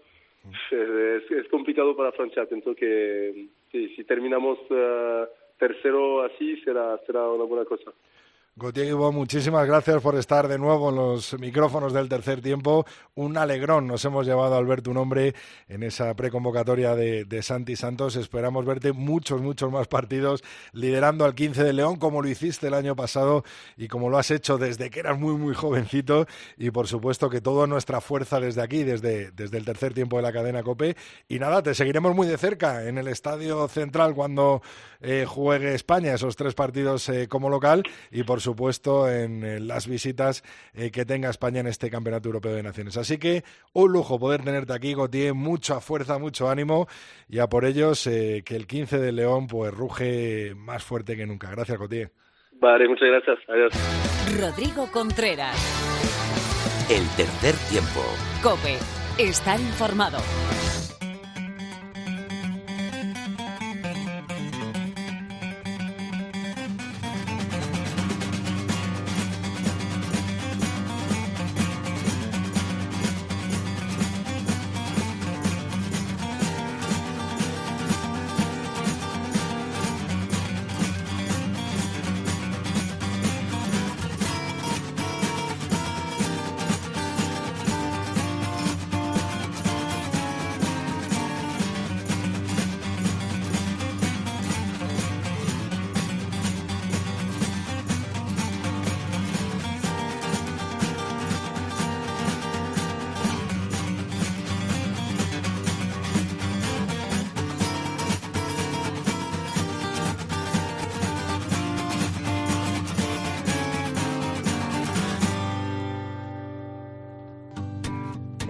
Es, 0.71 1.31
es 1.31 1.49
complicado 1.49 1.97
para 1.97 2.13
Francia. 2.13 2.45
Pienso 2.45 2.75
que 2.75 3.47
sí, 3.73 3.89
si 3.97 4.05
terminamos 4.05 4.59
eh, 4.71 5.25
tercero 5.59 6.23
así 6.23 6.57
será, 6.59 6.99
será 7.07 7.29
una 7.29 7.45
buena 7.45 7.65
cosa. 7.65 7.93
Guibó, 8.57 9.11
muchísimas 9.11 9.67
gracias 9.67 10.01
por 10.01 10.15
estar 10.15 10.47
de 10.47 10.59
nuevo 10.59 10.91
en 10.91 10.95
los 10.95 11.37
micrófonos 11.41 11.93
del 11.93 12.09
tercer 12.09 12.41
tiempo. 12.41 12.87
Un 13.17 13.37
alegrón 13.37 13.89
nos 13.89 14.05
hemos 14.05 14.27
llevado 14.27 14.55
al 14.55 14.65
ver 14.65 14.81
tu 14.81 14.95
nombre 14.95 15.35
en 15.69 15.83
esa 15.83 16.15
preconvocatoria 16.15 16.95
de, 16.95 17.25
de 17.25 17.43
Santi 17.43 17.75
Santos. 17.75 18.15
Esperamos 18.15 18.65
verte 18.65 18.93
muchos, 18.93 19.43
muchos 19.43 19.73
más 19.73 19.89
partidos 19.89 20.45
liderando 20.73 21.25
al 21.25 21.35
15 21.35 21.65
de 21.65 21.73
León 21.73 21.97
como 21.97 22.23
lo 22.23 22.29
hiciste 22.29 22.69
el 22.69 22.75
año 22.75 22.95
pasado 22.95 23.43
y 23.77 23.89
como 23.89 24.09
lo 24.09 24.19
has 24.19 24.31
hecho 24.31 24.57
desde 24.57 24.89
que 24.89 25.01
eras 25.01 25.19
muy, 25.19 25.35
muy 25.35 25.53
jovencito. 25.53 26.29
Y 26.57 26.71
por 26.71 26.87
supuesto 26.87 27.29
que 27.29 27.41
toda 27.41 27.67
nuestra 27.67 28.01
fuerza 28.01 28.39
desde 28.39 28.63
aquí, 28.63 28.85
desde, 28.85 29.33
desde 29.33 29.59
el 29.59 29.65
tercer 29.65 29.95
tiempo 29.95 30.17
de 30.19 30.23
la 30.23 30.33
cadena 30.33 30.63
COPE. 30.63 30.97
Y 31.27 31.41
nada, 31.41 31.61
te 31.61 31.75
seguiremos 31.75 32.15
muy 32.15 32.29
de 32.29 32.39
cerca 32.39 32.87
en 32.87 32.99
el 32.99 33.09
Estadio 33.09 33.67
Central 33.67 34.15
cuando 34.15 34.63
eh, 35.01 35.27
juegue 35.27 35.75
España 35.75 36.15
esos 36.15 36.37
tres 36.37 36.55
partidos 36.55 37.09
eh, 37.09 37.27
como 37.27 37.51
local 37.51 37.83
y 38.13 38.23
por 38.23 38.44
supuesto 38.45 39.11
en 39.11 39.43
eh, 39.43 39.59
las 39.59 39.89
visitas 39.89 40.45
eh, 40.75 40.91
que 40.91 41.05
tenga 41.05 41.31
España 41.31 41.61
en 41.61 41.67
este 41.67 41.91
Campeonato 41.91 42.29
Europeo 42.29 42.55
de 42.55 42.63
Naciones. 42.63 42.97
Así 42.97 43.19
que 43.19 43.43
un 43.73 43.93
lujo 43.93 44.19
poder 44.19 44.45
tenerte 44.45 44.73
aquí, 44.73 44.95
Gautier, 44.95 45.35
mucha 45.35 45.81
fuerza, 45.81 46.19
mucho 46.19 46.49
ánimo 46.49 46.87
y 47.29 47.41
a 47.41 47.49
por 47.49 47.65
ellos 47.65 48.07
eh, 48.07 48.43
que 48.47 48.55
el 48.55 48.67
15 48.67 48.99
de 48.99 49.13
León 49.13 49.49
pues 49.49 49.75
ruge 49.75 50.55
más 50.55 50.85
fuerte 50.85 51.17
que 51.17 51.27
nunca. 51.27 51.51
Gracias, 51.51 51.79
Gautier. 51.79 52.13
Vale, 52.61 52.87
muchas 52.89 53.09
gracias. 53.09 53.39
Adiós. 53.49 53.73
Rodrigo 54.41 54.87
Contreras. 54.93 55.57
El 56.89 57.05
tercer 57.17 57.55
tiempo. 57.71 58.01
Cope. 58.43 58.79
Estar 59.19 59.59
informado. 59.59 60.19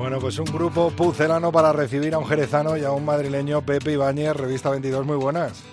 Bueno, 0.04 0.18
pues 0.18 0.38
un 0.38 0.44
grupo 0.44 0.90
pucelano 0.90 1.50
para 1.50 1.72
recibir 1.72 2.12
a 2.12 2.18
un 2.18 2.26
jerezano 2.26 2.76
y 2.76 2.84
a 2.84 2.90
un 2.90 3.06
madrileño, 3.06 3.62
Pepe 3.62 3.92
Ibáñez, 3.92 4.36
Revista 4.36 4.68
22, 4.68 5.06
muy 5.06 5.16
buenas. 5.16 5.64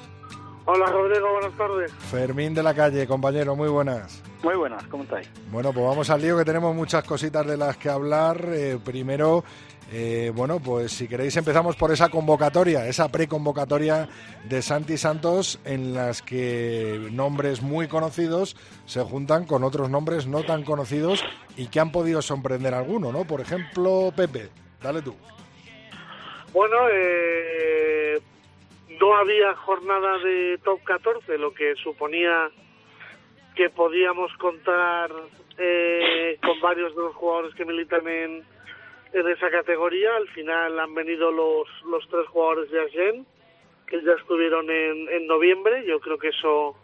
Hola 0.63 0.85
Rodrigo, 0.85 1.33
buenas 1.33 1.57
tardes. 1.57 1.91
Fermín 2.09 2.53
de 2.53 2.63
la 2.63 2.73
calle, 2.73 3.05
compañero, 3.05 3.57
muy 3.57 3.67
buenas. 3.67 4.23
Muy 4.43 4.55
buenas, 4.55 4.83
¿cómo 4.87 5.03
estáis? 5.03 5.29
Bueno, 5.51 5.71
pues 5.71 5.85
vamos 5.85 6.09
al 6.09 6.21
lío 6.21 6.37
que 6.37 6.45
tenemos 6.45 6.75
muchas 6.75 7.03
cositas 7.03 7.45
de 7.45 7.57
las 7.57 7.77
que 7.77 7.89
hablar. 7.89 8.43
Eh, 8.51 8.79
primero, 8.83 9.43
eh, 9.91 10.31
bueno, 10.33 10.59
pues 10.59 10.93
si 10.93 11.07
queréis 11.07 11.37
empezamos 11.37 11.75
por 11.75 11.91
esa 11.91 12.09
convocatoria, 12.09 12.87
esa 12.87 13.11
preconvocatoria 13.11 14.09
de 14.45 14.61
Santi 14.63 14.97
Santos 14.97 15.59
en 15.63 15.93
las 15.93 16.23
que 16.23 17.09
nombres 17.11 17.61
muy 17.61 17.87
conocidos 17.87 18.55
se 18.85 19.01
juntan 19.01 19.45
con 19.45 19.63
otros 19.63 19.89
nombres 19.91 20.25
no 20.25 20.43
tan 20.43 20.63
conocidos 20.63 21.23
y 21.55 21.67
que 21.67 21.79
han 21.79 21.91
podido 21.91 22.23
sorprender 22.23 22.73
a 22.73 22.79
alguno, 22.79 23.11
¿no? 23.11 23.25
Por 23.25 23.41
ejemplo, 23.41 24.11
Pepe, 24.15 24.49
dale 24.81 25.03
tú. 25.03 25.15
Bueno, 26.51 26.77
eh, 26.91 28.19
no 28.99 29.15
había 29.15 29.53
jornada 29.55 30.17
de 30.19 30.57
top 30.63 30.83
14, 30.83 31.37
lo 31.37 31.53
que 31.53 31.75
suponía 31.75 32.49
que 33.55 33.69
podíamos 33.69 34.31
contar 34.37 35.11
eh, 35.57 36.37
con 36.41 36.59
varios 36.61 36.95
de 36.95 37.01
los 37.01 37.15
jugadores 37.15 37.53
que 37.55 37.65
militan 37.65 38.07
en, 38.07 38.45
esa 39.13 39.49
categoría. 39.49 40.15
Al 40.15 40.27
final 40.29 40.79
han 40.79 40.93
venido 40.95 41.31
los, 41.31 41.67
los 41.83 42.07
tres 42.09 42.27
jugadores 42.27 42.71
de 42.71 42.81
Agen, 42.81 43.25
que 43.87 44.01
ya 44.01 44.13
estuvieron 44.13 44.69
en, 44.69 45.09
en 45.09 45.27
noviembre. 45.27 45.83
Yo 45.85 45.99
creo 45.99 46.17
que 46.17 46.29
eso 46.29 46.75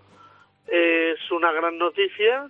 es 0.67 1.31
una 1.31 1.51
gran 1.51 1.77
noticia. 1.77 2.49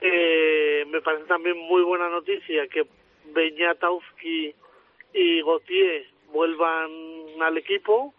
Eh, 0.00 0.84
me 0.88 1.00
parece 1.00 1.24
también 1.24 1.56
muy 1.58 1.82
buena 1.82 2.08
noticia 2.08 2.66
que 2.68 2.86
Beñatowski 3.32 4.54
y 5.12 5.42
Gautier 5.42 6.06
vuelvan 6.32 6.90
al 7.40 7.56
equipo 7.56 8.14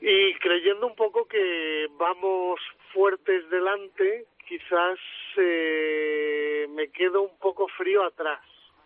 y 0.00 0.34
creyendo 0.34 0.86
un 0.86 0.96
poco 0.96 1.26
que 1.26 1.88
vamos 1.98 2.58
fuertes 2.92 3.48
delante, 3.50 4.26
quizás 4.48 4.98
eh, 5.36 6.66
me 6.70 6.88
quedo 6.88 7.22
un 7.22 7.38
poco 7.38 7.68
frío 7.68 8.04
atrás, 8.04 8.40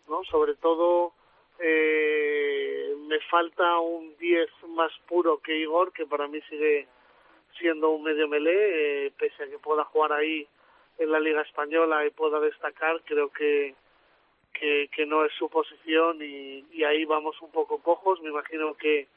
¿no? 0.09 0.23
Sobre 0.25 0.55
todo 0.55 1.13
eh, 1.59 2.95
me 3.07 3.21
falta 3.31 3.79
un 3.79 4.17
10 4.19 4.51
más 4.69 4.93
puro 5.07 5.39
que 5.39 5.57
Igor, 5.59 5.93
que 5.93 6.07
para 6.07 6.29
mí 6.29 6.41
sigue 6.49 6.87
siendo 7.59 7.91
un 7.91 8.03
medio 8.03 8.29
melé, 8.29 9.07
eh, 9.07 9.13
pese 9.19 9.45
a 9.45 9.49
que 9.49 9.59
pueda 9.59 9.85
jugar 9.85 10.13
ahí 10.13 10.47
en 10.99 11.11
la 11.11 11.21
Liga 11.21 11.43
Española 11.43 12.05
y 12.07 12.11
pueda 12.11 12.41
destacar, 12.41 13.01
creo 13.05 13.31
que 13.31 13.75
que, 14.53 14.89
que 14.95 15.05
no 15.05 15.25
es 15.25 15.33
su 15.33 15.49
posición 15.49 16.23
y, 16.23 16.65
y 16.71 16.85
ahí 16.85 17.05
vamos 17.05 17.35
un 17.43 17.51
poco 17.51 17.83
cojos. 17.83 18.21
Me 18.21 18.31
imagino 18.31 18.75
que 18.75 19.09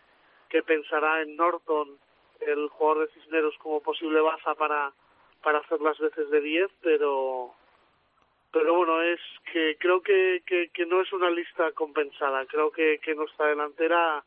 que 0.49 0.63
pensará 0.63 1.21
en 1.21 1.35
Norton, 1.35 1.97
el 2.41 2.69
jugador 2.69 3.07
de 3.07 3.13
Cisneros, 3.13 3.55
como 3.59 3.81
posible 3.81 4.21
baza 4.21 4.55
para, 4.55 4.91
para 5.43 5.59
hacer 5.59 5.81
las 5.81 5.97
veces 5.99 6.29
de 6.29 6.41
10, 6.41 6.71
pero 6.81 7.53
pero 8.51 8.75
bueno, 8.75 9.01
es 9.01 9.19
que 9.51 9.77
creo 9.77 10.01
que, 10.01 10.41
que, 10.45 10.69
que, 10.73 10.85
no 10.85 11.01
es 11.01 11.11
una 11.13 11.29
lista 11.29 11.71
compensada. 11.73 12.45
Creo 12.45 12.71
que, 12.71 12.99
que 13.03 13.13
nuestra 13.13 13.47
delantera 13.47 14.23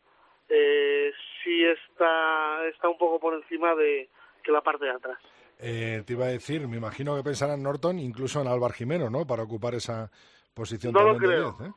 eh, 0.48 1.10
sí 1.42 1.64
está, 1.64 2.66
está 2.68 2.88
un 2.88 2.98
poco 2.98 3.18
por 3.18 3.34
encima 3.34 3.74
de 3.74 4.08
que 4.42 4.52
la 4.52 4.60
parte 4.60 4.84
de 4.84 4.92
atrás. 4.92 5.18
Eh, 5.58 6.02
te 6.06 6.12
iba 6.12 6.26
a 6.26 6.28
decir, 6.28 6.66
me 6.68 6.76
imagino 6.76 7.16
que 7.16 7.22
pensará 7.22 7.54
en 7.54 7.62
Norton, 7.62 7.98
incluso 7.98 8.40
en 8.40 8.46
Álvar 8.46 8.72
Jimeno, 8.72 9.10
¿no? 9.10 9.26
Para 9.26 9.42
ocupar 9.42 9.74
esa 9.74 10.10
posición 10.54 10.92
no 10.92 11.00
también 11.00 11.20
lo 11.20 11.28
creo. 11.28 11.52
de 11.52 11.64
10, 11.64 11.70
¿eh? 11.70 11.74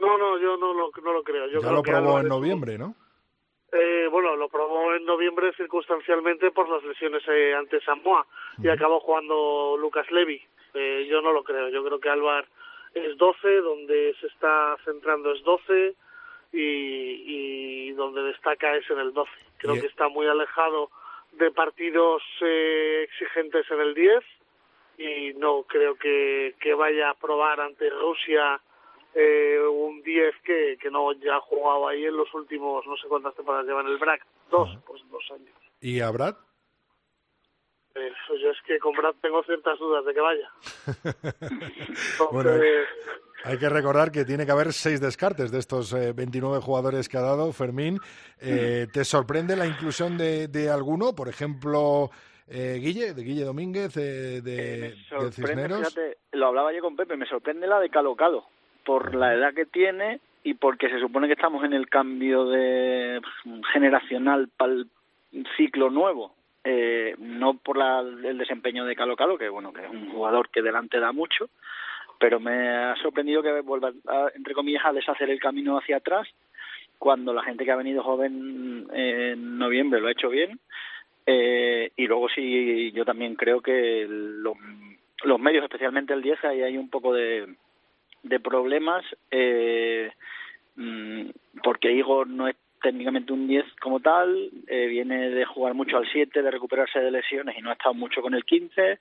No, 0.00 0.18
no, 0.18 0.38
yo 0.38 0.56
no 0.56 0.72
lo, 0.72 0.90
no 1.02 1.12
lo 1.12 1.22
creo. 1.22 1.46
Yo 1.46 1.60
ya 1.60 1.68
creo 1.68 1.72
lo 1.72 1.82
probó 1.82 2.20
en 2.20 2.28
noviembre, 2.28 2.78
¿no? 2.78 2.94
Eh, 3.76 4.06
bueno, 4.08 4.36
lo 4.36 4.48
probó 4.48 4.94
en 4.94 5.04
noviembre 5.04 5.52
circunstancialmente 5.56 6.52
por 6.52 6.68
las 6.68 6.84
lesiones 6.84 7.24
eh, 7.26 7.54
ante 7.54 7.80
Samoa 7.80 8.24
y 8.62 8.68
acabó 8.68 9.00
jugando 9.00 9.76
Lucas 9.76 10.08
Levy. 10.12 10.40
Eh, 10.74 11.08
yo 11.10 11.20
no 11.20 11.32
lo 11.32 11.42
creo. 11.42 11.68
Yo 11.70 11.84
creo 11.84 11.98
que 11.98 12.08
Álvar 12.08 12.46
es 12.94 13.16
12, 13.16 13.56
donde 13.62 14.14
se 14.20 14.28
está 14.28 14.76
centrando 14.84 15.32
es 15.32 15.42
12 15.42 15.92
y, 16.52 16.58
y 17.88 17.92
donde 17.92 18.22
destaca 18.22 18.76
es 18.76 18.88
en 18.90 19.00
el 19.00 19.12
12. 19.12 19.30
Creo 19.58 19.74
que 19.74 19.88
está 19.88 20.08
muy 20.08 20.28
alejado 20.28 20.90
de 21.32 21.50
partidos 21.50 22.22
eh, 22.42 23.08
exigentes 23.08 23.68
en 23.72 23.80
el 23.80 23.94
10 23.94 24.24
y 24.98 25.32
no 25.34 25.64
creo 25.64 25.96
que, 25.96 26.54
que 26.60 26.74
vaya 26.74 27.10
a 27.10 27.14
probar 27.14 27.60
ante 27.60 27.90
Rusia 27.90 28.60
eh, 29.14 29.58
un 29.70 30.02
10 30.02 30.34
que, 30.44 30.76
que 30.80 30.90
no 30.90 31.12
ya 31.14 31.36
ha 31.36 31.40
jugado 31.40 31.88
ahí 31.88 32.04
en 32.04 32.16
los 32.16 32.32
últimos, 32.34 32.86
no 32.86 32.96
sé 32.96 33.06
cuántas 33.08 33.34
temporadas 33.34 33.66
lleva 33.66 33.80
en 33.82 33.88
el 33.88 33.98
BRAC, 33.98 34.24
dos, 34.50 34.70
pues 34.86 35.02
dos 35.10 35.22
años. 35.32 35.54
¿Y 35.80 36.00
a 36.00 36.10
Brad? 36.10 36.34
Eh, 37.96 38.10
pues 38.26 38.40
yo 38.42 38.50
es 38.50 38.56
que 38.66 38.78
con 38.80 38.92
Brad 38.96 39.14
tengo 39.22 39.42
ciertas 39.44 39.78
dudas 39.78 40.04
de 40.04 40.14
que 40.14 40.20
vaya. 40.20 40.50
Bueno, 42.32 42.50
Hay 43.44 43.58
que 43.58 43.68
recordar 43.68 44.10
que 44.10 44.24
tiene 44.24 44.46
que 44.46 44.52
haber 44.52 44.72
seis 44.72 45.00
descartes 45.00 45.50
de 45.52 45.58
estos 45.58 45.92
eh, 45.92 46.12
29 46.12 46.60
jugadores 46.60 47.08
que 47.08 47.18
ha 47.18 47.22
dado 47.22 47.52
Fermín. 47.52 47.98
Eh, 48.40 48.86
¿Te 48.92 49.04
sorprende 49.04 49.54
la 49.54 49.66
inclusión 49.66 50.16
de, 50.16 50.48
de 50.48 50.70
alguno? 50.70 51.14
Por 51.14 51.28
ejemplo, 51.28 52.10
eh, 52.48 52.78
Guille, 52.80 53.12
de 53.14 53.22
Guille 53.22 53.44
Domínguez, 53.44 53.96
eh, 53.96 54.40
de, 54.40 54.40
de 54.42 54.96
sorprende, 55.08 55.32
Cisneros. 55.32 55.78
fíjate, 55.94 56.18
lo 56.32 56.46
hablaba 56.46 56.72
yo 56.72 56.80
con 56.80 56.96
Pepe, 56.96 57.16
me 57.16 57.26
sorprende 57.26 57.66
la 57.66 57.78
de 57.80 57.90
Calo 57.90 58.16
Calo, 58.16 58.46
por 58.84 59.14
la 59.14 59.34
edad 59.34 59.54
que 59.54 59.66
tiene 59.66 60.20
y 60.42 60.54
porque 60.54 60.88
se 60.90 61.00
supone 61.00 61.26
que 61.26 61.32
estamos 61.34 61.64
en 61.64 61.72
el 61.72 61.88
cambio 61.88 62.44
de 62.46 63.20
generacional 63.72 64.48
para 64.56 64.72
el 64.72 64.86
ciclo 65.56 65.90
nuevo. 65.90 66.34
Eh, 66.64 67.14
no 67.18 67.54
por 67.58 67.76
la- 67.76 68.00
el 68.00 68.38
desempeño 68.38 68.84
de 68.86 68.96
Calo 68.96 69.16
Calo, 69.16 69.36
que 69.36 69.48
bueno, 69.48 69.72
que 69.72 69.84
es 69.84 69.90
un 69.90 70.10
jugador 70.10 70.48
que 70.48 70.62
delante 70.62 70.98
da 70.98 71.12
mucho, 71.12 71.48
pero 72.18 72.40
me 72.40 72.68
ha 72.68 72.96
sorprendido 72.96 73.42
que 73.42 73.60
vuelva, 73.60 73.92
a, 74.06 74.28
entre 74.34 74.54
comillas, 74.54 74.84
a 74.84 74.92
deshacer 74.92 75.28
el 75.30 75.40
camino 75.40 75.76
hacia 75.76 75.98
atrás 75.98 76.26
cuando 76.98 77.34
la 77.34 77.42
gente 77.42 77.64
que 77.64 77.70
ha 77.72 77.76
venido 77.76 78.02
joven 78.02 78.86
en 78.94 79.58
noviembre 79.58 80.00
lo 80.00 80.08
ha 80.08 80.12
hecho 80.12 80.30
bien. 80.30 80.58
Eh, 81.26 81.90
y 81.96 82.06
luego 82.06 82.28
sí, 82.28 82.92
yo 82.92 83.04
también 83.04 83.34
creo 83.34 83.60
que 83.60 84.06
los, 84.08 84.56
los 85.24 85.40
medios, 85.40 85.64
especialmente 85.64 86.12
el 86.14 86.22
10, 86.22 86.42
ahí 86.44 86.62
hay 86.62 86.78
un 86.78 86.88
poco 86.88 87.12
de, 87.12 87.46
de 88.24 88.40
problemas, 88.40 89.04
eh, 89.30 90.10
mm, 90.76 91.26
porque 91.62 91.92
Igor 91.92 92.26
no 92.26 92.48
es 92.48 92.56
técnicamente 92.82 93.32
un 93.32 93.46
10 93.46 93.64
como 93.80 94.00
tal, 94.00 94.50
eh, 94.66 94.86
viene 94.88 95.30
de 95.30 95.44
jugar 95.46 95.72
mucho 95.74 95.96
al 95.96 96.06
7, 96.10 96.42
de 96.42 96.50
recuperarse 96.50 96.98
de 97.00 97.10
lesiones 97.10 97.56
y 97.56 97.62
no 97.62 97.70
ha 97.70 97.74
estado 97.74 97.94
mucho 97.94 98.20
con 98.20 98.34
el 98.34 98.44
15. 98.44 98.98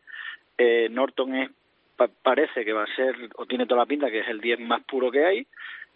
Eh, 0.58 0.88
Norton 0.92 1.36
es, 1.36 1.50
pa- 1.98 2.08
parece 2.22 2.64
que 2.64 2.72
va 2.74 2.84
a 2.84 2.96
ser, 2.96 3.16
o 3.36 3.46
tiene 3.46 3.66
toda 3.66 3.82
la 3.82 3.86
pinta, 3.88 4.10
que 4.12 4.20
es 4.20 4.28
el 4.28 4.40
10 4.40 4.60
más 4.62 4.84
puro 4.84 5.12
que 5.12 5.26
hay. 5.26 5.48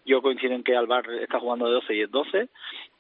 Yo 0.05 0.21
coincido 0.21 0.53
en 0.53 0.63
que 0.63 0.75
Alvar 0.75 1.09
está 1.21 1.39
jugando 1.39 1.67
de 1.67 1.73
12 1.73 1.95
y 1.95 2.01
es 2.01 2.11
12. 2.11 2.49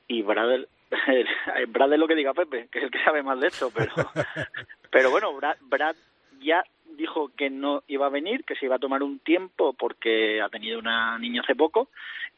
Y 0.07 0.21
Brad, 0.21 0.59
Brad 1.69 1.93
es 1.93 1.99
lo 1.99 2.07
que 2.07 2.15
diga 2.15 2.33
Pepe, 2.33 2.67
que 2.71 2.79
es 2.79 2.85
el 2.85 2.91
que 2.91 3.03
sabe 3.03 3.23
más 3.23 3.39
de 3.41 3.47
esto, 3.47 3.71
pero, 3.75 3.91
pero 4.91 5.09
bueno, 5.11 5.33
Brad, 5.33 5.57
Brad 5.61 5.95
ya 6.39 6.63
dijo 6.95 7.31
que 7.35 7.49
no 7.49 7.83
iba 7.87 8.07
a 8.07 8.09
venir, 8.09 8.43
que 8.43 8.55
se 8.55 8.65
iba 8.65 8.75
a 8.75 8.79
tomar 8.79 9.03
un 9.03 9.19
tiempo 9.19 9.73
porque 9.73 10.41
ha 10.41 10.49
tenido 10.49 10.79
una 10.79 11.17
niña 11.19 11.41
hace 11.41 11.55
poco 11.55 11.89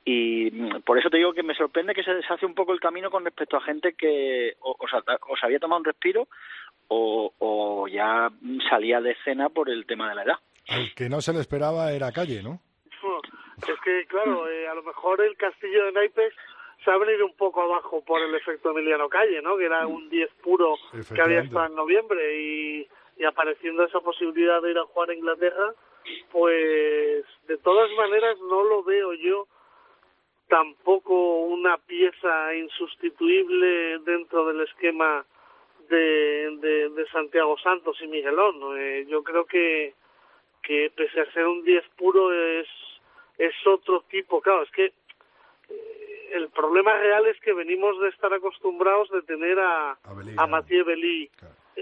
y 0.05 0.49
mm, 0.51 0.81
por 0.81 0.97
eso 0.97 1.09
te 1.09 1.17
digo 1.17 1.33
que 1.33 1.43
me 1.43 1.55
sorprende 1.55 1.93
que 1.93 2.03
se 2.03 2.13
deshace 2.13 2.45
un 2.45 2.55
poco 2.55 2.73
el 2.73 2.79
camino 2.79 3.11
con 3.11 3.23
respecto 3.25 3.57
a 3.57 3.61
gente 3.61 3.93
que 3.93 4.55
o, 4.61 4.75
o 4.77 4.87
sea, 4.87 5.03
o 5.27 5.37
se 5.37 5.45
había 5.45 5.59
tomado 5.59 5.79
un 5.79 5.85
respiro 5.85 6.27
o, 6.87 7.33
o 7.37 7.87
ya 7.87 8.29
salía 8.69 8.99
de 9.01 9.11
escena 9.11 9.49
por 9.49 9.69
el 9.69 9.85
tema 9.85 10.09
de 10.09 10.15
la 10.15 10.23
edad. 10.23 10.39
Al 10.67 10.93
que 10.93 11.09
no 11.09 11.21
se 11.21 11.33
le 11.33 11.39
esperaba 11.39 11.91
era 11.91 12.11
Calle, 12.11 12.43
¿no? 12.43 12.61
es 13.67 13.79
que 13.81 14.05
claro, 14.07 14.49
eh, 14.49 14.67
a 14.67 14.73
lo 14.73 14.83
mejor 14.83 15.21
el 15.21 15.35
castillo 15.35 15.85
de 15.85 15.91
naipes 15.91 16.33
se 16.83 16.91
ha 16.91 16.97
venido 16.97 17.25
un 17.25 17.35
poco 17.35 17.61
abajo 17.61 18.03
por 18.03 18.21
el 18.21 18.33
efecto 18.35 18.71
Emiliano 18.71 19.09
Calle, 19.09 19.41
¿no? 19.41 19.57
Que 19.57 19.65
era 19.65 19.85
un 19.85 20.09
10 20.09 20.29
puro 20.41 20.75
que 21.13 21.21
había 21.21 21.41
estado 21.41 21.67
en 21.67 21.75
noviembre 21.75 22.39
y, 22.39 22.87
y 23.19 23.25
apareciendo 23.25 23.83
esa 23.83 23.99
posibilidad 23.99 24.61
de 24.61 24.71
ir 24.71 24.77
a 24.79 24.85
jugar 24.85 25.09
a 25.09 25.13
Inglaterra, 25.13 25.73
pues 26.31 27.25
de 27.47 27.57
todas 27.57 27.91
maneras 27.91 28.39
no 28.39 28.63
lo 28.63 28.81
veo 28.81 29.13
yo 29.13 29.45
tampoco 30.47 31.41
una 31.41 31.77
pieza 31.77 32.55
insustituible 32.55 33.99
dentro 33.99 34.47
del 34.47 34.61
esquema 34.61 35.25
de, 35.89 36.57
de, 36.61 36.89
de 36.89 37.07
Santiago 37.11 37.57
Santos 37.59 37.97
y 38.01 38.07
Miguelón. 38.07 38.55
Eh, 38.79 39.05
yo 39.07 39.21
creo 39.21 39.45
que, 39.45 39.93
que 40.63 40.91
pese 40.95 41.21
a 41.21 41.31
ser 41.33 41.45
un 41.45 41.63
10 41.63 41.83
puro 41.97 42.33
es, 42.33 42.67
es 43.37 43.53
otro 43.67 44.01
tipo. 44.09 44.41
Claro, 44.41 44.63
es 44.63 44.71
que 44.71 44.85
eh, 44.85 46.29
el 46.31 46.49
problema 46.49 46.93
real 46.93 47.27
es 47.27 47.39
que 47.41 47.53
venimos 47.53 47.99
de 47.99 48.09
estar 48.09 48.33
acostumbrados 48.33 49.11
de 49.11 49.21
tener 49.23 49.59
a, 49.59 49.99
a 50.37 50.47
Mathieu 50.47 50.85
Belí 50.85 51.29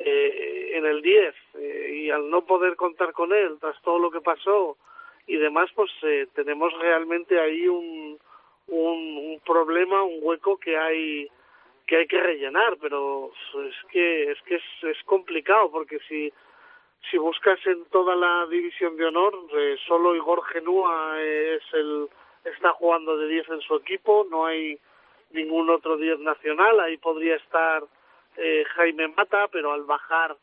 eh, 0.06 0.72
en 0.74 0.86
el 0.86 1.02
10 1.02 1.36
eh, 1.56 2.02
y 2.04 2.10
al 2.12 2.30
no 2.30 2.46
poder 2.46 2.76
contar 2.76 3.14
con 3.14 3.34
él 3.34 3.58
tras 3.60 3.80
todo 3.82 4.00
lo 4.00 4.12
que 4.12 4.22
pasó 4.22 4.78
y 5.26 5.38
demás, 5.38 5.70
pues 5.76 5.92
eh, 6.04 6.28
tenemos 6.34 6.74
realmente 6.80 7.40
ahí 7.40 7.68
un, 7.68 8.18
un, 8.68 9.42
problema, 9.46 10.04
un 10.04 10.20
hueco 10.22 10.58
que 10.58 10.78
hay 10.78 11.30
que 11.86 11.98
hay 11.98 12.08
que 12.08 12.20
rellenar, 12.22 12.78
pero 12.82 13.32
es 13.66 13.76
que 13.92 14.32
es 14.32 14.42
que 14.42 14.56
es, 14.56 14.64
es 14.84 15.04
complicado 15.06 15.72
porque 15.72 16.00
si 16.08 16.32
si 17.10 17.18
buscas 17.18 17.60
en 17.66 17.86
toda 17.86 18.16
la 18.16 18.46
división 18.48 18.98
de 18.98 19.06
honor, 19.06 19.34
eh, 19.56 19.78
solo 19.88 20.16
Igor 20.16 20.44
Genúa 20.48 21.22
es 21.22 21.64
el 21.74 22.10
está 22.44 22.72
jugando 22.74 23.18
de 23.18 23.28
10 23.28 23.50
en 23.50 23.62
su 23.62 23.76
equipo, 23.76 24.26
no 24.30 24.46
hay 24.46 24.80
ningún 25.32 25.70
otro 25.70 25.98
10 25.98 26.20
nacional, 26.20 26.80
ahí 26.80 26.98
podría 26.98 27.36
estar 27.36 27.84
eh, 28.38 28.64
Jaime 28.76 29.08
Mata, 29.10 29.48
pero 29.50 29.74
al 29.74 29.84
bajar 29.84 30.36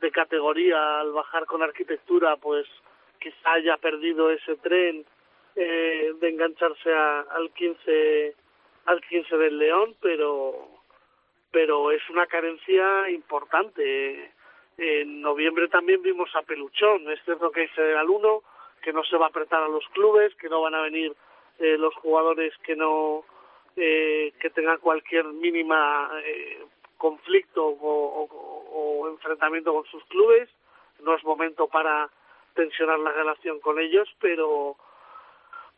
de 0.00 0.10
categoría, 0.10 1.00
al 1.00 1.12
bajar 1.12 1.46
con 1.46 1.62
arquitectura, 1.62 2.36
pues 2.36 2.66
quizá 3.18 3.52
haya 3.52 3.76
perdido 3.78 4.30
ese 4.30 4.56
tren 4.56 5.04
eh, 5.54 6.12
de 6.20 6.28
engancharse 6.28 6.92
a, 6.92 7.20
al 7.20 7.50
15 7.52 8.34
al 8.86 9.00
15 9.00 9.36
del 9.36 9.58
León, 9.58 9.96
pero 10.00 10.68
pero 11.50 11.90
es 11.90 12.02
una 12.10 12.26
carencia 12.26 13.08
importante. 13.10 14.32
En 14.76 15.22
noviembre 15.22 15.68
también 15.68 16.02
vimos 16.02 16.28
a 16.34 16.42
Peluchón, 16.42 17.10
es 17.10 17.18
cierto 17.24 17.50
que 17.50 17.62
hay 17.62 17.68
Federal 17.68 18.10
1, 18.10 18.42
que 18.82 18.92
no 18.92 19.02
se 19.04 19.16
va 19.16 19.26
a 19.26 19.28
apretar 19.30 19.62
a 19.62 19.68
los 19.68 19.88
clubes, 19.88 20.34
que 20.34 20.50
no 20.50 20.60
van 20.60 20.74
a 20.74 20.82
venir 20.82 21.16
eh, 21.58 21.78
los 21.78 21.94
jugadores 21.94 22.52
que 22.58 22.76
no 22.76 23.24
eh, 23.76 24.32
que 24.40 24.50
tengan 24.50 24.78
cualquier 24.78 25.24
mínima 25.24 26.10
eh, 26.24 26.58
conflicto 26.96 27.66
o, 27.66 28.28
o, 28.72 29.08
enfrentamiento 29.08 29.72
con 29.72 29.84
sus 29.86 30.04
clubes, 30.04 30.48
no 31.00 31.14
es 31.14 31.24
momento 31.24 31.68
para 31.68 32.10
tensionar 32.54 32.98
la 32.98 33.12
relación 33.12 33.60
con 33.60 33.78
ellos, 33.78 34.08
pero 34.20 34.76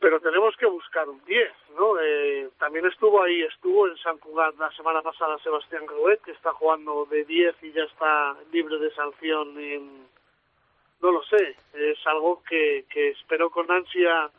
pero 0.01 0.21
tenemos 0.21 0.57
que 0.57 0.67
buscar 0.67 1.09
un 1.09 1.25
10, 1.25 1.53
¿no? 1.77 1.99
Eh, 2.01 2.51
también 2.59 2.87
estuvo 2.87 3.21
ahí, 3.21 3.43
estuvo 3.43 3.89
en 3.89 3.97
San 3.97 4.17
Cugat 4.19 4.57
la 4.57 4.71
semana 4.73 5.03
pasada 5.03 5.39
Sebastián 5.39 5.87
Gruet, 5.87 6.21
que 6.23 6.31
está 6.31 6.53
jugando 6.53 7.05
de 7.07 7.25
10 7.25 7.57
y 7.63 7.73
ya 7.73 7.83
está 7.83 8.37
libre 8.53 8.79
de 8.79 8.95
sanción 8.95 9.59
en... 9.59 10.07
No 11.01 11.13
lo 11.13 11.23
sé, 11.25 11.57
es 11.75 12.07
algo 12.07 12.43
que, 12.49 12.85
que 12.91 13.11
espero 13.11 13.51
con 13.51 13.71
ansia 13.71 14.31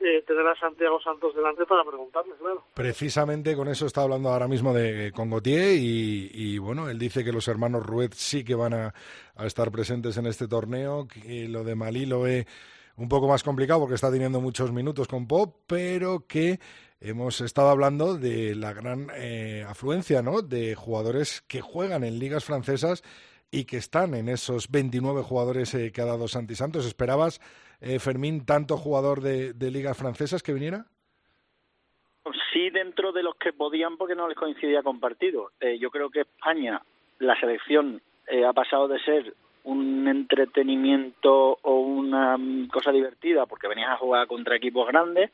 eh, 0.00 0.24
Santiago 0.60 1.00
Santos 1.00 1.34
delante 1.34 1.64
para 1.66 1.84
preguntarle, 1.84 2.34
claro. 2.38 2.64
Precisamente 2.74 3.54
con 3.56 3.68
eso 3.68 3.86
está 3.86 4.02
hablando 4.02 4.28
ahora 4.28 4.48
mismo 4.48 4.72
de 4.72 5.12
con 5.12 5.30
Gautier 5.30 5.76
y, 5.76 6.58
bueno, 6.58 6.88
él 6.88 6.98
dice 6.98 7.24
que 7.24 7.32
los 7.32 7.48
hermanos 7.48 7.84
Ruet 7.84 8.12
sí 8.14 8.44
que 8.44 8.54
van 8.54 8.74
a, 8.74 8.94
a 9.36 9.46
estar 9.46 9.70
presentes 9.70 10.16
en 10.16 10.26
este 10.26 10.48
torneo, 10.48 11.06
que 11.06 11.48
lo 11.48 11.64
de 11.64 11.74
Malí 11.74 12.06
lo 12.06 12.22
ve 12.22 12.46
un 12.96 13.08
poco 13.08 13.28
más 13.28 13.42
complicado 13.42 13.80
porque 13.80 13.94
está 13.94 14.10
teniendo 14.10 14.40
muchos 14.40 14.72
minutos 14.72 15.06
con 15.06 15.26
Pop, 15.26 15.56
pero 15.66 16.26
que 16.26 16.58
hemos 17.00 17.40
estado 17.40 17.68
hablando 17.68 18.16
de 18.16 18.54
la 18.54 18.72
gran 18.72 19.08
eh, 19.14 19.64
afluencia 19.66 20.20
¿no? 20.22 20.42
de 20.42 20.74
jugadores 20.74 21.42
que 21.46 21.60
juegan 21.60 22.02
en 22.04 22.18
ligas 22.18 22.44
francesas 22.44 23.02
y 23.50 23.64
que 23.64 23.76
están 23.76 24.14
en 24.14 24.28
esos 24.28 24.68
29 24.70 25.22
jugadores 25.22 25.72
eh, 25.74 25.92
que 25.92 26.00
ha 26.02 26.06
dado 26.06 26.28
Santi 26.28 26.54
Santos. 26.54 26.86
¿Esperabas, 26.86 27.40
eh, 27.80 27.98
Fermín, 27.98 28.44
tanto 28.44 28.76
jugador 28.76 29.20
de, 29.20 29.54
ligas 29.70 29.96
francesas 29.96 30.42
que 30.42 30.52
viniera? 30.52 30.86
Sí, 32.52 32.70
dentro 32.70 33.12
de 33.12 33.22
los 33.22 33.36
que 33.36 33.52
podían 33.52 33.96
porque 33.96 34.14
no 34.14 34.28
les 34.28 34.36
coincidía 34.36 34.82
con 34.82 35.00
partido. 35.00 35.52
Eh, 35.60 35.78
yo 35.78 35.90
creo 35.90 36.10
que 36.10 36.22
España, 36.22 36.82
la 37.18 37.38
selección, 37.38 38.02
eh, 38.26 38.44
ha 38.44 38.52
pasado 38.52 38.88
de 38.88 38.98
ser 39.00 39.34
un 39.64 40.08
entretenimiento 40.08 41.58
o 41.62 41.80
una 41.80 42.36
cosa 42.72 42.90
divertida 42.90 43.46
porque 43.46 43.68
venías 43.68 43.90
a 43.90 43.98
jugar 43.98 44.26
contra 44.26 44.56
equipos 44.56 44.88
grandes 44.88 45.30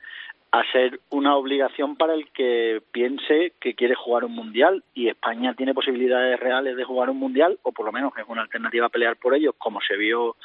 a 0.51 0.62
ser 0.70 1.01
una 1.11 1.36
obligación 1.36 1.97
para 1.97 2.14
el 2.14 2.28
que 2.30 2.80
piense 2.92 3.53
que 3.61 3.74
quiere 3.74 3.95
jugar 3.95 4.24
un 4.24 4.34
mundial 4.34 4.84
y 4.95 5.09
España 5.09 5.55
tiene 5.55 5.74
posibilidades 5.74 6.38
reales 6.38 6.76
de 6.76 6.84
jugar 6.84 7.11
un 7.11 7.18
mundial 7.18 7.59
o 7.62 7.72
por 7.72 7.86
lo 7.86 7.92
menos 7.92 8.12
es 8.16 8.24
una 8.28 8.42
alternativa 8.42 8.86
a 8.86 8.90
pelear 8.90 9.16
por 9.16 9.34
ellos 9.34 9.55
como 9.59 9.80
se 9.80 9.97
vio 9.97 10.36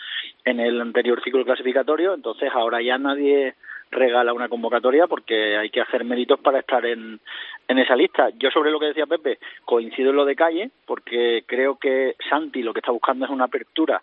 en 0.45 0.59
el 0.59 0.81
anterior 0.81 1.21
ciclo 1.23 1.45
clasificatorio 1.45 2.15
entonces 2.15 2.49
ahora 2.51 2.81
ya 2.81 2.97
nadie 2.97 3.53
regala 3.91 4.33
una 4.33 4.49
convocatoria 4.49 5.07
porque 5.07 5.57
hay 5.57 5.69
que 5.69 5.81
hacer 5.81 6.03
méritos 6.03 6.39
para 6.39 6.59
estar 6.59 6.85
en, 6.85 7.19
en 7.67 7.79
esa 7.79 7.95
lista. 7.95 8.29
Yo 8.37 8.51
sobre 8.51 8.71
lo 8.71 8.79
que 8.79 8.87
decía 8.87 9.05
Pepe, 9.05 9.39
coincido 9.65 10.11
en 10.11 10.15
lo 10.15 10.25
de 10.25 10.35
calle, 10.35 10.69
porque 10.85 11.43
creo 11.45 11.77
que 11.77 12.15
Santi 12.29 12.61
lo 12.61 12.73
que 12.73 12.79
está 12.79 12.91
buscando 12.91 13.25
es 13.25 13.31
una 13.31 13.45
apertura 13.45 14.01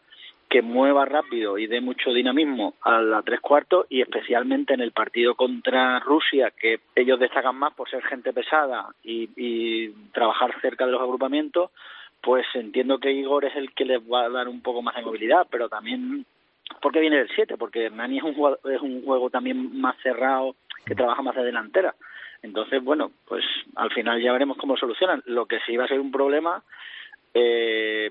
que 0.48 0.62
mueva 0.62 1.04
rápido 1.04 1.58
y 1.58 1.66
dé 1.66 1.80
mucho 1.80 2.12
dinamismo 2.12 2.74
a 2.82 3.00
la 3.00 3.22
tres 3.22 3.40
cuartos 3.40 3.86
y 3.88 4.00
especialmente 4.00 4.74
en 4.74 4.80
el 4.80 4.92
partido 4.92 5.34
contra 5.34 5.98
Rusia, 6.00 6.50
que 6.50 6.80
ellos 6.94 7.18
destacan 7.18 7.56
más 7.56 7.74
por 7.74 7.90
ser 7.90 8.02
gente 8.04 8.32
pesada 8.32 8.88
y, 9.02 9.28
y 9.36 9.88
trabajar 10.12 10.54
cerca 10.60 10.86
de 10.86 10.92
los 10.92 11.02
agrupamientos, 11.02 11.70
pues 12.22 12.46
entiendo 12.54 12.98
que 12.98 13.12
Igor 13.12 13.44
es 13.44 13.56
el 13.56 13.72
que 13.72 13.84
les 13.84 14.00
va 14.00 14.24
a 14.24 14.28
dar 14.30 14.48
un 14.48 14.62
poco 14.62 14.82
más 14.82 14.94
de 14.96 15.02
movilidad, 15.02 15.46
pero 15.50 15.68
también 15.68 16.24
porque 16.80 17.00
viene 17.00 17.18
del 17.18 17.30
7, 17.34 17.56
porque 17.56 17.90
Nani 17.90 18.18
es 18.18 18.24
un, 18.24 18.34
juego, 18.34 18.58
es 18.68 18.80
un 18.80 19.04
juego 19.04 19.30
también 19.30 19.78
más 19.80 19.96
cerrado, 20.02 20.56
que 20.84 20.94
trabaja 20.94 21.22
más 21.22 21.34
de 21.34 21.44
delantera. 21.44 21.94
Entonces, 22.42 22.82
bueno, 22.82 23.10
pues 23.26 23.44
al 23.74 23.90
final 23.90 24.22
ya 24.22 24.32
veremos 24.32 24.56
cómo 24.56 24.76
solucionan. 24.76 25.22
Lo 25.26 25.46
que 25.46 25.58
sí 25.66 25.76
va 25.76 25.84
a 25.84 25.88
ser 25.88 26.00
un 26.00 26.12
problema, 26.12 26.62
eh, 27.38 28.10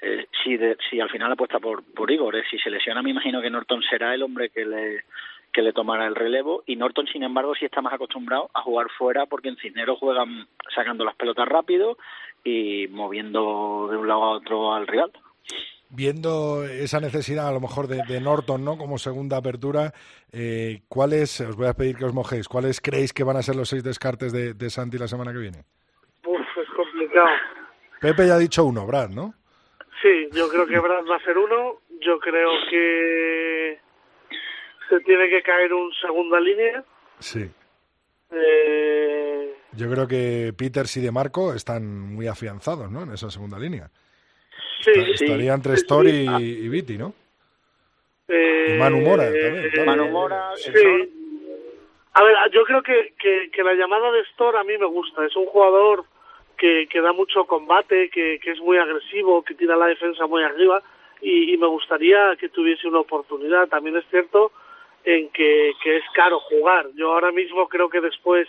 eh, 0.00 0.26
si, 0.42 0.56
de, 0.56 0.76
si 0.88 0.98
al 0.98 1.10
final 1.10 1.32
apuesta 1.32 1.58
por, 1.58 1.84
por 1.92 2.10
Igor, 2.10 2.34
eh, 2.36 2.44
si 2.50 2.58
se 2.58 2.70
lesiona, 2.70 3.02
me 3.02 3.10
imagino 3.10 3.42
que 3.42 3.50
Norton 3.50 3.82
será 3.82 4.14
el 4.14 4.22
hombre 4.22 4.48
que 4.50 4.64
le 4.64 5.04
que 5.52 5.62
le 5.62 5.72
tomará 5.72 6.08
el 6.08 6.16
relevo 6.16 6.64
y 6.66 6.74
Norton 6.74 7.06
sin 7.06 7.22
embargo 7.22 7.54
sí 7.54 7.64
está 7.64 7.80
más 7.80 7.92
acostumbrado 7.92 8.50
a 8.54 8.62
jugar 8.62 8.88
fuera 8.98 9.26
porque 9.26 9.48
en 9.48 9.56
Cisneros 9.56 10.00
juegan 10.00 10.48
sacando 10.74 11.04
las 11.04 11.14
pelotas 11.14 11.46
rápido 11.46 11.96
y 12.42 12.88
moviendo 12.88 13.86
de 13.88 13.96
un 13.96 14.08
lado 14.08 14.24
a 14.24 14.30
otro 14.30 14.74
al 14.74 14.88
rival 14.88 15.12
viendo 15.90 16.64
esa 16.64 16.98
necesidad 16.98 17.46
a 17.46 17.52
lo 17.52 17.60
mejor 17.60 17.86
de, 17.86 18.02
de 18.08 18.20
Norton, 18.20 18.64
¿no? 18.64 18.76
Como 18.76 18.98
segunda 18.98 19.36
apertura, 19.36 19.92
eh, 20.32 20.80
¿cuáles, 20.88 21.40
os 21.40 21.54
voy 21.54 21.68
a 21.68 21.74
pedir 21.74 21.96
que 21.96 22.04
os 22.04 22.12
mojéis, 22.12 22.48
cuáles 22.48 22.80
creéis 22.80 23.12
que 23.12 23.22
van 23.22 23.36
a 23.36 23.42
ser 23.42 23.54
los 23.54 23.68
seis 23.68 23.84
descartes 23.84 24.32
de, 24.32 24.54
de 24.54 24.70
Santi 24.70 24.98
la 24.98 25.06
semana 25.06 25.32
que 25.32 25.38
viene? 25.38 25.58
Uf, 26.26 26.40
es 26.60 26.68
complicado. 26.74 27.28
Pepe 28.04 28.26
ya 28.26 28.34
ha 28.34 28.38
dicho 28.38 28.66
uno, 28.66 28.86
Brad, 28.86 29.08
¿no? 29.08 29.32
Sí, 30.02 30.28
yo 30.32 30.46
creo 30.50 30.66
que 30.66 30.78
Brad 30.78 31.06
va 31.10 31.16
a 31.16 31.24
ser 31.24 31.38
uno. 31.38 31.80
Yo 32.02 32.18
creo 32.18 32.50
que 32.68 33.80
se 34.90 35.00
tiene 35.00 35.30
que 35.30 35.42
caer 35.42 35.72
un 35.72 35.90
segunda 36.02 36.38
línea. 36.38 36.84
Sí. 37.18 37.50
Eh... 38.30 39.54
Yo 39.72 39.90
creo 39.90 40.06
que 40.06 40.52
Peters 40.54 40.94
y 40.98 41.00
De 41.00 41.10
Marco 41.10 41.54
están 41.54 41.98
muy 42.14 42.26
afianzados, 42.26 42.90
¿no? 42.90 43.04
En 43.04 43.12
esa 43.14 43.30
segunda 43.30 43.58
línea. 43.58 43.88
Sí, 44.82 44.92
Estaría 44.94 45.54
entre 45.54 45.72
Story 45.72 46.26
sí, 46.26 46.58
y, 46.64 46.68
Viti, 46.68 46.98
¿no? 46.98 47.14
Eh, 48.28 48.74
y 48.74 48.78
Manu 48.78 49.00
Mora 49.00 49.24
también. 49.24 49.70
eh, 49.74 49.84
Manu 49.86 50.10
Mora, 50.10 50.50
Sí. 50.56 50.70
A 52.12 52.22
ver, 52.22 52.36
yo 52.52 52.64
creo 52.64 52.82
que, 52.82 53.14
que, 53.18 53.50
que, 53.50 53.62
la 53.62 53.72
llamada 53.72 54.12
de 54.12 54.20
Store 54.32 54.58
a 54.58 54.62
mí 54.62 54.76
me 54.76 54.86
gusta. 54.86 55.24
Es 55.24 55.34
un 55.36 55.46
jugador 55.46 56.04
que, 56.56 56.86
que 56.88 57.00
da 57.00 57.12
mucho 57.12 57.44
combate, 57.46 58.10
que, 58.10 58.40
es 58.42 58.60
muy 58.60 58.78
agresivo, 58.78 59.42
que 59.42 59.54
tira 59.54 59.76
la 59.76 59.86
defensa 59.86 60.26
muy 60.26 60.42
arriba 60.42 60.82
y, 61.20 61.52
y 61.52 61.56
me 61.56 61.66
gustaría 61.66 62.36
que 62.36 62.48
tuviese 62.48 62.88
una 62.88 63.00
oportunidad. 63.00 63.68
También 63.68 63.96
es 63.96 64.04
cierto 64.10 64.52
en 65.04 65.28
que, 65.30 65.72
que 65.82 65.96
es 65.96 66.04
caro 66.14 66.40
jugar. 66.40 66.88
Yo 66.94 67.12
ahora 67.12 67.32
mismo 67.32 67.68
creo 67.68 67.88
que 67.88 68.00
después 68.00 68.48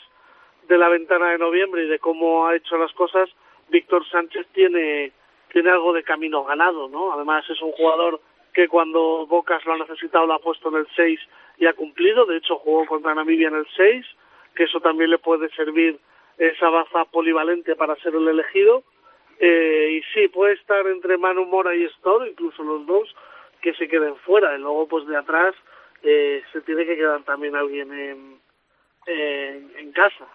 de 0.67 0.77
la 0.77 0.89
ventana 0.89 1.31
de 1.31 1.37
noviembre 1.37 1.83
y 1.83 1.87
de 1.87 1.99
cómo 1.99 2.47
ha 2.47 2.55
hecho 2.55 2.77
las 2.77 2.91
cosas, 2.93 3.29
Víctor 3.69 4.07
Sánchez 4.09 4.47
tiene 4.53 5.11
tiene 5.51 5.69
algo 5.69 5.93
de 5.93 6.03
camino 6.03 6.43
ganado, 6.43 6.89
¿no? 6.89 7.13
Además 7.13 7.49
es 7.49 7.61
un 7.61 7.71
jugador 7.71 8.19
que 8.53 8.67
cuando 8.67 9.25
Bocas 9.25 9.63
lo 9.65 9.73
ha 9.73 9.77
necesitado 9.77 10.25
lo 10.25 10.33
ha 10.33 10.39
puesto 10.39 10.67
en 10.67 10.75
el 10.75 10.87
6 10.97 11.17
y 11.59 11.65
ha 11.65 11.73
cumplido, 11.73 12.25
de 12.25 12.37
hecho 12.37 12.57
jugó 12.57 12.85
contra 12.85 13.15
Namibia 13.15 13.47
en 13.47 13.55
el 13.55 13.67
6, 13.77 14.05
que 14.53 14.63
eso 14.63 14.81
también 14.81 15.11
le 15.11 15.17
puede 15.17 15.49
servir 15.51 15.97
esa 16.37 16.69
baza 16.69 17.05
polivalente 17.05 17.75
para 17.75 17.95
ser 17.97 18.15
el 18.15 18.27
elegido. 18.27 18.83
Eh, 19.39 19.99
y 19.99 20.13
sí, 20.13 20.27
puede 20.29 20.53
estar 20.53 20.85
entre 20.87 21.17
Manu 21.17 21.45
Mora 21.45 21.75
y 21.75 21.83
Store, 21.85 22.29
incluso 22.29 22.63
los 22.63 22.85
dos, 22.85 23.15
que 23.61 23.73
se 23.73 23.87
queden 23.87 24.15
fuera. 24.17 24.55
Y 24.55 24.59
luego, 24.59 24.87
pues 24.87 25.05
de 25.07 25.17
atrás, 25.17 25.55
eh, 26.03 26.43
se 26.51 26.61
tiene 26.61 26.85
que 26.85 26.95
quedar 26.95 27.23
también 27.23 27.55
alguien 27.55 27.91
en, 27.91 28.39
en, 29.07 29.71
en 29.77 29.91
casa 29.91 30.27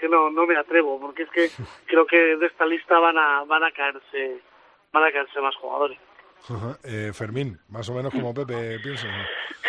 que 0.00 0.08
no 0.08 0.30
no 0.30 0.46
me 0.46 0.56
atrevo 0.56 0.98
porque 0.98 1.24
es 1.24 1.30
que 1.30 1.48
creo 1.86 2.06
que 2.06 2.36
de 2.36 2.46
esta 2.46 2.66
lista 2.66 2.98
van 2.98 3.18
a 3.18 3.44
van 3.44 3.62
a 3.62 3.70
caerse 3.70 4.40
van 4.92 5.04
a 5.04 5.12
caerse 5.12 5.40
más 5.40 5.54
jugadores. 5.56 5.98
Eh, 6.84 7.12
Fermín, 7.12 7.58
más 7.68 7.88
o 7.88 7.94
menos 7.94 8.12
como 8.12 8.34
Pepe 8.34 8.78
piensa. 8.80 9.06
¿no? 9.06 9.24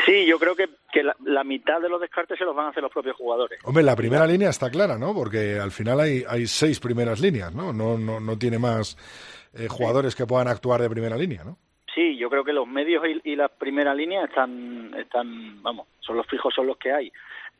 Sí, 0.05 0.25
yo 0.25 0.39
creo 0.39 0.55
que, 0.55 0.69
que 0.91 1.03
la, 1.03 1.15
la, 1.25 1.43
mitad 1.43 1.79
de 1.79 1.89
los 1.89 2.01
descartes 2.01 2.37
se 2.37 2.45
los 2.45 2.55
van 2.55 2.67
a 2.67 2.69
hacer 2.69 2.81
los 2.81 2.91
propios 2.91 3.15
jugadores. 3.15 3.59
Hombre, 3.63 3.83
la 3.83 3.95
primera 3.95 4.25
línea 4.25 4.49
está 4.49 4.69
clara, 4.69 4.97
¿no? 4.97 5.13
Porque 5.13 5.59
al 5.59 5.71
final 5.71 5.99
hay, 5.99 6.23
hay 6.27 6.47
seis 6.47 6.79
primeras 6.79 7.19
líneas, 7.19 7.53
¿no? 7.53 7.71
No, 7.71 7.97
no, 7.97 8.19
no 8.19 8.37
tiene 8.37 8.57
más 8.57 8.97
eh, 9.53 9.67
jugadores 9.69 10.13
sí. 10.13 10.17
que 10.17 10.27
puedan 10.27 10.47
actuar 10.47 10.81
de 10.81 10.89
primera 10.89 11.17
línea, 11.17 11.43
¿no? 11.43 11.57
Sí, 11.93 12.17
yo 12.17 12.29
creo 12.29 12.43
que 12.43 12.53
los 12.53 12.67
medios 12.67 13.03
y, 13.05 13.31
y 13.31 13.35
la 13.35 13.49
primera 13.49 13.93
línea 13.93 14.23
están, 14.23 14.93
están, 14.97 15.61
vamos, 15.61 15.87
son 15.99 16.17
los 16.17 16.25
fijos, 16.27 16.53
son 16.53 16.67
los 16.67 16.77
que 16.77 16.91
hay. 16.91 17.11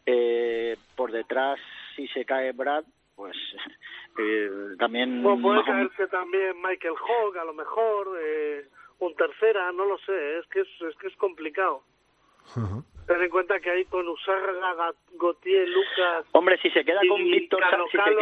Eh, 0.05 0.77
por 0.95 1.11
detrás, 1.11 1.59
si 1.95 2.07
se 2.07 2.25
cae 2.25 2.53
Brad, 2.53 2.83
pues 3.15 3.35
eh, 4.19 4.49
también... 4.79 5.21
Bueno, 5.21 5.41
puede 5.41 5.63
caerse 5.63 6.07
también 6.07 6.61
Michael 6.61 6.93
Hogg, 6.93 7.37
a 7.37 7.45
lo 7.45 7.53
mejor, 7.53 8.17
eh, 8.23 8.65
un 9.01 9.15
tercera, 9.15 9.71
no 9.71 9.85
lo 9.85 9.97
sé, 9.99 10.37
es 10.39 10.45
que 10.47 10.61
es, 10.61 10.67
es 10.89 10.95
que 10.97 11.07
es 11.07 11.15
complicado. 11.17 11.83
Ten 13.07 13.21
en 13.21 13.29
cuenta 13.29 13.59
que 13.59 13.69
ahí 13.69 13.85
con 13.85 14.07
Usarga, 14.07 14.73
Ga- 14.75 14.95
Gautier, 15.19 15.67
Lucas... 15.67 16.25
Hombre, 16.31 16.57
si 16.61 16.69
se 16.71 16.83
queda 16.85 17.01
con 17.07 17.23
Víctor 17.23 17.59
Calo 17.61 17.85
si 17.85 17.91
se, 17.91 17.97
Calo, 17.97 18.17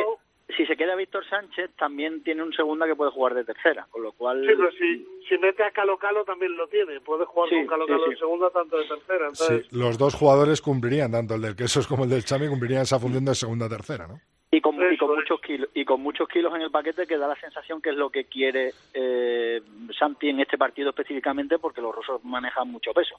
que- 0.47 0.53
si 0.55 0.65
se 0.65 0.75
queda 0.77 0.95
Víctor 0.95 1.25
Sánchez, 1.29 1.71
también 1.77 2.23
tiene 2.23 2.43
un 2.43 2.53
segunda 2.53 2.85
que 2.87 2.95
puede 2.95 3.11
jugar 3.11 3.33
de 3.35 3.43
tercera, 3.43 3.87
con 3.91 4.03
lo 4.03 4.11
cual... 4.13 4.41
Sí, 4.45 4.53
pero 4.57 4.71
si, 4.71 5.07
si 5.27 5.37
mete 5.37 5.63
a 5.63 5.71
Calo 5.71 5.97
Calo 5.97 6.23
también 6.25 6.55
lo 6.57 6.67
tiene, 6.67 6.99
puede 7.01 7.25
jugar 7.25 7.49
Sí, 7.49 7.55
con 7.55 7.67
Calo 7.67 7.85
Calo 7.85 8.05
sí. 8.05 8.11
en 8.11 8.17
segunda, 8.17 8.49
tanto 8.49 8.77
de 8.77 8.85
tercera. 8.87 9.29
Sí, 9.35 9.67
los 9.71 9.97
dos 9.97 10.15
jugadores 10.15 10.61
cumplirían, 10.61 11.11
tanto 11.11 11.35
el 11.35 11.41
del 11.41 11.55
Quesos 11.55 11.87
como 11.87 12.05
el 12.05 12.09
del 12.09 12.23
Chami, 12.25 12.47
cumplirían 12.47 12.81
esa 12.83 12.99
función 12.99 13.25
de 13.25 13.35
segunda-tercera, 13.35 14.07
¿no? 14.07 14.19
Y 14.51 14.61
con, 14.61 14.75
y 14.75 14.97
muchos 14.97 15.41
kilos 15.41 15.69
y 15.75 15.85
con 15.85 16.01
muchos 16.01 16.27
kilos 16.27 16.53
en 16.55 16.61
el 16.63 16.71
paquete 16.71 17.05
que 17.05 17.17
da 17.17 17.27
la 17.27 17.39
sensación 17.39 17.81
que 17.83 17.91
es 17.91 17.95
lo 17.95 18.09
que 18.09 18.25
quiere 18.25 18.73
eh, 18.95 19.61
Santi 19.97 20.29
en 20.29 20.39
este 20.39 20.57
partido 20.57 20.89
específicamente 20.89 21.59
porque 21.59 21.81
los 21.81 21.93
rusos 21.93 22.23
manejan 22.23 22.67
mucho 22.67 22.91
peso. 22.91 23.15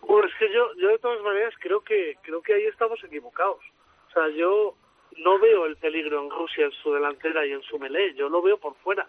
Bueno, 0.00 0.26
es 0.26 0.34
que 0.38 0.50
yo, 0.50 0.74
yo 0.76 0.88
de 0.88 0.98
todas 0.98 1.20
maneras 1.22 1.52
creo 1.60 1.80
que 1.80 2.16
creo 2.22 2.40
que 2.40 2.54
ahí 2.54 2.64
estamos 2.64 3.02
equivocados. 3.04 3.60
O 4.08 4.12
sea, 4.12 4.28
yo 4.30 4.74
no 5.18 5.38
veo 5.38 5.66
el 5.66 5.76
peligro 5.76 6.22
en 6.22 6.30
Rusia 6.30 6.64
en 6.64 6.72
su 6.72 6.90
delantera 6.90 7.44
y 7.44 7.52
en 7.52 7.62
su 7.62 7.78
melee, 7.78 8.14
yo 8.14 8.30
lo 8.30 8.40
veo 8.40 8.56
por 8.56 8.74
fuera. 8.76 9.06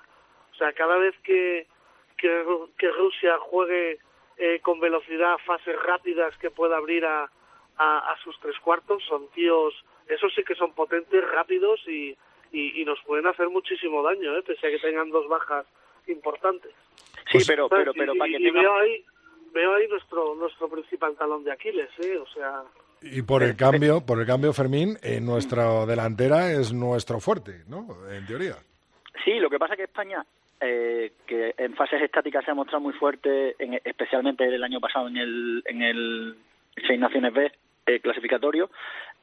O 0.52 0.56
sea, 0.56 0.74
cada 0.74 0.98
vez 0.98 1.16
que 1.24 1.66
que, 2.22 2.46
que 2.78 2.92
Rusia 2.92 3.38
juegue 3.40 4.00
eh, 4.38 4.60
con 4.62 4.80
velocidad, 4.80 5.38
fases 5.46 5.76
rápidas 5.82 6.38
que 6.38 6.52
pueda 6.52 6.78
abrir 6.78 7.06
a, 7.06 7.30
a, 7.78 8.12
a 8.12 8.18
sus 8.24 8.40
tres 8.40 8.58
cuartos, 8.60 9.04
son 9.06 9.28
tíos, 9.30 9.74
esos 10.14 10.34
sí 10.36 10.43
que 10.43 10.55
son 10.55 10.74
potentes, 10.74 11.24
rápidos 11.32 11.80
y, 11.88 12.16
y, 12.51 12.82
y 12.82 12.86
nos 12.86 12.99
pueden 13.03 13.28
hacer 13.28 13.49
muchísimo 13.49 14.03
daño, 14.03 14.38
¿eh? 14.38 14.43
pese 14.43 14.68
a 14.68 14.70
que 14.70 14.80
tengan 14.80 15.09
dos 15.09 15.28
bajas 15.28 15.66
importantes. 16.07 16.72
Sí, 17.32 17.39
pero 17.47 17.68
¿Sabes? 17.70 17.86
pero 17.86 17.93
pero 17.93 18.16
Y- 18.16 18.18
para 18.20 18.32
que 18.32 18.38
y 18.39 18.43
tenga 18.45 18.62
veo 18.62 18.78
ahí 18.80 19.05
veo 19.53 19.74
ahí 19.76 19.88
nuestro 19.88 20.36
nuestro 20.36 20.70
principal 20.70 21.16
talón 21.18 21.43
de 21.43 21.51
Aquiles 21.51 21.89
¿eh? 21.99 22.18
o 22.18 22.26
sea 22.28 22.64
Y 23.01 23.22
por 23.22 23.43
el 23.43 23.55
cambio, 23.57 24.01
por 24.05 24.20
el 24.20 24.26
cambio, 24.26 24.53
Fermín, 24.53 24.97
eh, 25.03 25.20
nuestra 25.22 25.86
delantera 25.86 26.51
es 26.51 26.72
nuestro 26.74 27.20
fuerte, 27.20 27.64
¿no? 27.68 27.88
En 28.12 28.26
teoría. 28.26 28.55
Sí, 29.26 29.39
lo 29.39 29.49
que 29.49 29.57
pasa 29.59 29.74
es 29.74 29.78
que 29.80 29.84
España, 29.86 30.24
eh, 30.62 31.12
que 31.26 31.53
en 31.57 31.74
fases 31.76 32.01
estáticas 32.01 32.45
se 32.45 32.51
ha 32.51 32.53
mostrado 32.53 32.82
muy 32.82 32.93
fuerte, 32.93 33.55
en- 33.59 33.82
especialmente 33.84 34.45
el 34.45 34.64
año 34.64 34.80
pasado 34.80 35.07
en 35.07 35.18
el, 35.18 35.64
en 35.66 35.82
el 35.82 36.36
Seis 36.88 36.99
Naciones 36.99 37.34
B 37.34 37.51
eh, 37.88 37.99
clasificatorio, 37.99 38.70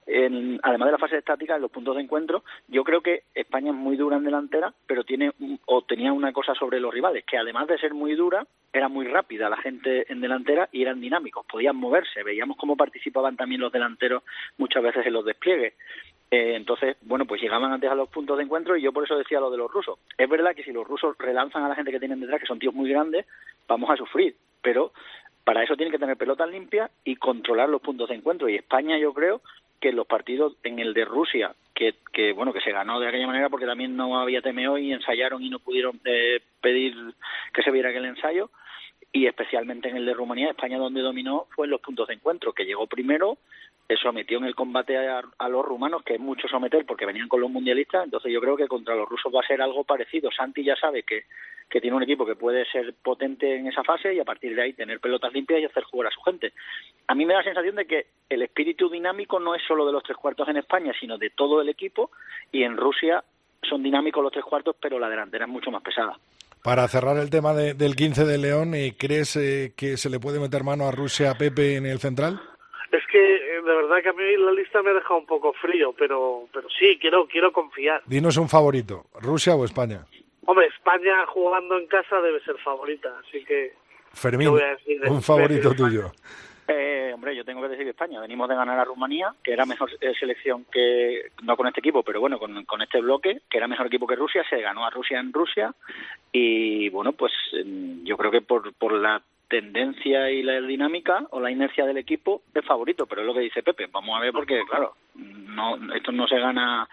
en- 0.09 0.59
además 0.63 0.87
de 0.89 0.93
la 0.93 0.99
fase 0.99 1.19
estática, 1.19 1.57
en 1.57 1.63
los 1.63 1.71
puntos 1.71 1.95
de 1.95 2.03
encuentro, 2.03 2.43
yo 2.67 2.83
creo 2.83 3.03
que 3.03 3.25
España 3.35 3.71
es 3.71 3.77
muy 3.77 3.97
dura 3.97 4.17
en 4.17 4.25
delantera, 4.25 4.73
pero 4.87 5.05
tiene 5.05 5.33
o 5.67 5.83
tenía 5.83 6.13
una 6.13 6.33
cosa 6.33 6.55
sobre 6.55 6.81
los 6.81 6.93
rivales, 6.93 7.25
que 7.25 7.37
además 7.37 7.67
de 7.69 7.79
ser 7.79 7.93
muy 7.93 8.15
dura, 8.15 8.47
era 8.73 8.89
muy 8.89 9.07
rápida 9.07 9.51
la 9.51 9.59
gente 9.59 10.11
en 10.11 10.21
delantera 10.21 10.69
y 10.73 10.83
eran 10.83 11.01
dinámicos, 11.01 11.45
podían 11.47 11.77
moverse, 11.77 12.23
veíamos 12.23 12.57
cómo 12.57 12.77
participaban 12.77 13.37
también 13.37 13.61
los 13.61 13.71
delanteros 13.73 14.23
muchas 14.57 14.83
veces 14.83 15.07
en 15.07 15.13
los 15.13 15.25
despliegues. 15.25 15.75
Eh, 16.31 16.55
entonces, 16.57 16.97
bueno, 17.03 17.25
pues 17.27 17.41
llegaban 17.41 17.73
antes 17.73 17.91
a 17.91 17.95
los 17.95 18.09
puntos 18.09 18.37
de 18.37 18.45
encuentro 18.45 18.77
y 18.77 18.83
yo 18.83 18.93
por 18.93 19.05
eso 19.05 19.17
decía 19.17 19.41
lo 19.41 19.51
de 19.51 19.59
los 19.59 19.71
rusos. 19.71 19.99
Es 20.17 20.29
verdad 20.29 20.55
que 20.55 20.63
si 20.63 20.73
los 20.73 20.87
rusos 20.87 21.17
relanzan 21.19 21.65
a 21.65 21.69
la 21.69 21.75
gente 21.75 21.91
que 21.91 21.99
tienen 22.01 22.21
detrás, 22.21 22.41
que 22.41 22.47
son 22.47 22.59
tíos 22.59 22.75
muy 22.75 22.91
grandes, 22.91 23.27
vamos 23.67 23.91
a 23.91 23.97
sufrir, 23.97 24.35
pero 24.63 24.93
para 25.45 25.63
eso 25.63 25.77
tienen 25.77 25.93
que 25.93 25.99
tener 25.99 26.17
pelotas 26.19 26.51
limpias 26.51 26.91
y 27.05 27.17
controlar 27.17 27.71
los 27.71 27.81
puntos 27.81 28.11
de 28.11 28.17
encuentro. 28.17 28.49
Y 28.49 28.57
España, 28.57 28.99
yo 28.99 29.15
creo 29.15 29.41
que 29.81 29.93
los 29.93 30.07
partidos, 30.07 30.55
en 30.63 30.79
el 30.79 30.95
de 30.95 31.05
Rusia, 31.05 31.55
que, 31.75 31.95
que 32.13 32.33
bueno, 32.33 32.53
que 32.53 32.61
se 32.61 32.73
ganó 32.73 32.99
de 32.99 33.09
aquella 33.09 33.27
manera 33.27 33.49
porque 33.49 33.67
también 33.67 33.97
no 33.97 34.19
había 34.19 34.43
TMO 34.43 34.79
y 34.79 34.93
ensayaron 34.93 35.43
y 35.43 35.51
no 35.51 35.59
pudieron 35.59 36.01
eh, 36.05 36.41
pedir 36.61 36.95
que 37.53 37.63
se 37.63 37.71
viera 37.71 37.91
aquel 37.91 38.07
ensayo, 38.07 38.51
y 39.13 39.27
especialmente 39.27 39.89
en 39.89 39.97
el 39.97 40.07
de 40.07 40.15
Rumanía, 40.15 40.51
España 40.51 40.79
donde 40.79 41.01
dominó 41.01 41.47
fue 41.55 41.67
en 41.67 41.71
los 41.71 41.81
puntos 41.81 42.09
de 42.09 42.15
encuentro, 42.15 42.53
que 42.53 42.65
llegó 42.65 42.87
primero, 42.87 43.39
eh, 43.89 43.97
sometió 43.97 44.39
en 44.39 44.45
el 44.45 44.55
combate 44.55 44.99
a, 44.99 45.23
a 45.39 45.49
los 45.49 45.65
rumanos, 45.65 46.03
que 46.03 46.15
es 46.15 46.21
mucho 46.21 46.49
someter 46.49 46.85
porque 46.85 47.07
venían 47.07 47.29
con 47.29 47.41
los 47.41 47.51
mundialistas, 47.51 48.05
entonces 48.05 48.33
yo 48.33 48.41
creo 48.41 48.57
que 48.57 48.69
contra 48.69 48.95
los 48.95 49.09
rusos 49.09 49.33
va 49.35 49.41
a 49.41 49.47
ser 49.47 49.63
algo 49.63 49.85
parecido. 49.85 50.31
Santi 50.31 50.63
ya 50.63 50.77
sabe 50.77 51.05
que, 51.05 51.25
que 51.71 51.81
tiene 51.81 51.97
un 51.97 52.03
equipo 52.03 52.25
que 52.25 52.35
puede 52.35 52.65
ser 52.67 52.95
potente 53.03 53.57
en 53.57 53.67
esa 53.67 53.85
fase 53.85 54.15
y 54.15 54.21
a 54.21 54.25
partir 54.25 54.55
de 54.55 54.63
ahí 54.63 54.73
tener 54.73 55.01
pelotas 55.01 55.33
limpias 55.33 55.61
y 55.61 55.65
hacer 55.65 55.85
jugar 55.85 56.09
a 56.09 56.11
su 56.15 56.21
gente. 56.23 56.53
A 57.07 57.15
mí 57.15 57.27
me 57.27 57.35
da 57.35 57.41
la 57.41 57.45
sensación 57.45 57.77
de 57.77 57.87
que 57.87 58.07
el 58.29 58.43
espíritu 58.43 58.89
dinámico 58.89 59.39
no 59.39 59.55
es 59.55 59.63
solo 59.67 59.85
de 59.87 59.93
los 59.93 60.03
tres 60.03 60.17
cuartos 60.17 60.49
en 60.49 60.57
España, 60.57 60.93
sino 60.99 61.19
de 61.19 61.31
todo 61.31 61.61
el 61.61 61.69
equipo 61.69 62.11
y 62.53 62.63
en 62.63 62.77
Rusia 62.77 63.23
son 63.63 63.83
dinámicos 63.83 64.23
los 64.23 64.33
tres 64.33 64.45
cuartos, 64.45 64.77
pero 64.81 64.99
la 64.99 65.09
delantera 65.11 65.45
es 65.45 65.51
mucho 65.51 65.71
más 65.71 65.83
pesada. 65.83 66.19
Para 66.63 66.89
cerrar 66.89 67.17
el 67.19 67.31
tema 67.31 67.55
de- 67.55 67.75
del 67.75 67.95
15 67.95 68.25
de 68.25 68.39
León, 68.39 68.75
eh, 68.75 68.95
¿crees 68.99 69.37
eh, 69.37 69.73
que 69.77 69.97
se 69.97 70.11
le 70.11 70.19
puede 70.19 70.41
meter 70.41 70.65
mano 70.65 70.87
a 70.87 70.91
Rusia 70.93 71.35
Pepe 71.39 71.77
en 71.77 71.87
el 71.87 71.99
central? 71.99 72.41
es 72.91 73.03
que 73.13 73.19
eh, 73.37 73.61
de 73.63 73.75
verdad 73.77 74.03
que 74.03 74.09
a 74.09 74.13
mí 74.15 74.23
la 74.39 74.53
lista 74.53 74.83
me 74.83 74.91
ha 74.91 74.95
dejado 74.95 75.21
un 75.21 75.27
poco 75.27 75.53
frío 75.53 75.93
pero 75.99 76.49
pero 76.53 76.69
sí 76.71 76.97
quiero 76.99 77.27
quiero 77.29 77.53
confiar 77.53 78.01
Dinos 78.07 78.39
un 78.39 78.49
favorito, 78.49 79.05
Rusia 79.21 79.55
o 79.55 79.65
España. 79.67 80.07
Hombre 80.51 80.67
España 80.67 81.27
jugando 81.27 81.77
en 81.79 81.87
casa 81.87 82.21
debe 82.23 82.41
ser 82.41 82.57
favorita 82.59 83.11
así 83.27 83.45
que 83.45 83.73
Fermín, 84.13 84.47
¿Qué 84.47 84.51
voy 84.51 84.63
a 84.63 84.69
decir 84.77 85.01
de- 85.01 85.11
un 85.11 85.23
favorito 85.23 85.71
de- 85.71 85.77
tuyo. 85.77 86.11
Eh, 86.71 87.13
hombre, 87.15 87.35
yo 87.35 87.45
tengo 87.47 87.63
que 87.63 87.69
decir 87.69 87.85
que 87.85 87.91
España. 87.91 88.21
Venimos 88.21 88.47
de 88.49 88.55
ganar 88.55 88.79
a 88.79 88.85
Rumanía, 88.85 89.33
que 89.43 89.53
era 89.55 89.65
mejor 89.65 89.91
eh, 90.03 90.13
selección 90.21 90.67
que, 90.71 91.31
no 91.43 91.57
con 91.57 91.67
este 91.67 91.81
equipo, 91.81 92.03
pero 92.03 92.21
bueno, 92.21 92.39
con, 92.39 92.63
con 92.67 92.83
este 92.83 93.01
bloque, 93.01 93.41
que 93.49 93.57
era 93.57 93.67
mejor 93.69 93.87
equipo 93.87 94.07
que 94.07 94.17
Rusia. 94.17 94.45
Se 94.51 94.61
ganó 94.61 94.85
a 94.85 94.91
Rusia 94.91 95.19
en 95.19 95.33
Rusia. 95.33 95.73
Y 96.33 96.91
bueno, 96.91 97.13
pues 97.13 97.33
eh, 97.55 97.65
yo 98.05 98.17
creo 98.19 98.31
que 98.31 98.43
por, 98.43 98.75
por 98.75 98.93
la 98.93 99.23
tendencia 99.49 100.31
y 100.31 100.43
la 100.43 100.61
dinámica 100.61 101.27
o 101.31 101.41
la 101.41 101.51
inercia 101.51 101.87
del 101.87 101.97
equipo 101.97 102.43
es 102.55 102.65
favorito, 102.67 103.07
pero 103.07 103.23
es 103.23 103.27
lo 103.27 103.33
que 103.35 103.41
dice 103.41 103.63
Pepe. 103.63 103.87
Vamos 103.91 104.17
a 104.19 104.21
ver 104.21 104.33
porque, 104.33 104.61
claro, 104.69 104.95
no 105.15 105.79
esto 105.95 106.13
no 106.13 106.27
se 106.29 106.39
gana 106.39 106.87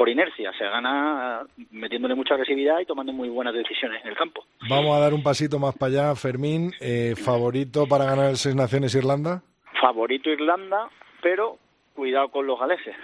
por 0.00 0.08
inercia, 0.08 0.50
se 0.56 0.64
gana 0.64 1.42
metiéndole 1.72 2.14
mucha 2.14 2.32
agresividad 2.32 2.80
y 2.80 2.86
tomando 2.86 3.12
muy 3.12 3.28
buenas 3.28 3.52
decisiones 3.52 4.00
en 4.02 4.08
el 4.08 4.16
campo. 4.16 4.42
Vamos 4.66 4.96
a 4.96 4.98
dar 4.98 5.12
un 5.12 5.22
pasito 5.22 5.58
más 5.58 5.76
para 5.76 5.92
allá, 5.92 6.14
Fermín. 6.14 6.72
eh, 6.80 7.12
¿Favorito 7.22 7.86
para 7.86 8.06
ganar 8.06 8.30
el 8.30 8.38
Seis 8.38 8.54
Naciones 8.54 8.94
Irlanda? 8.94 9.42
favorito 9.78 10.30
Irlanda, 10.30 10.88
pero 11.20 11.58
cuidado 11.94 12.30
con 12.30 12.46
los 12.46 12.58
galeses, 12.58 12.96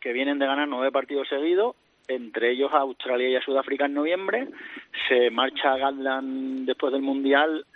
que 0.00 0.12
vienen 0.12 0.38
de 0.38 0.46
ganar 0.46 0.68
nueve 0.68 0.92
partidos 0.92 1.26
seguidos, 1.28 1.74
entre 2.06 2.52
ellos 2.52 2.70
a 2.72 2.78
Australia 2.82 3.30
y 3.30 3.34
a 3.34 3.42
Sudáfrica 3.42 3.86
en 3.86 3.94
noviembre. 3.94 4.46
Se 5.08 5.30
marcha 5.30 5.72
a 5.72 5.78
Gatland 5.78 6.66
después 6.66 6.92
del 6.92 7.02
Mundial 7.02 7.66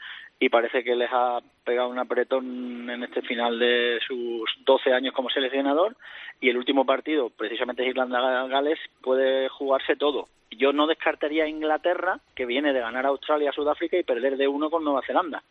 y 0.41 0.49
parece 0.49 0.85
que 0.85 0.95
les 0.95 1.09
ha 1.13 1.41
pegado 1.65 1.89
un 1.89 1.99
apretón 1.99 2.89
en 2.89 3.03
este 3.03 3.23
final 3.23 3.59
de 3.59 3.99
sus 4.07 4.49
12 4.65 4.93
años 4.93 5.15
como 5.15 5.31
seleccionador. 5.31 5.97
Y 6.41 6.49
el 6.49 6.57
último 6.57 6.87
partido, 6.87 7.31
precisamente 7.31 7.83
es 7.83 7.91
Irlanda-Gales, 7.91 8.79
puede 9.03 9.49
jugarse 9.49 9.97
todo. 9.97 10.27
Yo 10.51 10.73
no 10.73 10.87
descartaría 10.87 11.45
a 11.45 11.49
Inglaterra, 11.49 12.21
que 12.37 12.47
viene 12.47 12.73
de 12.73 12.81
ganar 12.81 13.05
a 13.07 13.09
Australia 13.09 13.53
Sudáfrica 13.53 13.99
y 13.99 14.05
perder 14.05 14.37
de 14.37 14.47
uno 14.47 14.71
con 14.71 14.85
Nueva 14.85 15.03
Zelanda. 15.05 15.43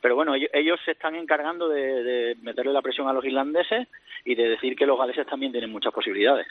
Pero 0.00 0.16
bueno, 0.16 0.34
ellos, 0.34 0.50
ellos 0.52 0.80
se 0.84 0.90
están 0.90 1.14
encargando 1.14 1.68
de, 1.68 2.02
de 2.02 2.36
meterle 2.42 2.72
la 2.72 2.82
presión 2.82 3.06
a 3.06 3.12
los 3.12 3.24
irlandeses 3.24 3.86
y 4.24 4.34
de 4.34 4.48
decir 4.48 4.74
que 4.74 4.86
los 4.86 4.98
galeses 4.98 5.26
también 5.26 5.52
tienen 5.52 5.70
muchas 5.70 5.92
posibilidades. 5.92 6.48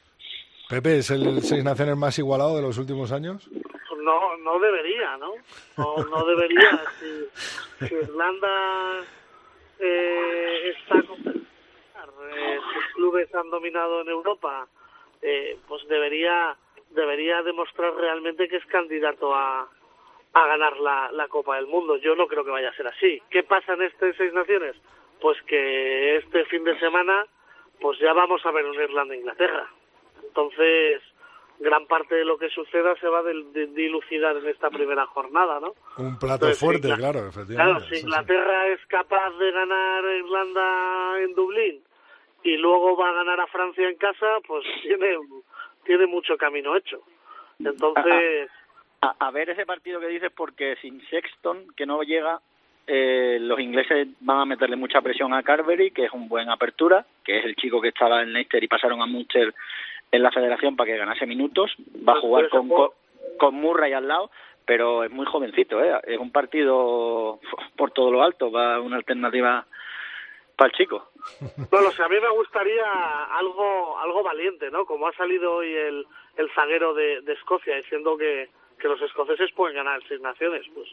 Pepe, 0.72 0.99
¿es 0.99 1.11
el 1.11 1.41
Seis 1.41 1.65
Naciones 1.65 1.97
más 1.97 2.17
igualado 2.17 2.55
de 2.55 2.61
los 2.61 2.78
últimos 2.78 3.11
años? 3.11 3.49
no 3.97 4.38
no 4.38 4.57
debería 4.57 5.17
no 5.17 5.34
no, 5.78 5.97
no 6.05 6.26
debería 6.26 6.82
si, 6.99 7.88
si 7.88 7.93
Irlanda 7.93 9.01
eh, 9.80 10.74
está 10.74 11.03
con 11.03 11.19
eh, 11.28 12.59
sus 12.74 12.93
clubes 12.95 13.36
han 13.36 13.49
dominado 13.49 13.99
en 13.99 14.07
Europa 14.07 14.65
eh, 15.22 15.59
pues 15.67 15.86
debería 15.89 16.55
debería 16.91 17.43
demostrar 17.43 17.93
realmente 17.95 18.47
que 18.47 18.55
es 18.55 18.65
candidato 18.67 19.36
a 19.36 19.67
a 20.34 20.47
ganar 20.47 20.78
la, 20.78 21.11
la 21.11 21.28
Copa 21.28 21.57
del 21.57 21.67
Mundo. 21.67 21.97
Yo 21.97 22.15
no 22.15 22.26
creo 22.26 22.45
que 22.45 22.51
vaya 22.51 22.69
a 22.69 22.76
ser 22.76 22.88
así. 22.88 23.22
¿Qué 23.30 23.43
pasa 23.43 23.74
en 23.74 23.82
este 23.82 24.13
Seis 24.13 24.32
Naciones? 24.32 24.78
Pues 25.19 25.38
que 25.41 26.15
este 26.15 26.45
fin 26.45 26.63
de 26.63 26.80
semana 26.80 27.26
pues 27.82 27.99
ya 27.99 28.13
vamos 28.13 28.45
a 28.45 28.51
ver 28.51 28.65
un 28.65 28.76
Irlanda-Inglaterra. 28.76 29.67
Entonces, 30.32 31.01
gran 31.59 31.86
parte 31.88 32.15
de 32.15 32.23
lo 32.25 32.38
que 32.38 32.49
suceda 32.49 32.95
se 33.01 33.07
va 33.07 33.19
a 33.19 33.23
dilucidar 33.75 34.38
en 34.38 34.47
esta 34.47 34.69
primera 34.69 35.05
jornada, 35.07 35.59
¿no? 35.59 35.73
Un 35.97 36.17
plato 36.17 36.45
Entonces, 36.45 36.59
fuerte, 36.59 36.88
claro, 36.88 37.01
Claro, 37.01 37.27
efectivamente. 37.27 37.84
si 37.84 37.89
sí, 37.89 37.95
sí. 37.97 38.01
Inglaterra 38.05 38.67
es 38.69 38.79
capaz 38.88 39.29
de 39.38 39.51
ganar 39.51 40.05
a 40.05 40.15
Irlanda 40.15 41.19
en 41.21 41.34
Dublín 41.36 41.82
y 42.43 42.55
luego 42.57 42.95
va 42.95 43.09
a 43.09 43.13
ganar 43.13 43.39
a 43.41 43.47
Francia 43.47 43.88
en 43.89 43.97
casa, 43.97 44.25
pues 44.47 44.63
tiene, 44.82 45.17
tiene 45.84 46.07
mucho 46.07 46.38
camino 46.38 46.75
hecho. 46.77 47.01
Entonces, 47.59 48.49
A, 49.01 49.15
a 49.19 49.32
ver 49.32 49.49
ese 49.49 49.65
partido 49.65 49.99
que 49.99 50.07
dices, 50.07 50.32
porque 50.36 50.75
sin 50.82 51.01
Sexton, 51.09 51.67
que 51.75 51.86
no 51.86 52.01
llega, 52.03 52.39
eh, 52.88 53.38
los 53.39 53.59
ingleses 53.59 54.07
van 54.21 54.39
a 54.39 54.45
meterle 54.45 54.75
mucha 54.75 55.01
presión 55.01 55.34
a 55.34 55.43
Carberry, 55.43 55.91
que 55.91 56.05
es 56.05 56.11
un 56.11 56.27
buen 56.27 56.49
apertura, 56.49 57.05
que 57.23 57.38
es 57.39 57.45
el 57.45 57.55
chico 57.55 57.79
que 57.82 57.89
estaba 57.89 58.21
en 58.21 58.34
Leicester 58.34 58.63
y 58.63 58.67
pasaron 58.67 59.01
a 59.01 59.05
Munster 59.05 59.53
en 60.12 60.24
la 60.24 60.32
federación 60.32 60.76
para 60.76 60.91
que 60.91 60.97
ganase 60.97 61.26
minutos. 61.26 61.76
Va 62.07 62.14
a 62.14 62.22
jugar 62.22 62.49
con, 62.49 62.70
con 63.38 63.55
Murray 63.55 63.93
al 63.93 64.07
lado, 64.07 64.32
pero 64.66 65.03
es 65.03 65.12
muy 65.12 65.26
jovencito, 65.26 65.84
¿eh? 65.84 65.99
es 66.03 66.20
un 66.20 66.32
partido 66.32 67.39
por 67.78 67.91
todo 67.91 68.12
lo 68.12 68.24
alto, 68.24 68.51
va 68.51 68.80
una 68.80 68.97
alternativa 68.97 69.66
para 70.55 70.70
el 70.70 70.78
chico. 70.78 71.09
Bueno, 71.70 71.89
o 71.89 71.91
sea, 71.91 72.05
a 72.05 72.09
mí 72.09 72.18
me 72.20 72.30
gustaría 72.30 72.84
algo 73.32 73.97
algo 73.99 74.24
valiente, 74.24 74.70
¿no? 74.72 74.86
Como 74.86 75.07
ha 75.07 75.14
salido 75.14 75.55
hoy 75.55 75.74
el, 75.74 76.05
el 76.38 76.51
zaguero 76.51 76.93
de, 76.93 77.22
de 77.22 77.34
Escocia 77.34 77.76
diciendo 77.78 78.18
que, 78.18 78.49
que 78.80 78.88
los 78.88 79.01
escoceses 79.01 79.51
pueden 79.53 79.76
ganar 79.76 80.01
seis 80.07 80.20
naciones, 80.20 80.66
pues 80.74 80.89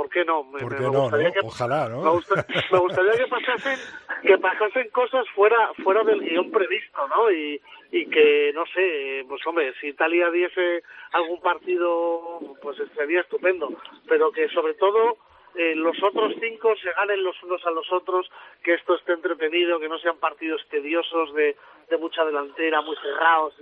¿por 0.00 0.08
qué 0.08 0.24
no? 0.24 0.44
Me, 0.44 0.60
¿Por 0.60 0.72
me 0.72 0.78
qué 0.78 0.84
no, 0.84 0.92
gustaría 1.02 1.28
no? 1.28 1.32
que 1.34 1.40
Ojalá, 1.44 1.88
¿no? 1.90 2.02
me, 2.02 2.10
gusta- 2.10 2.46
me 2.72 2.78
gustaría 2.78 3.12
que 3.12 3.26
pasasen 3.26 3.78
que 4.22 4.38
pasasen 4.38 4.88
cosas 4.90 5.26
fuera 5.34 5.72
fuera 5.82 6.02
del 6.04 6.20
guion 6.22 6.50
previsto, 6.50 7.06
¿no? 7.08 7.30
Y, 7.30 7.60
y 7.92 8.06
que 8.06 8.52
no 8.54 8.64
sé, 8.66 9.24
pues 9.28 9.46
hombre, 9.46 9.74
si 9.80 9.88
Italia 9.88 10.30
diese 10.30 10.82
algún 11.12 11.40
partido, 11.40 12.40
pues 12.62 12.78
sería 12.96 13.20
estupendo, 13.20 13.68
pero 14.08 14.30
que 14.32 14.48
sobre 14.48 14.74
todo 14.74 15.18
eh, 15.54 15.74
los 15.74 16.00
otros 16.02 16.32
cinco 16.40 16.74
se 16.76 16.92
ganen 16.92 17.22
los 17.24 17.42
unos 17.42 17.64
a 17.66 17.70
los 17.70 17.90
otros, 17.92 18.30
que 18.62 18.74
esto 18.74 18.94
esté 18.94 19.12
entretenido, 19.12 19.80
que 19.80 19.88
no 19.88 19.98
sean 19.98 20.16
partidos 20.18 20.64
tediosos 20.70 21.34
de, 21.34 21.56
de 21.90 21.98
mucha 21.98 22.24
delantera, 22.24 22.80
muy 22.82 22.96
cerrados 23.02 23.54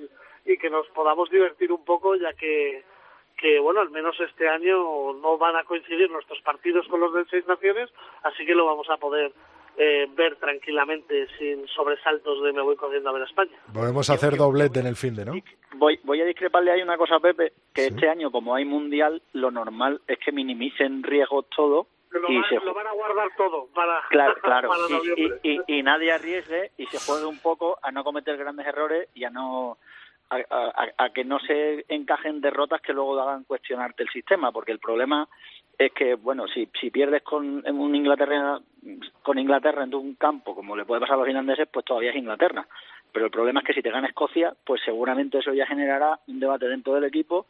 y, 0.45 0.53
y 0.53 0.59
que 0.59 0.71
nos 0.71 0.87
podamos 0.89 1.31
divertir 1.31 1.73
un 1.73 1.85
poco, 1.85 2.15
ya 2.15 2.33
que 2.35 2.85
que 3.39 3.59
bueno, 3.61 3.81
al 3.81 3.91
menos 3.91 4.19
este 4.21 4.49
año 4.49 4.77
no 5.15 5.39
van 5.39 5.57
a 5.57 5.65
coincidir 5.65 6.11
nuestros 6.11 6.41
partidos 6.43 6.87
con 6.89 7.01
los 7.01 7.15
del 7.15 7.27
Seis 7.31 7.47
Naciones, 7.47 7.89
así 8.25 8.45
que 8.45 8.55
lo 8.55 8.67
vamos 8.67 8.91
a 8.91 8.97
poder 8.97 9.33
eh, 9.77 10.09
ver 10.17 10.35
tranquilamente 10.37 11.29
sin 11.39 11.67
sobresaltos 11.69 12.43
de 12.43 12.53
me 12.53 12.63
voy 12.63 12.75
corriendo 12.77 13.11
a 13.11 13.13
ver 13.13 13.23
a 13.23 13.27
España. 13.27 13.57
Podemos 13.73 14.11
hacer 14.11 14.37
doblete 14.37 14.81
en 14.81 14.87
el 14.89 14.97
fin 14.97 15.15
de, 15.15 15.25
¿no? 15.25 15.35
Voy, 15.77 16.01
voy 16.03 16.21
a 16.21 16.25
discreparle 16.25 16.73
ahí 16.73 16.83
una 16.83 16.97
cosa 16.99 17.17
a 17.17 17.21
Pepe, 17.21 17.53
que 17.73 17.87
este 17.87 18.09
año, 18.09 18.31
como 18.33 18.55
hay 18.57 18.65
mundial, 18.65 19.23
lo 19.35 19.51
normal 19.53 20.01
es 20.09 20.19
que 20.19 20.33
minimicen 20.33 21.05
riesgos 21.05 21.47
todo 21.55 21.87
Lo, 22.11 22.29
y 22.29 22.41
van, 22.41 22.49
se 22.49 22.57
lo 22.57 22.75
van 22.75 22.89
a 22.89 22.93
guardar 22.93 23.29
todo 23.37 23.69
para, 23.73 24.03
Claro, 24.11 24.35
claro. 24.43 24.69
para 24.71 24.89
Y, 24.89 24.93
noviembre. 24.93 25.41
y- 25.45 25.51
y- 25.53 25.79
y 25.79 25.83
nadie 25.85 26.11
arriesgue 26.11 26.73
y 26.77 26.87
se 26.87 26.99
juegue 26.99 27.27
un 27.27 27.39
poco 27.39 27.79
a 27.81 27.93
no 27.93 28.03
cometer 28.03 28.37
grandes 28.37 28.67
errores 28.67 29.09
y 29.15 29.23
a 29.23 29.31
no 29.31 29.79
a, 30.31 31.11
que 31.11 31.25
no 31.25 31.39
se 31.41 31.85
encajen 31.89 32.41
derrotas 32.41 32.81
que 32.81 32.93
luego 32.93 33.19
hagan 33.21 33.45
cuestionarte 33.45 34.03
el 34.03 34.09
sistema, 34.11 34.53
porque 34.53 34.73
el 34.73 34.79
problema 34.79 35.29
es 35.79 35.93
que, 35.93 36.15
bueno, 36.15 36.47
si, 36.49 36.69
si 36.81 36.91
pierdes 36.91 37.23
con 37.23 37.63
en 37.67 37.79
un 37.79 37.95
Inglaterra 37.95 38.61
con 39.23 39.39
Inglaterra 39.39 39.85
en 39.85 39.95
un 39.95 40.15
campo, 40.15 40.55
como 40.55 40.77
le 40.77 40.85
puede 40.85 41.01
pasar 41.01 41.15
a 41.15 41.19
los 41.19 41.27
finlandeses, 41.27 41.69
pues 41.73 41.85
todavía 41.85 42.11
es 42.11 42.17
Inglaterra. 42.17 42.67
Pero 43.13 43.27
el 43.27 43.31
problema 43.31 43.61
es 43.61 43.67
que 43.67 43.73
si 43.73 43.83
te 43.83 43.91
gana 43.91 44.09
Escocia, 44.09 44.55
pues 44.65 44.81
seguramente 44.85 45.39
eso 45.39 45.53
ya 45.53 45.67
generará 45.67 46.19
un 46.27 46.41
debate 46.41 46.69
dentro 46.69 46.95
del 46.95 47.05
equipo 47.05 47.47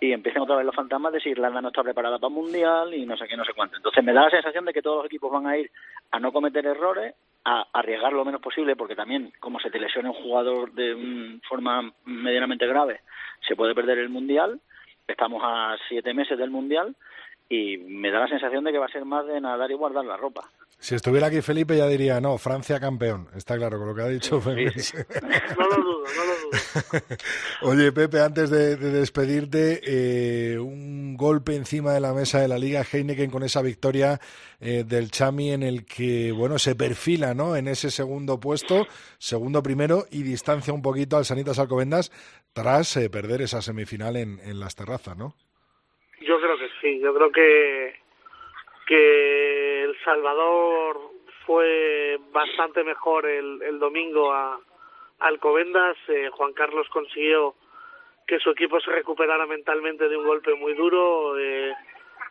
y 0.00 0.12
empiecen 0.12 0.42
otra 0.42 0.56
vez 0.56 0.64
los 0.64 0.74
fantasmas 0.74 1.12
de 1.12 1.20
si 1.20 1.28
Irlanda 1.30 1.60
no 1.60 1.68
está 1.68 1.82
preparada 1.82 2.18
para 2.18 2.32
Mundial 2.32 2.94
y 2.94 3.04
no 3.04 3.16
sé 3.16 3.26
qué, 3.28 3.36
no 3.36 3.44
sé 3.44 3.52
cuánto. 3.54 3.76
Entonces 3.76 4.02
me 4.02 4.12
da 4.12 4.22
la 4.22 4.30
sensación 4.30 4.64
de 4.64 4.72
que 4.72 4.82
todos 4.82 4.98
los 4.98 5.06
equipos 5.06 5.30
van 5.30 5.46
a 5.46 5.58
ir 5.58 5.70
a 6.10 6.18
no 6.18 6.32
cometer 6.32 6.64
errores, 6.66 7.14
a 7.44 7.66
arriesgar 7.72 8.12
lo 8.12 8.24
menos 8.24 8.40
posible, 8.40 8.76
porque 8.76 8.94
también, 8.94 9.32
como 9.40 9.60
se 9.60 9.70
te 9.70 9.80
lesiona 9.80 10.10
un 10.10 10.22
jugador 10.22 10.72
de 10.72 10.94
mm, 10.94 11.40
forma 11.48 11.92
medianamente 12.04 12.66
grave, 12.66 13.00
se 13.46 13.56
puede 13.56 13.74
perder 13.74 13.98
el 13.98 14.08
Mundial. 14.08 14.60
Estamos 15.06 15.42
a 15.44 15.76
siete 15.88 16.14
meses 16.14 16.38
del 16.38 16.50
Mundial 16.50 16.94
y 17.48 17.78
me 17.78 18.10
da 18.10 18.20
la 18.20 18.28
sensación 18.28 18.64
de 18.64 18.72
que 18.72 18.78
va 18.78 18.86
a 18.86 18.92
ser 18.92 19.04
más 19.04 19.26
de 19.26 19.40
nadar 19.40 19.70
y 19.70 19.74
guardar 19.74 20.04
la 20.04 20.16
ropa. 20.16 20.48
Si 20.80 20.94
estuviera 20.94 21.26
aquí 21.26 21.42
Felipe 21.42 21.76
ya 21.76 21.86
diría, 21.86 22.22
no, 22.22 22.38
Francia 22.38 22.80
campeón. 22.80 23.28
Está 23.36 23.56
claro 23.56 23.78
con 23.78 23.88
lo 23.88 23.94
que 23.94 24.00
ha 24.00 24.08
dicho 24.08 24.40
Felipe. 24.40 24.80
No 25.58 25.68
lo 25.68 25.76
dudo, 25.76 26.04
no 26.16 26.24
lo 26.24 26.34
dudo. 26.40 26.50
Oye, 27.62 27.92
Pepe, 27.92 28.20
antes 28.20 28.48
de, 28.48 28.76
de 28.76 28.90
despedirte, 28.90 29.80
eh, 29.84 30.58
un 30.58 31.18
golpe 31.18 31.54
encima 31.54 31.92
de 31.92 32.00
la 32.00 32.14
mesa 32.14 32.40
de 32.40 32.48
la 32.48 32.56
Liga 32.56 32.82
Heineken 32.82 33.30
con 33.30 33.42
esa 33.42 33.60
victoria 33.60 34.20
eh, 34.58 34.84
del 34.86 35.10
Chami 35.10 35.52
en 35.52 35.62
el 35.62 35.84
que, 35.84 36.32
bueno, 36.32 36.58
se 36.58 36.74
perfila, 36.74 37.34
¿no? 37.34 37.56
En 37.56 37.68
ese 37.68 37.90
segundo 37.90 38.40
puesto, 38.40 38.86
segundo 39.18 39.62
primero 39.62 40.04
y 40.10 40.22
distancia 40.22 40.72
un 40.72 40.80
poquito 40.80 41.18
al 41.18 41.26
Sanitas 41.26 41.58
Alcobendas 41.58 42.10
tras 42.54 42.96
eh, 42.96 43.10
perder 43.10 43.42
esa 43.42 43.60
semifinal 43.60 44.16
en, 44.16 44.40
en 44.40 44.58
las 44.58 44.76
terrazas, 44.76 45.14
¿no? 45.14 45.34
Yo 46.22 46.38
creo 46.40 46.58
que 46.58 46.68
sí, 46.80 47.00
yo 47.00 47.14
creo 47.14 47.30
que, 47.30 47.99
que 48.90 49.84
El 49.84 49.96
Salvador 50.02 50.98
fue 51.46 52.18
bastante 52.32 52.82
mejor 52.82 53.24
el, 53.24 53.62
el 53.62 53.78
domingo 53.78 54.32
a, 54.32 54.58
Alcobendas. 55.20 55.96
Eh, 56.08 56.28
Juan 56.32 56.52
Carlos 56.54 56.88
consiguió 56.88 57.54
que 58.26 58.40
su 58.40 58.50
equipo 58.50 58.80
se 58.80 58.90
recuperara 58.90 59.46
mentalmente 59.46 60.08
de 60.08 60.16
un 60.16 60.26
golpe 60.26 60.56
muy 60.56 60.74
duro. 60.74 61.38
Eh, 61.38 61.72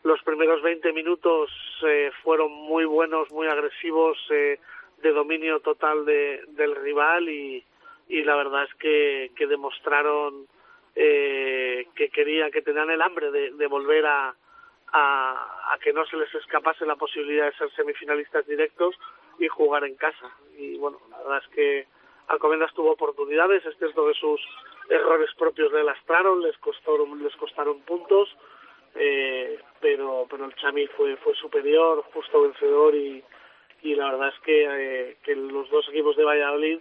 los 0.04 0.22
primeros 0.24 0.62
20 0.62 0.92
minutos 0.92 1.50
eh, 1.88 2.12
fueron 2.24 2.52
muy 2.52 2.84
buenos, 2.84 3.32
muy 3.32 3.48
agresivos, 3.48 4.18
eh, 4.30 4.60
de 5.02 5.12
dominio 5.12 5.62
total 5.62 6.04
de, 6.04 6.44
del 6.50 6.76
rival 6.76 7.30
y, 7.30 7.64
y 8.10 8.24
la 8.24 8.36
verdad 8.36 8.64
es 8.66 8.74
que, 8.76 9.32
que 9.38 9.48
demostraron 9.48 10.46
eh, 10.94 11.88
que 11.96 12.10
querían, 12.10 12.52
que 12.52 12.62
tenían 12.62 12.90
el 12.90 13.02
hambre 13.02 13.32
de, 13.32 13.52
de 13.52 13.68
volver 13.68 14.06
a, 14.08 14.36
a, 14.92 15.74
a 15.74 15.80
que 15.80 15.94
no 15.94 16.06
se 16.06 16.18
les 16.18 16.34
escapase 16.36 16.86
la 16.86 16.96
posibilidad 16.96 17.46
de 17.46 17.58
ser 17.58 17.72
semifinalistas 17.72 18.46
directos 18.46 18.96
y 19.40 19.48
jugar 19.48 19.84
en 19.84 19.96
casa. 19.96 20.30
Y 20.58 20.78
bueno, 20.78 21.00
la 21.12 21.18
verdad 21.20 21.44
es 21.44 21.56
que 21.56 21.88
Alcobendas 22.28 22.74
tuvo 22.74 22.92
oportunidades, 22.92 23.66
este 23.66 23.88
es 23.88 23.96
de 23.96 24.14
sus 24.14 24.42
errores 24.90 25.30
propios 25.38 25.72
le 25.72 25.84
lastraron, 25.84 26.42
les 26.42 26.58
costaron, 26.58 27.24
les 27.24 27.36
costaron 27.36 27.82
puntos, 27.82 28.30
eh, 28.96 29.60
pero 29.80 30.28
pero 30.30 30.46
el 30.46 30.56
Chami 30.56 30.88
fue 30.88 31.16
fue 31.18 31.34
superior, 31.36 32.04
justo 32.14 32.42
vencedor 32.42 32.96
y, 32.96 33.24
y 33.82 33.96
la 33.96 34.12
verdad 34.12 34.30
es 34.30 34.40
que, 34.42 34.66
eh, 34.70 35.18
que 35.24 35.36
los 35.36 35.70
dos 35.70 35.88
equipos 35.90 36.16
de 36.18 36.24
Valladolid 36.24 36.80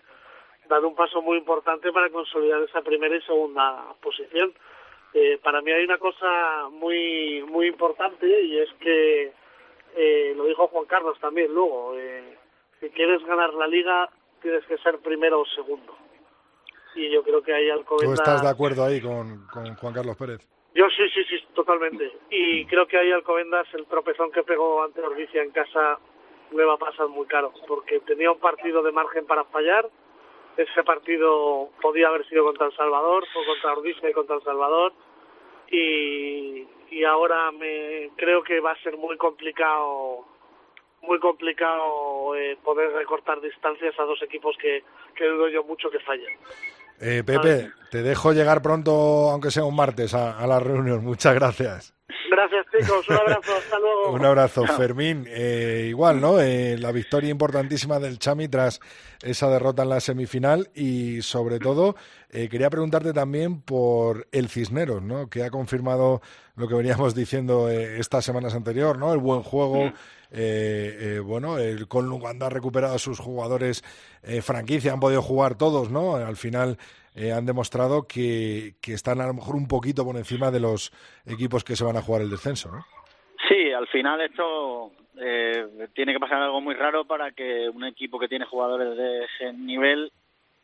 dan 0.68 0.84
un 0.84 0.94
paso 0.94 1.22
muy 1.22 1.38
importante 1.38 1.92
para 1.92 2.11
consolidar 2.11 2.62
esa 2.62 2.82
primera 2.82 3.16
y 3.16 3.22
segunda 3.22 3.94
posición. 4.02 4.52
Eh, 5.14 5.38
para 5.42 5.62
mí 5.62 5.72
hay 5.72 5.84
una 5.84 5.98
cosa 5.98 6.68
muy 6.70 7.42
muy 7.48 7.66
importante 7.66 8.26
y 8.26 8.59
es 8.59 8.68
que 8.80 9.32
eh, 9.96 10.34
lo 10.36 10.44
dijo 10.44 10.68
Juan 10.68 10.84
Carlos 10.84 11.18
también 11.18 11.52
luego 11.52 11.94
eh, 11.96 12.36
si 12.78 12.90
quieres 12.90 13.24
ganar 13.24 13.54
la 13.54 13.66
liga 13.66 14.11
tienes 14.42 14.64
que 14.66 14.76
ser 14.78 14.98
primero 14.98 15.40
o 15.40 15.46
segundo 15.46 15.96
y 16.94 17.11
yo 17.11 17.22
creo 17.22 17.42
que 17.42 17.54
ahí 17.54 17.68
¿Tú 17.68 17.72
Alcobendas 17.72 18.18
estás 18.20 18.42
de 18.42 18.48
acuerdo 18.48 18.84
ahí 18.84 19.00
con, 19.00 19.46
con 19.46 19.74
Juan 19.76 19.94
Carlos 19.94 20.16
Pérez? 20.16 20.46
yo 20.78 20.86
sí, 20.90 21.09
sí, 21.12 21.24
sí, 21.24 21.44
totalmente. 21.54 22.12
Y 22.30 22.64
creo 22.66 22.86
que 22.86 22.96
ahí 22.96 23.11
Alcobendas, 23.11 23.66
el 23.74 23.86
tropezón 23.86 24.30
que 24.30 24.44
pegó 24.44 24.84
ante 24.84 25.00
Ordicia 25.00 25.42
en 25.42 25.50
casa, 25.50 25.98
le 26.52 26.64
va 26.64 26.74
a 26.74 26.78
pasar 26.78 27.09
muy 27.09 27.26
caro, 27.26 27.52
porque 27.66 27.98
tenía 28.00 28.30
un 28.30 28.38
partido 28.38 28.82
de 28.84 28.92
margen 28.92 29.26
para 29.26 29.42
fallar. 29.44 29.88
Ese 30.59 30.82
partido 30.82 31.70
podía 31.80 32.09
haber 32.09 32.28
sido 32.28 32.44
contra 32.44 32.66
El 32.66 32.76
Salvador, 32.76 33.24
fue 33.32 33.46
contra 33.46 33.72
Ordicia 33.72 34.11
y 34.11 34.12
contra 34.12 34.36
El 34.36 34.42
Salvador. 34.42 34.92
Y, 35.70 36.66
y 36.90 37.04
ahora 37.04 37.52
me 37.52 38.11
creo 38.16 38.42
que 38.42 38.59
va 38.59 38.72
a 38.72 38.82
ser 38.82 38.96
muy 38.96 39.16
complicado 39.16 40.26
muy 41.02 41.20
complicado 41.20 42.34
eh, 42.34 42.59
poder 42.64 42.90
recortar 42.92 43.40
distancias 43.40 43.94
a 43.98 44.02
dos 44.02 44.20
equipos 44.22 44.56
que, 44.61 44.82
que 45.14 45.26
dudo 45.26 45.48
yo 45.48 45.62
mucho 45.62 45.90
que 45.90 46.00
fallen. 46.00 46.36
Eh, 47.00 47.22
Pepe, 47.24 47.70
te 47.90 48.02
dejo 48.02 48.32
llegar 48.32 48.61
pronto, 48.61 49.30
aunque 49.30 49.52
sea 49.52 49.64
un 49.64 49.76
martes, 49.76 50.14
a, 50.14 50.38
a 50.38 50.46
la 50.46 50.59
reunión. 50.59 51.04
Muchas 51.04 51.34
gracias. 51.34 51.97
Gracias 52.30 52.66
chicos, 52.72 53.09
un 53.09 53.16
abrazo, 53.16 53.52
hasta 53.56 53.78
luego. 53.78 54.12
Un 54.12 54.24
abrazo, 54.24 54.66
Fermín. 54.66 55.26
Eh, 55.28 55.86
igual, 55.90 56.20
¿no? 56.20 56.40
Eh, 56.40 56.78
la 56.78 56.90
victoria 56.90 57.30
importantísima 57.30 57.98
del 57.98 58.18
Chami 58.18 58.48
tras 58.48 58.80
esa 59.22 59.50
derrota 59.50 59.82
en 59.82 59.90
la 59.90 60.00
semifinal 60.00 60.70
y, 60.74 61.20
sobre 61.20 61.59
todo, 61.59 61.96
eh, 62.30 62.48
quería 62.48 62.70
preguntarte 62.70 63.12
también 63.12 63.61
por 63.61 64.26
el 64.32 64.48
Cisneros, 64.48 65.02
¿no? 65.02 65.28
Que 65.28 65.42
ha 65.44 65.50
confirmado 65.50 66.22
lo 66.56 66.66
que 66.66 66.74
veníamos 66.74 67.14
diciendo 67.14 67.68
estas 67.68 68.24
semanas 68.24 68.54
anteriores, 68.54 68.98
¿no? 68.98 69.12
El 69.12 69.18
buen 69.18 69.42
juego. 69.42 69.92
eh, 70.30 70.98
eh, 71.00 71.20
bueno, 71.20 71.59
el 71.59 71.88
Conlu 71.88 72.18
cuando 72.20 72.46
ha 72.46 72.50
recuperado 72.50 72.94
a 72.94 72.98
sus 72.98 73.18
jugadores 73.18 73.84
franquicia, 74.42 74.92
han 74.92 75.00
podido 75.00 75.22
jugar 75.22 75.56
todos, 75.56 75.90
¿no? 75.90 76.16
Al 76.16 76.36
final 76.36 76.78
eh, 77.18 77.32
han 77.32 77.46
demostrado 77.46 78.06
que, 78.06 78.74
que 78.80 78.92
están 78.92 79.20
a 79.20 79.26
lo 79.26 79.34
mejor 79.34 79.56
un 79.56 79.66
poquito 79.66 80.04
por 80.04 80.16
encima 80.16 80.52
de 80.52 80.60
los 80.60 80.92
equipos 81.26 81.64
que 81.64 81.74
se 81.74 81.84
van 81.84 81.96
a 81.96 82.02
jugar 82.02 82.22
el 82.22 82.30
descenso, 82.30 82.70
¿no? 82.70 82.84
Sí, 83.48 83.72
al 83.72 83.88
final 83.88 84.20
esto 84.20 84.92
eh, 85.16 85.88
tiene 85.94 86.12
que 86.12 86.20
pasar 86.20 86.40
algo 86.40 86.60
muy 86.60 86.74
raro 86.74 87.04
para 87.04 87.32
que 87.32 87.68
un 87.68 87.84
equipo 87.84 88.20
que 88.20 88.28
tiene 88.28 88.44
jugadores 88.44 88.96
de 88.96 89.24
ese 89.24 89.52
nivel 89.52 90.12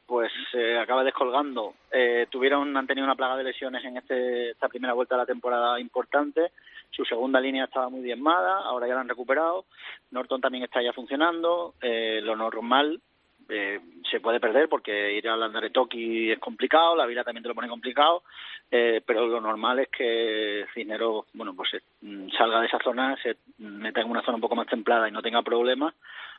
pues 0.06 0.30
se 0.52 0.78
acaba 0.78 1.02
descolgando. 1.02 1.74
Eh, 1.90 2.26
tuvieron, 2.30 2.76
han 2.76 2.86
tenido 2.86 3.06
una 3.06 3.16
plaga 3.16 3.36
de 3.36 3.44
lesiones 3.44 3.84
en 3.84 3.96
este, 3.96 4.50
esta 4.50 4.68
primera 4.68 4.92
vuelta 4.92 5.16
de 5.16 5.22
la 5.22 5.26
temporada 5.26 5.80
importante. 5.80 6.52
Su 6.90 7.04
segunda 7.04 7.40
línea 7.40 7.64
estaba 7.64 7.88
muy 7.88 8.02
diezmada, 8.02 8.58
ahora 8.58 8.86
ya 8.86 8.94
la 8.94 9.00
han 9.00 9.08
recuperado. 9.08 9.64
Norton 10.10 10.40
también 10.40 10.64
está 10.64 10.82
ya 10.82 10.92
funcionando. 10.92 11.74
Eh, 11.80 12.20
lo 12.22 12.36
normal 12.36 13.00
eh, 13.48 13.80
se 14.10 14.20
puede 14.20 14.40
perder 14.40 14.68
porque 14.68 15.14
ir 15.14 15.28
al 15.28 15.42
Andaretoki 15.42 16.30
es 16.30 16.38
complicado, 16.38 16.96
la 16.96 17.06
vida 17.06 17.24
también 17.24 17.42
te 17.42 17.48
lo 17.48 17.54
pone 17.54 17.68
complicado, 17.68 18.22
eh, 18.70 19.02
pero 19.04 19.26
lo 19.26 19.40
normal 19.40 19.80
es 19.80 19.88
que 19.88 20.66
Cisneros, 20.74 21.26
bueno, 21.32 21.54
pues 21.54 21.70
mm, 22.00 22.28
salga 22.36 22.60
de 22.60 22.66
esa 22.66 22.78
zona, 22.78 23.16
se 23.22 23.36
meta 23.58 24.00
en 24.00 24.10
una 24.10 24.22
zona 24.22 24.36
un 24.36 24.40
poco 24.40 24.56
más 24.56 24.66
templada 24.66 25.08
y 25.08 25.12
no 25.12 25.22
tenga 25.22 25.42
problemas 25.42 25.94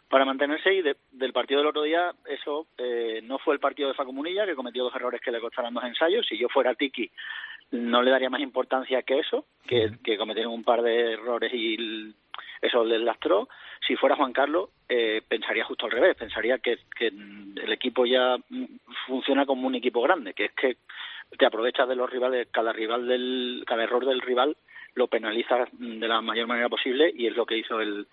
para 0.10 0.26
mantenerse 0.26 0.74
y 0.74 0.84
del 0.84 1.34
partido 1.34 1.60
del 1.60 1.70
otro 1.70 1.84
día 1.84 2.14
eso 2.28 2.68
eh, 2.78 3.22
no 3.24 3.40
fue 3.40 3.56
el 3.56 3.60
partido 3.60 3.88
de 3.88 3.96
Facu 3.96 4.14
Munilla 4.14 4.46
que 4.46 4.56
cometió 4.56 4.84
dos 4.84 4.96
errores 4.96 5.20
que 5.20 5.32
le 5.32 5.40
costaron 5.40 5.74
dos 5.74 5.84
ensayos 5.84 6.26
si 6.28 6.38
yo 6.38 6.48
fuera 6.48 6.76
Tiki 6.76 7.10
no 7.72 8.04
le 8.04 8.12
daría 8.12 8.30
más 8.30 8.42
importancia 8.42 9.02
que 9.02 9.20
eso 9.20 9.46
que, 9.66 9.94
que 10.04 10.18
cometieron 10.18 10.54
un 10.54 10.64
par 10.64 10.84
de 10.84 11.14
errores 11.14 11.52
y 11.54 12.14
eso 12.62 12.84
les 12.84 13.02
lastró 13.02 13.48
si 13.86 13.96
fuera 13.96 14.16
Juan 14.16 14.34
Carlos 14.34 14.70
eh, 14.88 15.22
pensaría 15.28 15.66
justo 15.66 15.86
al 15.86 15.92
revés 15.92 16.16
pensaría 16.16 16.60
que, 16.60 16.80
el 17.00 17.72
equipo 17.72 18.06
ya 18.06 18.38
funciona 19.08 19.46
como 19.46 19.68
un 19.68 19.76
equipo 19.76 20.02
grande 20.02 20.34
que 20.34 20.46
es 20.46 20.52
que 20.54 20.78
te 21.38 21.46
aprovechas 21.46 21.88
de 21.88 21.96
los 21.96 22.10
rivales 22.10 22.48
cada 22.52 22.72
rival 22.74 23.08
del 23.08 23.64
cada 23.66 23.84
error 23.84 24.06
del 24.06 24.22
rival 24.22 24.56
lo 24.96 25.08
penalizas 25.08 25.68
de 25.74 26.08
la 26.08 26.22
mayor 26.22 26.48
manera 26.48 26.70
posible 26.70 27.12
y 27.14 27.28
es 27.28 27.36
lo 27.36 27.46
que 27.46 27.58
hizo 27.58 27.82
el, 27.82 28.08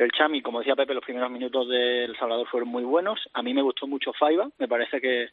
el 0.00 0.10
Chami, 0.12 0.40
como 0.40 0.60
decía 0.60 0.76
Pepe, 0.76 0.94
los 0.94 1.04
primeros 1.04 1.30
minutos 1.30 1.68
del 1.68 2.16
Salvador 2.16 2.48
fueron 2.48 2.70
muy 2.70 2.84
buenos. 2.84 3.20
A 3.34 3.42
mí 3.42 3.52
me 3.52 3.60
gustó 3.60 3.86
mucho 3.86 4.14
Faiba. 4.14 4.48
Me 4.58 4.66
parece 4.66 4.98
que, 4.98 5.28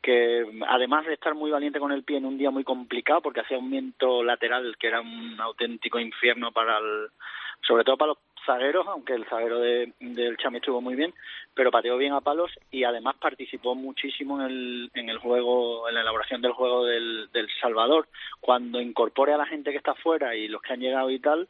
que 0.00 0.46
además 0.68 1.04
de 1.04 1.12
estar 1.12 1.34
muy 1.34 1.50
valiente 1.50 1.78
con 1.78 1.92
el 1.92 2.02
pie 2.02 2.16
en 2.16 2.24
un 2.24 2.38
día 2.38 2.50
muy 2.50 2.64
complicado, 2.64 3.20
porque 3.20 3.40
hacía 3.40 3.58
un 3.58 3.70
viento 3.70 4.22
lateral 4.22 4.76
que 4.78 4.86
era 4.86 5.02
un 5.02 5.36
auténtico 5.38 5.98
infierno 5.98 6.50
para 6.50 6.78
el, 6.78 7.08
sobre 7.62 7.84
todo 7.84 7.96
para 7.96 8.08
los 8.08 8.18
zagueros, 8.44 8.86
aunque 8.86 9.14
el 9.14 9.26
zaguero 9.26 9.58
de, 9.58 9.92
del 10.00 10.36
Chami 10.36 10.58
estuvo 10.58 10.80
muy 10.80 10.94
bien, 10.94 11.12
pero 11.54 11.70
pateó 11.70 11.96
bien 11.96 12.12
a 12.12 12.20
palos 12.20 12.50
y 12.70 12.84
además 12.84 13.16
participó 13.20 13.74
muchísimo 13.74 14.40
en 14.40 14.46
el, 14.46 14.90
en 14.94 15.08
el 15.08 15.18
juego, 15.18 15.88
en 15.88 15.94
la 15.96 16.02
elaboración 16.02 16.40
del 16.40 16.52
juego 16.52 16.84
del, 16.84 17.28
del 17.32 17.48
Salvador. 17.60 18.08
Cuando 18.40 18.80
incorpore 18.80 19.32
a 19.32 19.38
la 19.38 19.46
gente 19.46 19.72
que 19.72 19.78
está 19.78 19.92
afuera 19.92 20.34
y 20.36 20.48
los 20.48 20.62
que 20.62 20.72
han 20.72 20.80
llegado 20.80 21.10
y 21.10 21.18
tal, 21.18 21.48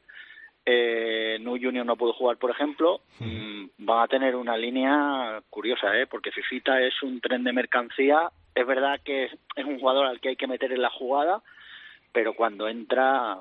eh, 0.64 1.38
Nu 1.40 1.52
Junior 1.52 1.86
no 1.86 1.96
pudo 1.96 2.12
jugar, 2.12 2.38
por 2.38 2.50
ejemplo, 2.50 3.02
mm, 3.20 3.66
van 3.78 4.02
a 4.02 4.09
tener 4.09 4.34
una 4.34 4.57
línea 4.57 5.40
curiosa, 5.48 5.96
¿eh? 5.96 6.09
porque 6.09 6.32
Fifita 6.32 6.80
es 6.80 7.00
un 7.02 7.20
tren 7.20 7.44
de 7.44 7.52
mercancía. 7.52 8.30
Es 8.52 8.66
verdad 8.66 9.00
que 9.04 9.26
es, 9.26 9.32
es 9.54 9.64
un 9.64 9.78
jugador 9.78 10.07
al 10.07 10.18
que 10.18 10.30
hay 10.30 10.36
que 10.36 10.48
meter 10.48 10.72
en 10.72 10.82
la 10.82 10.90
jugada, 10.90 11.42
pero 12.16 12.32
cuando 12.32 12.66
entra 12.66 13.38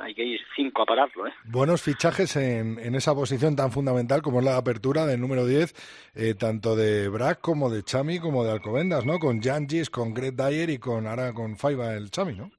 hay 0.00 0.12
que 0.12 0.24
ir 0.24 0.40
cinco 0.56 0.82
a 0.82 0.84
pararlo. 0.84 1.28
¿eh? 1.28 1.32
Buenos 1.44 1.80
fichajes 1.80 2.34
en, 2.34 2.76
en, 2.80 2.96
esa 2.96 3.14
posición 3.14 3.54
tan 3.54 3.70
fundamental 3.70 4.20
como 4.20 4.40
es 4.40 4.44
la 4.44 4.56
apertura 4.56 5.06
del 5.06 5.20
número 5.20 5.46
10, 5.46 6.10
eh, 6.16 6.34
tanto 6.34 6.74
de 6.74 7.08
Brack 7.08 7.40
como 7.40 7.70
de 7.70 7.84
Chami 7.84 8.18
como 8.18 8.42
de 8.42 8.50
Alcobendas, 8.50 9.06
¿no? 9.06 9.20
Con 9.20 9.40
Jangis, 9.40 9.90
con 9.90 10.12
Greg 10.12 10.34
Dyer 10.34 10.70
y 10.70 10.78
con 10.78 11.06
ahora 11.06 11.32
con 11.32 11.56
Faiba 11.56 11.94
el 11.94 12.10
Chami, 12.10 12.34
¿no? 12.34 12.50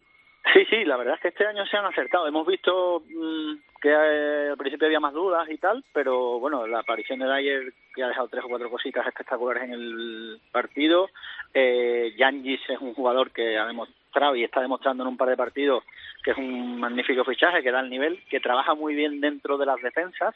Sí, 0.54 0.64
sí, 0.70 0.86
la 0.86 0.96
verdad 0.96 1.16
es 1.16 1.22
que 1.22 1.28
este 1.28 1.46
año 1.46 1.66
se 1.66 1.76
han 1.76 1.86
acertado. 1.86 2.26
Hemos 2.26 2.48
visto 2.48 3.04
mmm, 3.06 3.56
que 3.82 3.90
eh, 3.90 4.50
al 4.52 4.58
principio 4.58 4.88
había 4.88 5.02
más 5.02 5.14
dudas 5.14 5.50
y 5.50 5.58
tal, 5.58 5.84
pero 5.94 6.40
bueno, 6.40 6.66
la 6.66 6.80
aparición 6.80 7.20
de 7.20 7.28
Dyer 7.28 7.74
que 7.94 8.04
ha 8.04 8.08
dejado 8.08 8.30
tres 8.30 8.46
o 8.46 8.48
cuatro 8.48 8.70
cositas 8.70 9.06
espectaculares 9.06 9.64
en 9.64 9.74
el 9.74 10.40
partido. 10.52 11.10
Eh, 11.54 12.14
Yangis 12.18 12.62
es 12.70 12.80
un 12.80 12.94
jugador 12.94 13.32
que 13.32 13.58
ha 13.58 13.66
demostrado 13.66 13.99
y 14.36 14.44
está 14.44 14.62
demostrando 14.62 15.04
en 15.04 15.10
un 15.10 15.18
par 15.18 15.30
de 15.30 15.38
partidos 15.38 15.84
que 16.24 16.32
es 16.32 16.38
un 16.38 16.80
magnífico 16.80 17.24
fichaje, 17.24 17.64
que 17.64 17.72
da 17.72 17.80
el 17.80 17.90
nivel, 17.90 18.22
que 18.30 18.40
trabaja 18.40 18.74
muy 18.76 18.96
bien 18.96 19.22
dentro 19.22 19.58
de 19.58 19.66
las 19.66 19.82
defensas, 19.82 20.36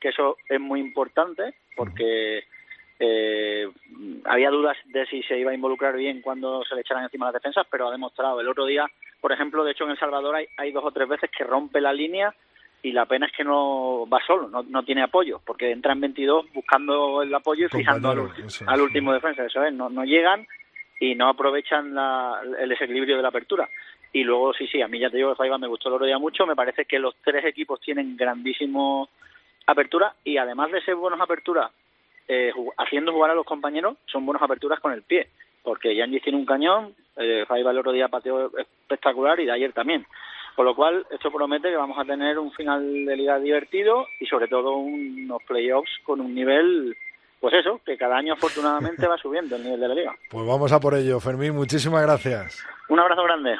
que 0.00 0.08
eso 0.08 0.36
es 0.48 0.60
muy 0.60 0.80
importante 0.80 1.54
porque 1.76 2.44
eh, 2.98 3.68
había 4.24 4.50
dudas 4.50 4.76
de 4.86 5.06
si 5.06 5.22
se 5.24 5.38
iba 5.38 5.50
a 5.50 5.54
involucrar 5.54 5.96
bien 5.96 6.22
cuando 6.22 6.64
se 6.64 6.74
le 6.74 6.80
echaran 6.80 7.04
encima 7.04 7.26
las 7.26 7.34
defensas, 7.34 7.66
pero 7.70 7.88
ha 7.88 7.92
demostrado. 7.92 8.40
El 8.40 8.48
otro 8.48 8.64
día, 8.64 8.86
por 9.20 9.32
ejemplo, 9.32 9.64
de 9.64 9.72
hecho 9.72 9.84
en 9.84 9.90
El 9.90 9.98
Salvador 9.98 10.34
hay, 10.34 10.46
hay 10.56 10.72
dos 10.72 10.84
o 10.84 10.92
tres 10.92 11.08
veces 11.08 11.30
que 11.36 11.44
rompe 11.44 11.80
la 11.80 11.92
línea 11.92 12.34
y 12.82 12.92
la 12.92 13.06
pena 13.06 13.26
es 13.26 13.32
que 13.32 13.44
no 13.44 14.08
va 14.08 14.20
solo, 14.24 14.48
no, 14.48 14.62
no 14.62 14.84
tiene 14.84 15.02
apoyo, 15.02 15.40
porque 15.44 15.72
entra 15.72 15.92
en 15.92 16.00
22 16.00 16.52
buscando 16.52 17.22
el 17.22 17.34
apoyo 17.34 17.66
y 17.66 17.68
fijando 17.68 18.10
al, 18.10 18.30
al, 18.66 18.80
último 18.80 19.12
defensa, 19.12 19.44
eso 19.44 19.64
es, 19.64 19.74
no, 19.74 19.90
no 19.90 20.04
llegan 20.04 20.46
y 21.00 21.14
no 21.14 21.28
aprovechan 21.28 21.94
la, 21.94 22.40
el 22.58 22.68
desequilibrio 22.68 23.16
de 23.16 23.22
la 23.22 23.28
apertura. 23.28 23.68
Y 24.12 24.24
luego, 24.24 24.54
sí, 24.54 24.66
sí, 24.66 24.80
a 24.80 24.88
mí 24.88 24.98
ya 24.98 25.10
te 25.10 25.18
digo 25.18 25.30
que 25.30 25.36
Faiba 25.36 25.58
me 25.58 25.66
gustó 25.66 25.88
el 25.88 25.96
otro 25.96 26.06
día 26.06 26.18
mucho, 26.18 26.46
me 26.46 26.56
parece 26.56 26.86
que 26.86 26.98
los 26.98 27.14
tres 27.24 27.44
equipos 27.44 27.80
tienen 27.80 28.16
grandísimo 28.16 29.08
apertura 29.66 30.14
y 30.24 30.38
además 30.38 30.72
de 30.72 30.80
ser 30.82 30.94
buenos 30.94 31.20
aperturas, 31.20 31.70
eh, 32.26 32.52
haciendo 32.78 33.12
jugar 33.12 33.30
a 33.30 33.34
los 33.34 33.44
compañeros, 33.44 33.96
son 34.06 34.24
buenas 34.24 34.42
aperturas 34.42 34.80
con 34.80 34.92
el 34.92 35.02
pie, 35.02 35.28
porque 35.62 35.94
Yannis 35.94 36.22
tiene 36.22 36.38
un 36.38 36.46
cañón, 36.46 36.94
eh, 37.16 37.44
Faiba 37.46 37.70
el 37.70 37.78
otro 37.78 37.92
día 37.92 38.08
pateó 38.08 38.56
espectacular 38.56 39.38
y 39.40 39.46
de 39.46 39.52
ayer 39.52 39.72
también. 39.72 40.06
Con 40.56 40.64
lo 40.64 40.74
cual, 40.74 41.06
esto 41.10 41.30
promete 41.30 41.70
que 41.70 41.76
vamos 41.76 41.98
a 41.98 42.04
tener 42.04 42.36
un 42.38 42.50
final 42.50 43.04
de 43.04 43.16
liga 43.16 43.38
divertido 43.38 44.08
y 44.18 44.26
sobre 44.26 44.48
todo 44.48 44.76
unos 44.76 45.40
playoffs 45.44 45.90
con 46.02 46.20
un 46.20 46.34
nivel, 46.34 46.96
pues 47.40 47.54
eso, 47.54 47.80
que 47.84 47.96
cada 47.96 48.16
año 48.16 48.34
afortunadamente 48.34 49.06
va 49.06 49.16
subiendo 49.18 49.56
el 49.56 49.64
nivel 49.64 49.80
de 49.80 49.88
la 49.88 49.94
liga. 49.94 50.14
Pues 50.30 50.46
vamos 50.46 50.72
a 50.72 50.80
por 50.80 50.94
ello, 50.94 51.20
Fermín, 51.20 51.54
muchísimas 51.54 52.02
gracias. 52.02 52.62
Un 52.88 53.00
abrazo 53.00 53.22
grande. 53.24 53.56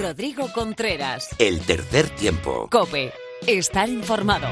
Rodrigo 0.00 0.48
Contreras. 0.54 1.34
El 1.38 1.64
tercer 1.64 2.08
tiempo. 2.10 2.68
Cope. 2.70 3.12
Estar 3.46 3.88
informado. 3.88 4.46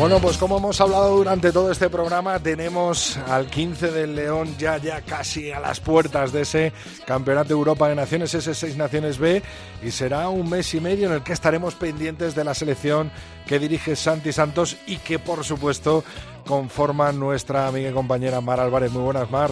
Bueno, 0.00 0.18
pues 0.18 0.38
como 0.38 0.56
hemos 0.56 0.80
hablado 0.80 1.14
durante 1.14 1.52
todo 1.52 1.70
este 1.70 1.90
programa, 1.90 2.38
tenemos 2.38 3.18
al 3.28 3.48
15 3.48 3.90
del 3.90 4.16
León 4.16 4.56
ya 4.58 4.78
ya 4.78 5.02
casi 5.02 5.52
a 5.52 5.60
las 5.60 5.78
puertas 5.78 6.32
de 6.32 6.40
ese 6.40 6.72
Campeonato 7.04 7.48
de 7.48 7.54
Europa 7.56 7.86
de 7.86 7.96
Naciones, 7.96 8.32
ese 8.32 8.54
Seis 8.54 8.78
Naciones 8.78 9.18
B, 9.18 9.42
y 9.82 9.90
será 9.90 10.30
un 10.30 10.48
mes 10.48 10.72
y 10.72 10.80
medio 10.80 11.08
en 11.08 11.12
el 11.12 11.22
que 11.22 11.34
estaremos 11.34 11.74
pendientes 11.74 12.34
de 12.34 12.44
la 12.44 12.54
selección 12.54 13.10
que 13.46 13.58
dirige 13.58 13.94
Santi 13.94 14.32
Santos 14.32 14.78
y 14.86 14.96
que 14.96 15.18
por 15.18 15.44
supuesto 15.44 16.02
conforma 16.46 17.12
nuestra 17.12 17.66
amiga 17.66 17.90
y 17.90 17.92
compañera 17.92 18.40
Mar 18.40 18.58
Álvarez. 18.58 18.90
Muy 18.92 19.02
buenas, 19.02 19.30
Mar. 19.30 19.50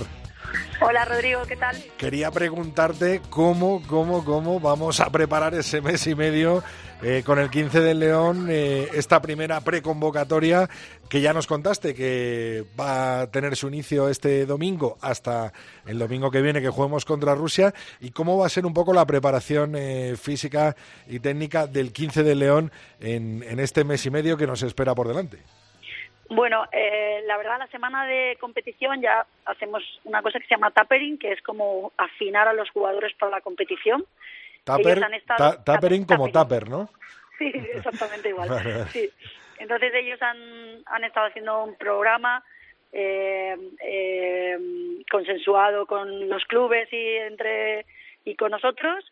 Hola 0.81 1.05
Rodrigo, 1.05 1.43
¿qué 1.47 1.57
tal? 1.57 1.77
Quería 1.97 2.31
preguntarte 2.31 3.21
cómo, 3.31 3.83
cómo, 3.87 4.25
cómo 4.25 4.61
vamos 4.61 5.01
a 5.01 5.11
preparar 5.11 5.55
ese 5.55 5.81
mes 5.81 6.07
y 6.07 6.15
medio 6.15 6.63
eh, 7.03 7.23
con 7.25 7.39
el 7.39 7.51
15 7.51 7.81
del 7.81 8.01
León, 8.01 8.49
eh, 8.51 8.89
esta 8.95 9.21
primera 9.21 9.61
preconvocatoria 9.61 10.69
que 11.09 11.21
ya 11.21 11.33
nos 11.33 11.47
contaste 11.47 11.95
que 11.95 12.65
va 12.79 13.23
a 13.23 13.31
tener 13.31 13.57
su 13.57 13.69
inicio 13.69 14.09
este 14.09 14.47
domingo 14.47 14.99
hasta 15.01 15.53
el 15.87 15.99
domingo 15.99 16.31
que 16.31 16.43
viene 16.43 16.61
que 16.61 16.71
juguemos 16.71 17.05
contra 17.05 17.35
Rusia 17.35 17.73
y 18.01 18.11
cómo 18.11 18.37
va 18.37 18.47
a 18.47 18.51
ser 18.51 18.67
un 18.67 18.75
poco 18.75 18.93
la 18.93 19.07
preparación 19.07 19.75
eh, 19.77 20.17
física 20.21 20.77
y 21.07 21.21
técnica 21.21 21.67
del 21.67 21.93
15 21.93 22.23
del 22.23 22.39
León 22.39 22.73
en, 23.01 23.45
en 23.47 23.61
este 23.61 23.85
mes 23.85 24.05
y 24.07 24.11
medio 24.11 24.37
que 24.37 24.47
nos 24.47 24.63
espera 24.63 24.95
por 24.95 25.09
delante. 25.09 25.39
Bueno, 26.31 26.67
eh, 26.73 27.23
la 27.27 27.39
verdad, 27.39 27.59
la 27.59 27.69
semana 27.69 28.07
de 28.07 28.37
competición 28.39 29.01
ya 29.01 29.27
hacemos 29.47 29.83
una 30.05 30.23
cosa 30.23 30.39
que 30.39 30.47
se 30.47 30.55
llama 30.55 30.71
tapering, 30.71 31.19
que 31.19 31.33
es 31.33 31.43
como 31.43 31.93
afinar 31.97 32.49
a 32.49 32.53
los 32.53 32.69
jugadores 32.71 33.15
para 33.15 33.31
la 33.31 33.41
competición. 33.41 34.05
Taper, 34.65 35.03
estado, 35.15 35.63
tapering 35.65 36.05
como 36.05 36.31
tapper, 36.31 36.69
¿no? 36.69 36.91
Sí, 37.39 37.51
exactamente 37.75 38.29
igual. 38.29 38.49
sí. 38.93 39.11
Entonces 39.59 39.93
ellos 39.95 40.21
han, 40.21 40.83
han 40.87 41.05
estado 41.05 41.27
haciendo 41.29 41.65
un 41.65 41.75
programa 41.77 42.45
eh, 42.93 43.57
eh, 43.85 44.59
consensuado 45.11 45.87
con 45.87 46.29
los 46.29 46.45
clubes 46.45 46.93
y 46.93 47.17
entre 47.17 47.87
y 48.25 48.35
con 48.35 48.51
nosotros, 48.51 49.05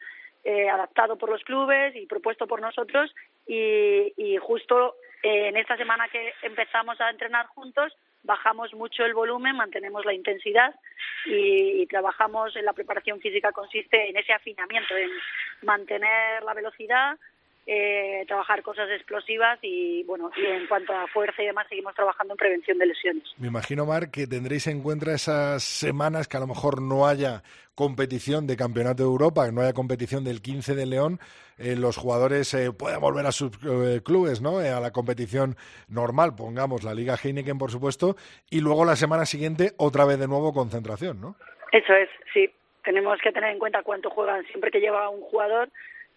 eh, 0.45 0.69
adaptado 0.69 1.17
por 1.17 1.31
los 1.31 1.43
clubes 1.43 1.97
y 1.97 2.07
propuesto 2.07 2.47
por 2.47 2.61
nosotros 2.61 3.15
y, 3.47 4.13
y 4.17 4.37
justo 4.37 4.97
eh, 5.27 5.49
en 5.49 5.57
esta 5.57 5.77
semana 5.77 6.09
que 6.09 6.35
empezamos 6.43 7.01
a 7.01 7.11
entrenar 7.11 7.47
juntos, 7.47 7.93
bajamos 8.23 8.73
mucho 8.75 9.05
el 9.05 9.13
volumen, 9.13 9.57
mantenemos 9.57 10.05
la 10.05 10.15
intensidad 10.15 10.73
y, 11.25 11.83
y, 11.83 11.87
trabajamos 11.89 12.55
en 12.55 12.65
la 12.65 12.73
preparación 12.73 13.21
física 13.21 13.51
consiste 13.51 14.09
en 14.09 14.17
ese 14.17 14.33
afinamiento, 14.33 14.97
en 14.97 15.11
mantener 15.63 16.45
la 16.45 16.55
velocidad, 16.55 17.19
eh, 17.67 18.25
trabajar 18.29 18.63
cosas 18.63 18.89
explosivas 18.91 19.59
y 19.63 20.05
bueno, 20.05 20.31
y 20.37 20.47
en 20.47 20.67
cuanto 20.69 20.93
a 20.93 21.07
fuerza 21.09 21.43
y 21.43 21.47
demás 21.47 21.67
seguimos 21.69 21.95
trabajando 21.95 22.35
en 22.35 22.39
prevención 22.39 22.79
de 22.79 22.87
lesiones. 22.87 23.25
Me 23.39 23.49
imagino, 23.49 23.85
Mar, 23.85 24.11
que 24.11 24.27
tendréis 24.27 24.69
en 24.69 24.83
cuenta 24.83 25.13
esas 25.13 25.65
semanas 25.65 26.29
que 26.29 26.37
a 26.37 26.41
lo 26.41 26.47
mejor 26.47 26.81
no 26.81 27.07
haya 27.07 27.43
competición 27.75 28.47
de 28.47 28.57
Campeonato 28.57 29.03
de 29.03 29.09
Europa, 29.09 29.47
que 29.47 29.53
no 29.53 29.61
haya 29.63 29.73
competición 29.73 30.25
del 30.25 30.41
15 30.41 30.75
de 30.75 30.87
León, 30.87 31.19
eh, 31.59 31.77
los 31.77 31.97
jugadores 31.97 32.55
eh, 32.55 32.71
puedan 32.73 33.01
volver 33.01 33.27
a 33.27 33.33
sus 33.33 33.51
eh, 33.65 34.01
clubes, 34.03 34.41
¿no? 34.41 34.59
a 34.59 34.81
la 34.81 34.93
competición 34.93 35.57
normal, 35.89 36.35
pongamos 36.37 36.85
la 36.85 36.95
Liga 36.95 37.17
Heineken, 37.23 37.59
por 37.59 37.71
supuesto, 37.71 38.17
y 38.49 38.61
luego 38.61 38.85
la 38.85 38.97
semana 38.97 39.27
siguiente 39.27 39.73
otra 39.77 40.05
vez 40.05 40.19
de 40.19 40.29
nuevo 40.29 40.53
concentración, 40.55 41.21
¿no? 41.21 41.37
Eso 41.73 41.93
es, 41.95 42.09
sí. 42.33 42.49
Tenemos 42.85 43.19
que 43.21 43.33
tener 43.33 43.51
en 43.51 43.59
cuenta 43.59 43.83
cuánto 43.83 44.11
juegan 44.11 44.47
siempre 44.47 44.71
que 44.71 44.81
lleva 44.81 45.09
un 45.09 45.21
jugador 45.21 45.69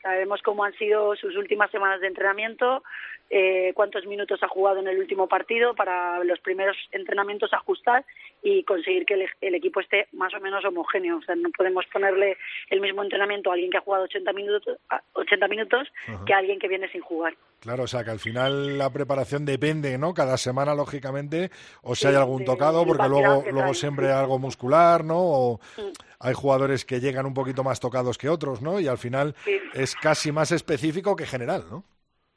Sabemos 0.01 0.41
cómo 0.43 0.63
han 0.63 0.73
sido 0.73 1.15
sus 1.15 1.35
últimas 1.35 1.69
semanas 1.71 1.99
de 1.99 2.07
entrenamiento, 2.07 2.83
eh, 3.29 3.73
cuántos 3.75 4.05
minutos 4.05 4.41
ha 4.41 4.47
jugado 4.47 4.79
en 4.79 4.87
el 4.87 4.97
último 4.97 5.27
partido 5.27 5.75
para 5.75 6.23
los 6.23 6.39
primeros 6.39 6.75
entrenamientos 6.91 7.53
ajustar 7.53 8.05
y 8.41 8.63
conseguir 8.63 9.05
que 9.05 9.29
el, 9.41 9.55
equipo 9.55 9.81
esté 9.81 10.07
más 10.13 10.33
o 10.33 10.39
menos 10.39 10.65
homogéneo. 10.65 11.17
O 11.17 11.21
sea, 11.21 11.35
no 11.35 11.49
podemos 11.51 11.85
ponerle 11.91 12.37
el 12.69 12.81
mismo 12.81 13.03
entrenamiento 13.03 13.49
a 13.49 13.53
alguien 13.53 13.69
que 13.69 13.77
ha 13.77 13.81
jugado 13.81 14.05
80 14.05 14.33
minutos, 14.33 14.77
80 15.13 15.47
minutos 15.47 15.87
que 16.25 16.33
a 16.33 16.37
alguien 16.37 16.59
que 16.59 16.67
viene 16.67 16.89
sin 16.91 17.01
jugar. 17.01 17.35
Claro, 17.59 17.83
o 17.83 17.87
sea, 17.87 18.03
que 18.03 18.11
al 18.11 18.19
final 18.19 18.77
la 18.77 18.89
preparación 18.89 19.45
depende, 19.45 19.97
¿no? 19.97 20.13
Cada 20.13 20.37
semana, 20.37 20.73
lógicamente, 20.73 21.51
o 21.83 21.93
si 21.93 22.07
hay 22.07 22.15
algún 22.15 22.45
tocado, 22.45 22.85
porque 22.85 23.09
luego, 23.09 23.43
luego 23.51 23.73
siempre 23.73 24.11
algo 24.11 24.39
muscular, 24.39 25.03
¿no? 25.03 25.19
O 25.19 25.59
mm. 25.77 25.91
hay 26.19 26.33
jugadores 26.33 26.85
que 26.85 27.01
llegan 27.01 27.25
un 27.25 27.33
poquito 27.33 27.63
más 27.63 27.79
tocados 27.79 28.17
que 28.17 28.29
otros, 28.29 28.61
¿no? 28.61 28.79
Y 28.79 28.87
al 28.87 28.97
final 28.97 29.35
es 29.73 29.93
casi 29.95 30.31
más 30.31 30.51
específico 30.51 31.15
que 31.15 31.25
general, 31.25 31.65
¿no? 31.69 31.83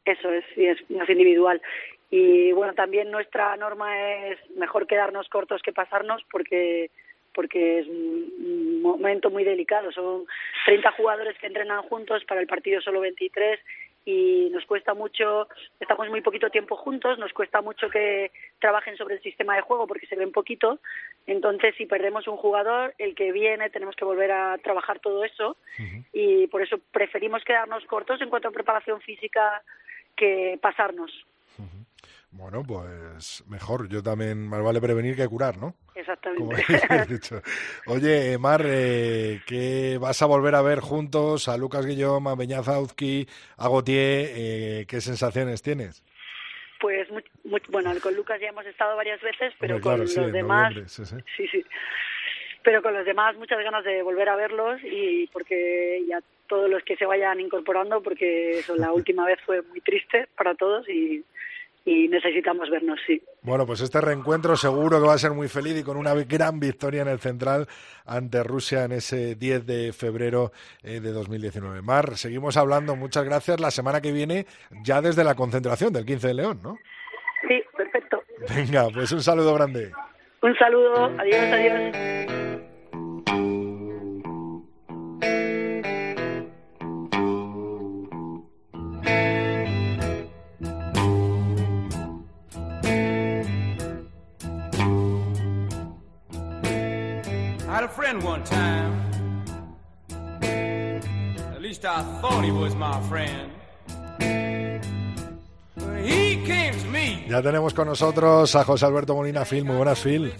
Eso 0.04 0.32
es, 0.32 0.44
sí, 0.54 0.66
es 0.66 0.90
más 0.90 1.08
individual. 1.08 1.60
Y 2.10 2.52
bueno, 2.52 2.74
también 2.74 3.10
nuestra 3.10 3.56
norma 3.56 4.28
es 4.28 4.38
mejor 4.56 4.86
quedarnos 4.86 5.28
cortos 5.28 5.62
que 5.62 5.72
pasarnos 5.72 6.22
porque 6.30 6.90
porque 7.34 7.78
es 7.78 7.86
un 7.86 8.82
momento 8.82 9.30
muy 9.30 9.42
delicado. 9.42 9.90
Son 9.90 10.26
30 10.66 10.92
jugadores 10.92 11.38
que 11.38 11.46
entrenan 11.46 11.80
juntos, 11.82 12.22
para 12.24 12.42
el 12.42 12.46
partido 12.46 12.82
solo 12.82 13.00
23 13.00 13.58
y 14.04 14.48
nos 14.50 14.66
cuesta 14.66 14.94
mucho, 14.94 15.48
estamos 15.78 16.08
muy 16.08 16.22
poquito 16.22 16.50
tiempo 16.50 16.76
juntos, 16.76 17.18
nos 17.18 17.32
cuesta 17.32 17.60
mucho 17.60 17.88
que 17.88 18.32
trabajen 18.58 18.96
sobre 18.96 19.14
el 19.14 19.22
sistema 19.22 19.54
de 19.54 19.62
juego 19.62 19.86
porque 19.86 20.06
se 20.06 20.16
ven 20.16 20.32
poquito, 20.32 20.80
entonces 21.26 21.74
si 21.76 21.86
perdemos 21.86 22.26
un 22.26 22.36
jugador, 22.36 22.94
el 22.98 23.14
que 23.14 23.30
viene 23.30 23.70
tenemos 23.70 23.94
que 23.94 24.04
volver 24.04 24.32
a 24.32 24.58
trabajar 24.58 24.98
todo 24.98 25.24
eso 25.24 25.56
y 26.12 26.48
por 26.48 26.62
eso 26.62 26.78
preferimos 26.90 27.44
quedarnos 27.44 27.84
cortos 27.84 28.20
en 28.20 28.28
cuanto 28.28 28.48
a 28.48 28.52
preparación 28.52 29.00
física 29.02 29.62
que 30.16 30.58
pasarnos. 30.60 31.10
Bueno, 32.32 32.62
pues 32.66 33.44
mejor. 33.46 33.88
Yo 33.90 34.02
también, 34.02 34.48
más 34.48 34.62
vale 34.62 34.80
prevenir 34.80 35.14
que 35.14 35.28
curar, 35.28 35.58
¿no? 35.58 35.74
Exactamente. 35.94 36.64
Oye, 37.86 38.38
Mar, 38.38 38.62
eh, 38.64 39.42
¿qué 39.46 39.98
vas 40.00 40.22
a 40.22 40.26
volver 40.26 40.54
a 40.54 40.62
ver 40.62 40.80
juntos 40.80 41.48
a 41.48 41.58
Lucas 41.58 41.84
Guillón, 41.84 42.26
a 42.26 42.34
Beñazauzki, 42.34 43.28
a 43.58 43.68
Gautier? 43.68 44.30
Eh, 44.34 44.86
¿Qué 44.88 45.02
sensaciones 45.02 45.60
tienes? 45.60 46.02
Pues, 46.80 47.06
bueno, 47.68 47.92
con 48.02 48.16
Lucas 48.16 48.40
ya 48.40 48.48
hemos 48.48 48.64
estado 48.64 48.96
varias 48.96 49.20
veces, 49.20 49.52
pero 49.60 49.80
con 49.80 50.00
los 50.00 50.32
demás... 50.32 50.74
sí, 50.86 51.46
sí. 51.48 51.64
Pero 52.64 52.82
con 52.82 52.94
los 52.94 53.04
demás 53.04 53.36
muchas 53.36 53.58
ganas 53.62 53.84
de 53.84 54.02
volver 54.02 54.28
a 54.28 54.36
verlos 54.36 54.80
y 54.84 55.26
porque 55.28 56.02
ya 56.06 56.20
todos 56.46 56.70
los 56.70 56.82
que 56.84 56.96
se 56.96 57.06
vayan 57.06 57.40
incorporando, 57.40 58.02
porque 58.02 58.58
eso, 58.58 58.76
la 58.76 58.92
última 58.92 59.26
vez 59.26 59.40
fue 59.44 59.62
muy 59.62 59.80
triste 59.80 60.28
para 60.36 60.54
todos 60.54 60.88
y 60.88 61.24
y 61.84 62.08
necesitamos 62.08 62.70
vernos, 62.70 63.00
sí. 63.06 63.20
Bueno, 63.42 63.66
pues 63.66 63.80
este 63.80 64.00
reencuentro 64.00 64.56
seguro 64.56 65.00
que 65.00 65.06
va 65.06 65.14
a 65.14 65.18
ser 65.18 65.32
muy 65.32 65.48
feliz 65.48 65.78
y 65.78 65.82
con 65.82 65.96
una 65.96 66.14
gran 66.14 66.60
victoria 66.60 67.02
en 67.02 67.08
el 67.08 67.18
Central 67.18 67.66
ante 68.06 68.42
Rusia 68.44 68.84
en 68.84 68.92
ese 68.92 69.34
10 69.34 69.66
de 69.66 69.92
febrero 69.92 70.52
eh, 70.82 71.00
de 71.00 71.10
2019. 71.12 71.82
Mar, 71.82 72.16
seguimos 72.16 72.56
hablando, 72.56 72.94
muchas 72.94 73.24
gracias. 73.24 73.60
La 73.60 73.70
semana 73.70 74.00
que 74.00 74.12
viene 74.12 74.46
ya 74.84 75.00
desde 75.00 75.24
la 75.24 75.34
concentración 75.34 75.92
del 75.92 76.06
15 76.06 76.28
de 76.28 76.34
León, 76.34 76.60
¿no? 76.62 76.78
Sí, 77.48 77.60
perfecto. 77.76 78.22
Venga, 78.54 78.86
pues 78.92 79.10
un 79.10 79.20
saludo 79.20 79.54
grande. 79.54 79.90
Un 80.40 80.54
saludo, 80.56 81.06
adiós, 81.18 81.42
adiós. 81.52 82.21
Tenemos 107.52 107.74
con 107.74 107.86
nosotros 107.86 108.56
a 108.56 108.64
José 108.64 108.86
Alberto 108.86 109.14
Molina 109.14 109.44
Phil. 109.44 109.66
Muy 109.66 109.76
buenas, 109.76 110.00
Phil. 110.00 110.32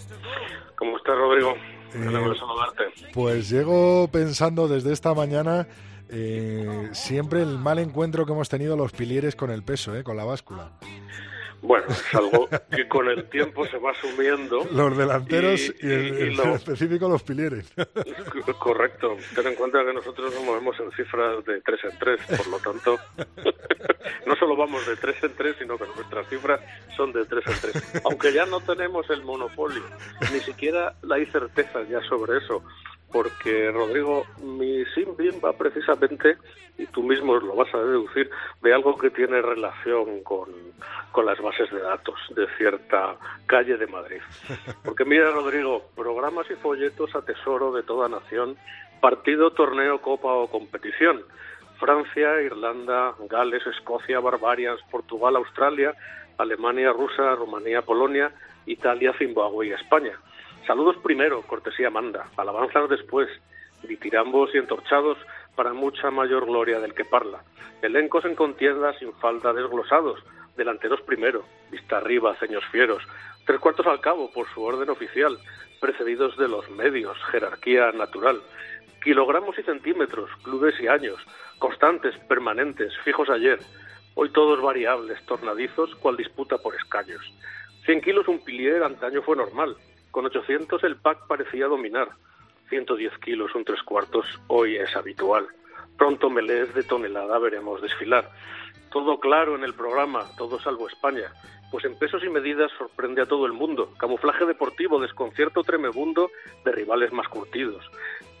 ¿Cómo 0.75 0.97
estás, 0.97 1.15
Rodrigo? 1.15 1.53
Eh, 1.93 3.11
pues 3.13 3.51
llego 3.51 4.07
pensando 4.07 4.67
desde 4.67 4.91
esta 4.91 5.13
mañana 5.13 5.67
eh, 6.09 6.89
siempre 6.93 7.43
el 7.43 7.59
mal 7.59 7.77
encuentro 7.77 8.25
que 8.25 8.31
hemos 8.31 8.49
tenido 8.49 8.75
los 8.75 8.93
pilieres 8.93 9.35
con 9.35 9.51
el 9.51 9.61
peso, 9.61 9.95
eh, 9.95 10.03
con 10.03 10.17
la 10.17 10.25
báscula. 10.25 10.71
Bueno, 11.63 11.85
es 11.87 12.13
algo 12.13 12.49
que 12.69 12.87
con 12.89 13.07
el 13.07 13.23
tiempo 13.29 13.65
se 13.65 13.77
va 13.77 13.91
asumiendo. 13.91 14.67
Los 14.69 14.97
delanteros 14.97 15.73
y, 15.81 15.91
en 15.91 16.39
específico 16.53 17.07
los 17.07 17.23
pilieres. 17.23 17.73
Correcto. 18.59 19.15
Ten 19.33 19.47
en 19.47 19.55
cuenta 19.55 19.83
que 19.85 19.93
nosotros 19.93 20.33
nos 20.35 20.43
movemos 20.43 20.77
en 20.81 20.91
cifras 20.91 21.43
de 21.45 21.61
3 21.61 21.79
en 21.85 21.99
3, 21.99 22.19
por 22.37 22.47
lo 22.47 22.59
tanto, 22.59 22.99
no 24.27 24.35
solo 24.35 24.57
vamos 24.57 24.85
de 24.85 24.97
3 24.97 25.23
en 25.23 25.35
3, 25.35 25.55
sino 25.59 25.77
que 25.77 25.85
nuestras 25.95 26.27
cifras 26.27 26.59
son 26.97 27.13
de 27.13 27.23
3 27.23 27.47
en 27.47 27.71
3. 27.71 28.01
Aunque 28.03 28.33
ya 28.33 28.45
no 28.45 28.59
tenemos 28.59 29.09
el 29.09 29.23
monopolio, 29.23 29.83
ni 30.33 30.41
siquiera 30.41 30.95
hay 31.09 31.25
certeza 31.27 31.81
ya 31.89 32.01
sobre 32.01 32.39
eso 32.39 32.61
porque 33.13 33.69
Rodrigo, 33.71 34.25
mi 34.41 34.83
sin 34.87 35.15
bien 35.15 35.35
va 35.43 35.53
precisamente, 35.53 36.35
y 36.79 36.87
tú 36.87 37.03
mismo 37.03 37.35
lo 37.35 37.55
vas 37.55 37.73
a 37.73 37.77
deducir, 37.77 38.29
de 38.63 38.73
algo 38.73 38.97
que 38.97 39.11
tiene 39.11 39.39
relación 39.39 40.23
con, 40.23 40.49
con 41.11 41.27
las 41.27 41.39
bases 41.39 41.71
de 41.71 41.79
datos 41.79 42.19
de 42.35 42.47
cierta 42.57 43.15
calle 43.45 43.77
de 43.77 43.85
Madrid. 43.85 44.19
Porque 44.83 45.05
mira, 45.05 45.29
Rodrigo, 45.29 45.83
programas 45.95 46.49
y 46.49 46.55
folletos 46.55 47.15
a 47.15 47.21
tesoro 47.21 47.71
de 47.71 47.83
toda 47.83 48.09
nación, 48.09 48.57
partido, 48.99 49.51
torneo, 49.51 50.01
copa 50.01 50.33
o 50.33 50.49
competición. 50.49 51.21
Francia, 51.79 52.41
Irlanda, 52.41 53.13
Gales, 53.29 53.65
Escocia, 53.67 54.19
Barbarias, 54.19 54.79
Portugal, 54.89 55.35
Australia, 55.35 55.93
Alemania, 56.37 56.91
Rusia, 56.91 57.35
Rumanía, 57.35 57.83
Polonia, 57.83 58.31
Italia, 58.65 59.13
Zimbabue 59.19 59.67
y 59.67 59.71
España. 59.73 60.17
Saludos 60.65 60.95
primero, 61.03 61.41
cortesía 61.41 61.89
manda, 61.89 62.29
alabanzas 62.37 62.89
después, 62.89 63.27
ditirambos 63.83 64.49
y 64.53 64.59
entorchados 64.59 65.17
para 65.55 65.73
mucha 65.73 66.09
mayor 66.09 66.45
gloria 66.45 66.79
del 66.79 66.93
que 66.93 67.03
parla. 67.03 67.43
Elencos 67.81 68.23
en 68.23 68.35
contienda 68.35 68.97
sin 68.97 69.11
falta 69.15 69.51
desglosados, 69.51 70.23
delanteros 70.55 71.01
primero, 71.01 71.43
vista 71.69 71.97
arriba, 71.97 72.37
ceños 72.39 72.63
fieros, 72.71 73.03
tres 73.45 73.59
cuartos 73.59 73.87
al 73.87 73.99
cabo 73.99 74.31
por 74.31 74.47
su 74.53 74.63
orden 74.63 74.89
oficial, 74.89 75.37
precedidos 75.81 76.37
de 76.37 76.47
los 76.47 76.69
medios, 76.69 77.17
jerarquía 77.29 77.91
natural, 77.91 78.41
kilogramos 79.03 79.59
y 79.59 79.63
centímetros, 79.63 80.29
clubes 80.43 80.79
y 80.79 80.87
años, 80.87 81.17
constantes, 81.59 82.15
permanentes, 82.29 82.93
fijos 83.03 83.29
ayer, 83.29 83.59
hoy 84.15 84.29
todos 84.29 84.61
variables, 84.61 85.21
tornadizos, 85.25 85.93
cual 85.95 86.15
disputa 86.15 86.57
por 86.57 86.73
escaños. 86.73 87.21
Cien 87.85 87.99
kilos 87.99 88.29
un 88.29 88.41
pilier 88.45 88.81
antaño 88.81 89.21
fue 89.23 89.35
normal, 89.35 89.75
con 90.13 90.27
800 90.27 90.83
el 90.83 90.95
pack 90.97 91.25
parecía 91.27 91.65
dominar. 91.65 92.07
110 92.69 93.17
kilos, 93.17 93.55
un 93.55 93.65
tres 93.65 93.81
cuartos, 93.81 94.27
hoy 94.47 94.77
es 94.77 94.95
habitual. 94.95 95.47
Pronto 95.97 96.29
melés 96.29 96.71
de 96.75 96.83
tonelada 96.83 97.39
veremos 97.39 97.81
desfilar. 97.81 98.29
Todo 98.91 99.19
claro 99.19 99.55
en 99.55 99.63
el 99.63 99.73
programa, 99.73 100.27
todo 100.37 100.59
salvo 100.59 100.87
España. 100.87 101.33
Pues 101.71 101.83
en 101.85 101.97
pesos 101.97 102.23
y 102.23 102.29
medidas 102.29 102.71
sorprende 102.77 103.23
a 103.23 103.25
todo 103.25 103.47
el 103.47 103.53
mundo. 103.53 103.91
Camuflaje 103.97 104.45
deportivo, 104.45 105.01
desconcierto 105.01 105.63
tremebundo 105.63 106.29
de 106.63 106.71
rivales 106.71 107.11
más 107.11 107.27
curtidos. 107.27 107.83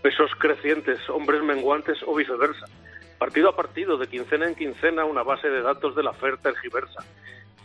Pesos 0.03 0.29
crecientes, 0.37 0.99
hombres 1.09 1.41
menguantes 1.41 1.97
o 2.05 2.13
viceversa. 2.13 2.67
Partido 3.17 3.49
a 3.49 3.55
partido, 3.55 3.97
de 3.97 4.05
quincena 4.05 4.47
en 4.47 4.53
quincena, 4.53 5.05
una 5.05 5.23
base 5.23 5.49
de 5.49 5.63
datos 5.63 5.95
de 5.95 6.03
la 6.03 6.11
oferta 6.11 6.53
giversa. 6.53 7.03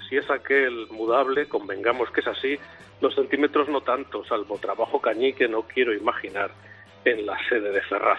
Si 0.08 0.16
es 0.16 0.30
aquel 0.30 0.86
mudable, 0.90 1.46
convengamos 1.46 2.10
que 2.10 2.20
es 2.20 2.26
así, 2.26 2.58
los 3.00 3.14
centímetros 3.14 3.68
no 3.68 3.80
tanto, 3.82 4.24
salvo 4.24 4.58
trabajo 4.58 5.00
cañí 5.00 5.32
que 5.32 5.48
no 5.48 5.62
quiero 5.62 5.94
imaginar 5.94 6.50
en 7.04 7.24
la 7.26 7.36
sede 7.48 7.70
de 7.72 7.80
Ferraz. 7.82 8.18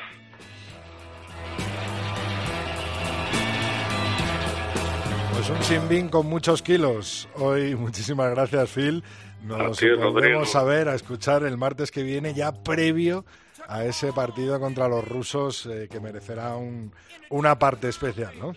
Pues 5.33 5.49
un 5.49 5.63
sinbin 5.63 6.09
con 6.09 6.25
muchos 6.27 6.61
kilos. 6.61 7.29
Hoy, 7.35 7.75
muchísimas 7.75 8.31
gracias, 8.31 8.69
Phil. 8.71 9.03
Nos 9.43 9.79
volvemos 9.81 10.53
a 10.55 10.63
ver, 10.63 10.89
a 10.89 10.95
escuchar 10.95 11.43
el 11.43 11.57
martes 11.57 11.91
que 11.91 12.03
viene, 12.03 12.33
ya 12.33 12.51
previo 12.51 13.23
a 13.67 13.85
ese 13.85 14.11
partido 14.11 14.59
contra 14.59 14.87
los 14.89 15.07
rusos 15.07 15.65
eh, 15.65 15.87
que 15.89 15.99
merecerá 16.01 16.55
un- 16.55 16.91
una 17.29 17.57
parte 17.57 17.87
especial, 17.87 18.33
¿no? 18.39 18.53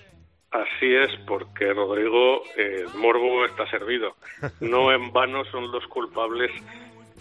Así 0.53 0.95
es, 0.95 1.11
porque 1.27 1.73
Rodrigo, 1.73 2.43
eh, 2.59 2.85
el 2.87 2.99
morbo 3.01 3.45
está 3.47 3.66
servido. 3.70 4.15
No 4.61 4.93
en 4.93 5.12
vano 5.12 5.45
son 5.47 5.73
los 5.73 5.87
culpables 5.87 6.51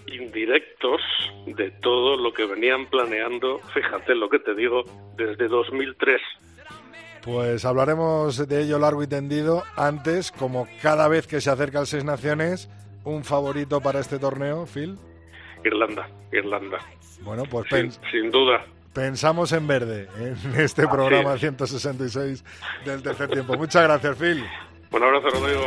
indirectos 0.08 1.02
de 1.45 1.72
todo 1.72 2.18
lo 2.18 2.34
que 2.34 2.45
venían 2.45 2.88
planeando, 2.88 3.60
fíjate 3.74 4.16
lo 4.16 4.30
que 4.30 4.40
te 4.40 4.53
digo, 4.53 4.84
desde 5.16 5.48
2003. 5.48 6.22
Pues 7.24 7.64
hablaremos 7.66 8.48
de 8.48 8.64
ello 8.64 8.80
largo 8.80 9.03
y 9.03 9.08
tendido. 9.08 9.64
Antes, 9.78 10.32
como 10.32 10.68
cada 10.82 11.08
vez 11.08 11.28
que 11.28 11.40
se 11.40 11.52
acerca 11.52 11.80
el 11.80 11.86
Seis 11.86 12.03
Naciones, 12.03 12.70
un 13.06 13.24
favorito 13.24 13.80
para 13.80 13.99
este 13.99 14.20
torneo, 14.20 14.66
Phil. 14.66 14.98
Irlanda, 15.64 16.10
Irlanda. 16.32 16.80
Bueno, 17.22 17.44
pues 17.49 17.68
Sin, 17.70 17.91
sin 18.12 18.32
duda. 18.32 18.66
Pensamos 18.94 19.52
en 19.52 19.68
verde 19.68 20.08
en 20.18 20.38
este 20.60 20.88
programa 20.88 21.36
es. 21.36 21.40
166 21.42 22.44
del 22.86 23.02
tercer 23.02 23.30
tiempo. 23.30 23.56
Muchas 23.58 23.84
gracias, 23.84 24.18
Phil. 24.18 24.44
Un 24.92 25.04
abrazo, 25.04 25.30
Rodrigo. 25.30 25.66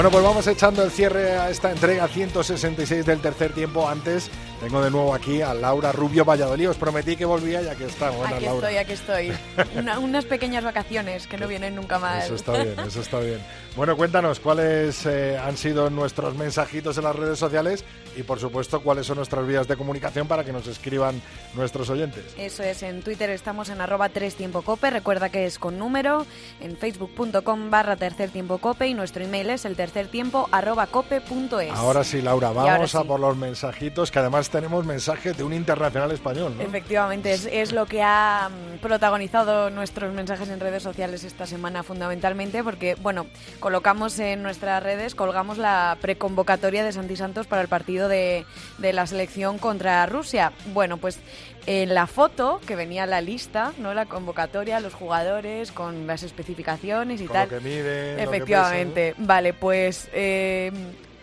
Bueno, 0.00 0.12
pues 0.12 0.24
vamos 0.24 0.46
echando 0.46 0.82
el 0.82 0.90
cierre 0.90 1.32
a 1.32 1.50
esta 1.50 1.70
entrega 1.70 2.08
166 2.08 3.04
del 3.04 3.20
tercer 3.20 3.52
tiempo. 3.52 3.86
Antes 3.86 4.30
tengo 4.60 4.82
de 4.82 4.90
nuevo 4.90 5.14
aquí 5.14 5.40
a 5.42 5.54
Laura 5.54 5.90
Rubio 5.92 6.24
Valladolid. 6.24 6.70
Os 6.70 6.76
prometí 6.76 7.16
que 7.16 7.24
volvía 7.24 7.62
y 7.62 7.68
aquí 7.68 7.84
está. 7.84 8.10
Buenas, 8.10 8.34
Aquí 8.34 8.44
Laura. 8.44 8.68
estoy, 8.70 8.78
aquí 8.78 8.92
estoy. 8.92 9.32
Una- 9.76 9.98
unas 9.98 10.24
pequeñas 10.26 10.62
vacaciones 10.64 11.26
que 11.26 11.38
no 11.38 11.48
vienen 11.48 11.74
nunca 11.74 11.98
más. 11.98 12.24
Eso 12.26 12.34
está 12.34 12.52
bien, 12.52 12.74
eso 12.86 13.00
está 13.00 13.18
bien. 13.20 13.40
Bueno, 13.76 13.96
cuéntanos 13.96 14.40
cuáles 14.40 15.06
eh, 15.06 15.38
han 15.38 15.56
sido 15.56 15.88
nuestros 15.90 16.34
mensajitos 16.34 16.98
en 16.98 17.04
las 17.04 17.14
redes 17.16 17.38
sociales 17.38 17.84
y, 18.16 18.22
por 18.24 18.40
supuesto, 18.40 18.80
cuáles 18.82 19.06
son 19.06 19.16
nuestras 19.16 19.46
vías 19.46 19.68
de 19.68 19.76
comunicación 19.76 20.26
para 20.26 20.44
que 20.44 20.52
nos 20.52 20.66
escriban 20.66 21.22
nuestros 21.54 21.88
oyentes. 21.88 22.24
Eso 22.36 22.64
es, 22.64 22.82
en 22.82 23.02
Twitter 23.02 23.30
estamos 23.30 23.68
en 23.70 23.80
arroba 23.80 24.08
tres 24.08 24.34
tiempo 24.34 24.62
cope, 24.62 24.90
recuerda 24.90 25.28
que 25.28 25.46
es 25.46 25.58
con 25.60 25.78
número, 25.78 26.26
en 26.60 26.76
facebook.com 26.76 27.70
barra 27.70 27.94
tercer 27.96 28.30
tiempo 28.30 28.58
cope 28.58 28.88
y 28.88 28.94
nuestro 28.94 29.22
email 29.24 29.50
es 29.50 29.64
el 29.64 29.76
tercer 29.76 30.08
tiempo 30.08 30.48
arroba 30.50 30.88
cope 30.88 31.20
punto 31.20 31.60
es. 31.60 31.70
Ahora 31.70 32.02
sí, 32.02 32.20
Laura, 32.20 32.50
vamos 32.50 32.94
a 32.96 33.02
sí. 33.02 33.06
por 33.06 33.20
los 33.20 33.36
mensajitos, 33.36 34.10
que 34.10 34.18
además 34.18 34.49
tenemos 34.50 34.84
mensaje 34.84 35.32
de 35.32 35.42
un 35.42 35.52
internacional 35.52 36.10
español, 36.12 36.54
¿no? 36.56 36.62
Efectivamente, 36.62 37.32
es, 37.32 37.48
es 37.50 37.72
lo 37.72 37.86
que 37.86 38.02
ha 38.02 38.50
mm, 38.50 38.78
protagonizado 38.78 39.70
nuestros 39.70 40.12
mensajes 40.12 40.48
en 40.48 40.60
redes 40.60 40.82
sociales 40.82 41.24
esta 41.24 41.46
semana 41.46 41.82
fundamentalmente 41.82 42.62
porque, 42.62 42.94
bueno, 42.96 43.26
colocamos 43.60 44.18
en 44.18 44.42
nuestras 44.42 44.82
redes, 44.82 45.14
colgamos 45.14 45.58
la 45.58 45.96
preconvocatoria 46.00 46.84
de 46.84 46.92
Santi 46.92 47.16
Santos 47.16 47.46
para 47.46 47.62
el 47.62 47.68
partido 47.68 48.08
de, 48.08 48.44
de 48.78 48.92
la 48.92 49.06
selección 49.06 49.58
contra 49.58 50.04
Rusia. 50.06 50.52
Bueno, 50.72 50.96
pues 50.96 51.18
en 51.66 51.94
la 51.94 52.06
foto 52.06 52.60
que 52.66 52.76
venía 52.76 53.06
la 53.06 53.20
lista, 53.20 53.72
¿no? 53.78 53.94
La 53.94 54.06
convocatoria, 54.06 54.80
los 54.80 54.94
jugadores 54.94 55.72
con 55.72 56.06
las 56.06 56.22
especificaciones 56.22 57.20
y 57.20 57.26
Con 57.26 57.34
tal. 57.34 57.48
lo 57.50 57.58
que 57.58 57.64
miden, 57.64 58.10
lo 58.10 58.16
que 58.16 58.22
Efectivamente. 58.22 59.14
Vale, 59.18 59.52
pues 59.52 60.08
eh, 60.12 60.72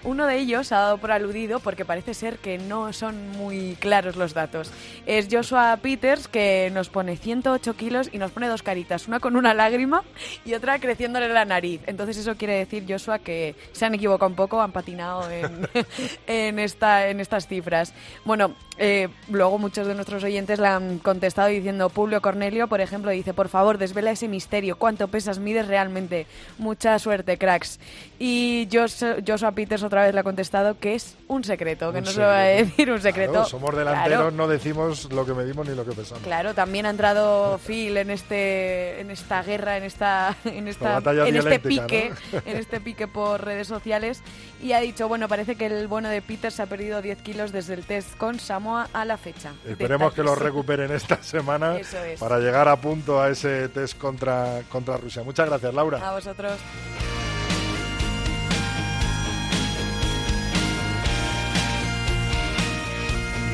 uno 0.03 0.25
de 0.27 0.37
ellos 0.37 0.71
ha 0.71 0.77
dado 0.79 0.97
por 0.97 1.11
aludido 1.11 1.59
porque 1.59 1.85
parece 1.85 2.13
ser 2.13 2.37
que 2.37 2.57
no 2.57 2.93
son 2.93 3.29
muy 3.31 3.75
claros 3.79 4.15
los 4.15 4.33
datos. 4.33 4.71
Es 5.05 5.27
Joshua 5.31 5.77
Peters 5.81 6.27
que 6.27 6.69
nos 6.73 6.89
pone 6.89 7.17
108 7.17 7.75
kilos 7.75 8.09
y 8.11 8.17
nos 8.17 8.31
pone 8.31 8.47
dos 8.47 8.63
caritas, 8.63 9.07
una 9.07 9.19
con 9.19 9.35
una 9.35 9.53
lágrima 9.53 10.03
y 10.45 10.53
otra 10.53 10.79
creciéndole 10.79 11.29
la 11.29 11.45
nariz. 11.45 11.81
Entonces 11.87 12.17
eso 12.17 12.35
quiere 12.35 12.53
decir, 12.55 12.85
Joshua, 12.87 13.19
que 13.19 13.55
se 13.71 13.85
han 13.85 13.95
equivocado 13.95 14.29
un 14.29 14.35
poco, 14.35 14.61
han 14.61 14.71
patinado 14.71 15.29
en, 15.29 15.67
en, 16.27 16.59
esta, 16.59 17.07
en 17.09 17.19
estas 17.19 17.47
cifras. 17.47 17.93
Bueno, 18.25 18.53
eh, 18.77 19.09
luego 19.29 19.57
muchos 19.57 19.87
de 19.87 19.95
nuestros 19.95 20.23
oyentes 20.23 20.59
le 20.59 20.67
han 20.67 20.99
contestado 20.99 21.47
diciendo, 21.49 21.89
Publio 21.89 22.21
Cornelio, 22.21 22.67
por 22.67 22.81
ejemplo, 22.81 23.11
dice, 23.11 23.33
por 23.33 23.49
favor, 23.49 23.77
desvela 23.77 24.11
ese 24.11 24.27
misterio, 24.27 24.77
¿cuánto 24.77 25.07
pesas 25.07 25.39
mides 25.39 25.67
realmente? 25.67 26.27
Mucha 26.59 26.97
suerte, 26.99 27.37
cracks. 27.37 27.79
Y 28.19 28.67
Jos- 28.71 29.03
Joshua 29.25 29.51
Peters 29.51 29.83
otra 29.87 30.03
vez 30.03 30.13
le 30.13 30.19
ha 30.19 30.23
contestado 30.23 30.77
que 30.79 30.95
es 30.95 31.15
un 31.27 31.43
secreto, 31.43 31.91
que 31.91 31.99
Un 31.99 32.03
no 32.05 32.11
se 32.11 32.21
va 32.21 32.39
a 32.39 32.43
decir 32.43 32.91
un 32.91 33.01
secreto. 33.01 33.31
Claro, 33.33 33.47
somos 33.47 33.75
delanteros, 33.75 34.07
Claro. 34.19 34.31
no 34.31 34.47
decimos 34.47 35.11
lo 35.11 35.25
que 35.25 35.33
medimos 35.33 35.67
ni 35.67 35.75
lo 35.75 35.83
que 35.85 35.91
pesamos. 35.93 36.23
Claro, 36.23 36.53
también 36.53 36.85
ha 36.85 36.89
entrado 36.89 37.59
Phil 37.65 37.97
en 37.97 38.09
este 38.11 39.01
en 39.01 39.11
esta 39.11 39.41
guerra, 39.43 39.77
en 39.77 39.83
esta 39.83 40.35
en 40.45 40.67
esta 40.67 40.97
en 41.27 41.35
este 41.35 41.59
pique, 41.59 42.11
¿no? 42.31 42.39
en 42.45 42.57
este 42.57 42.79
pique 42.79 43.07
por 43.07 43.43
redes 43.43 43.67
sociales 43.67 44.21
y 44.61 44.73
ha 44.73 44.79
dicho, 44.79 45.07
bueno, 45.07 45.27
parece 45.27 45.55
que 45.55 45.65
el 45.67 45.87
bueno 45.87 46.09
de 46.09 46.21
Peter 46.21 46.51
se 46.51 46.61
ha 46.61 46.65
perdido 46.67 47.01
10 47.01 47.21
kilos 47.21 47.51
desde 47.51 47.73
el 47.73 47.85
test 47.85 48.15
con 48.17 48.39
Samoa 48.39 48.87
a 48.93 49.05
la 49.05 49.17
fecha. 49.17 49.53
Esperemos 49.67 50.13
que 50.13 50.23
lo 50.23 50.35
recuperen 50.35 50.91
esta 50.91 51.21
semana 51.23 51.77
es. 51.77 51.95
para 52.19 52.39
llegar 52.39 52.67
a 52.67 52.75
punto 52.75 53.21
a 53.21 53.29
ese 53.29 53.69
test 53.69 53.97
contra, 53.97 54.61
contra 54.69 54.97
Rusia. 54.97 55.23
Muchas 55.23 55.47
gracias, 55.47 55.73
Laura. 55.73 56.07
A 56.07 56.13
vosotros. 56.13 56.53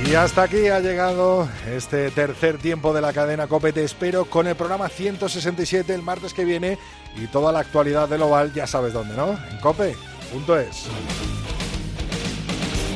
Y 0.05 0.15
hasta 0.15 0.43
aquí 0.43 0.67
ha 0.67 0.79
llegado 0.79 1.49
este 1.65 2.11
tercer 2.11 2.57
tiempo 2.57 2.93
de 2.93 3.01
la 3.01 3.13
cadena 3.13 3.47
Cope. 3.47 3.71
Te 3.71 3.83
espero 3.83 4.25
con 4.25 4.47
el 4.47 4.55
programa 4.55 4.89
167 4.89 5.93
el 5.93 6.03
martes 6.03 6.33
que 6.33 6.45
viene 6.45 6.77
y 7.15 7.27
toda 7.27 7.51
la 7.51 7.59
actualidad 7.59 8.09
del 8.09 8.21
Oval, 8.21 8.53
ya 8.53 8.67
sabes 8.67 8.93
dónde, 8.93 9.15
¿no? 9.15 9.39
En 9.49 9.57
cope.es. 9.59 10.87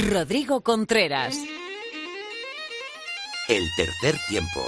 Rodrigo 0.09 0.61
Contreras. 0.61 1.37
El 3.47 3.63
tercer 3.77 4.19
tiempo. 4.27 4.61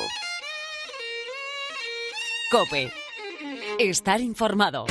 Cope. 2.51 2.91
Estar 3.79 4.21
informado. 4.21 4.85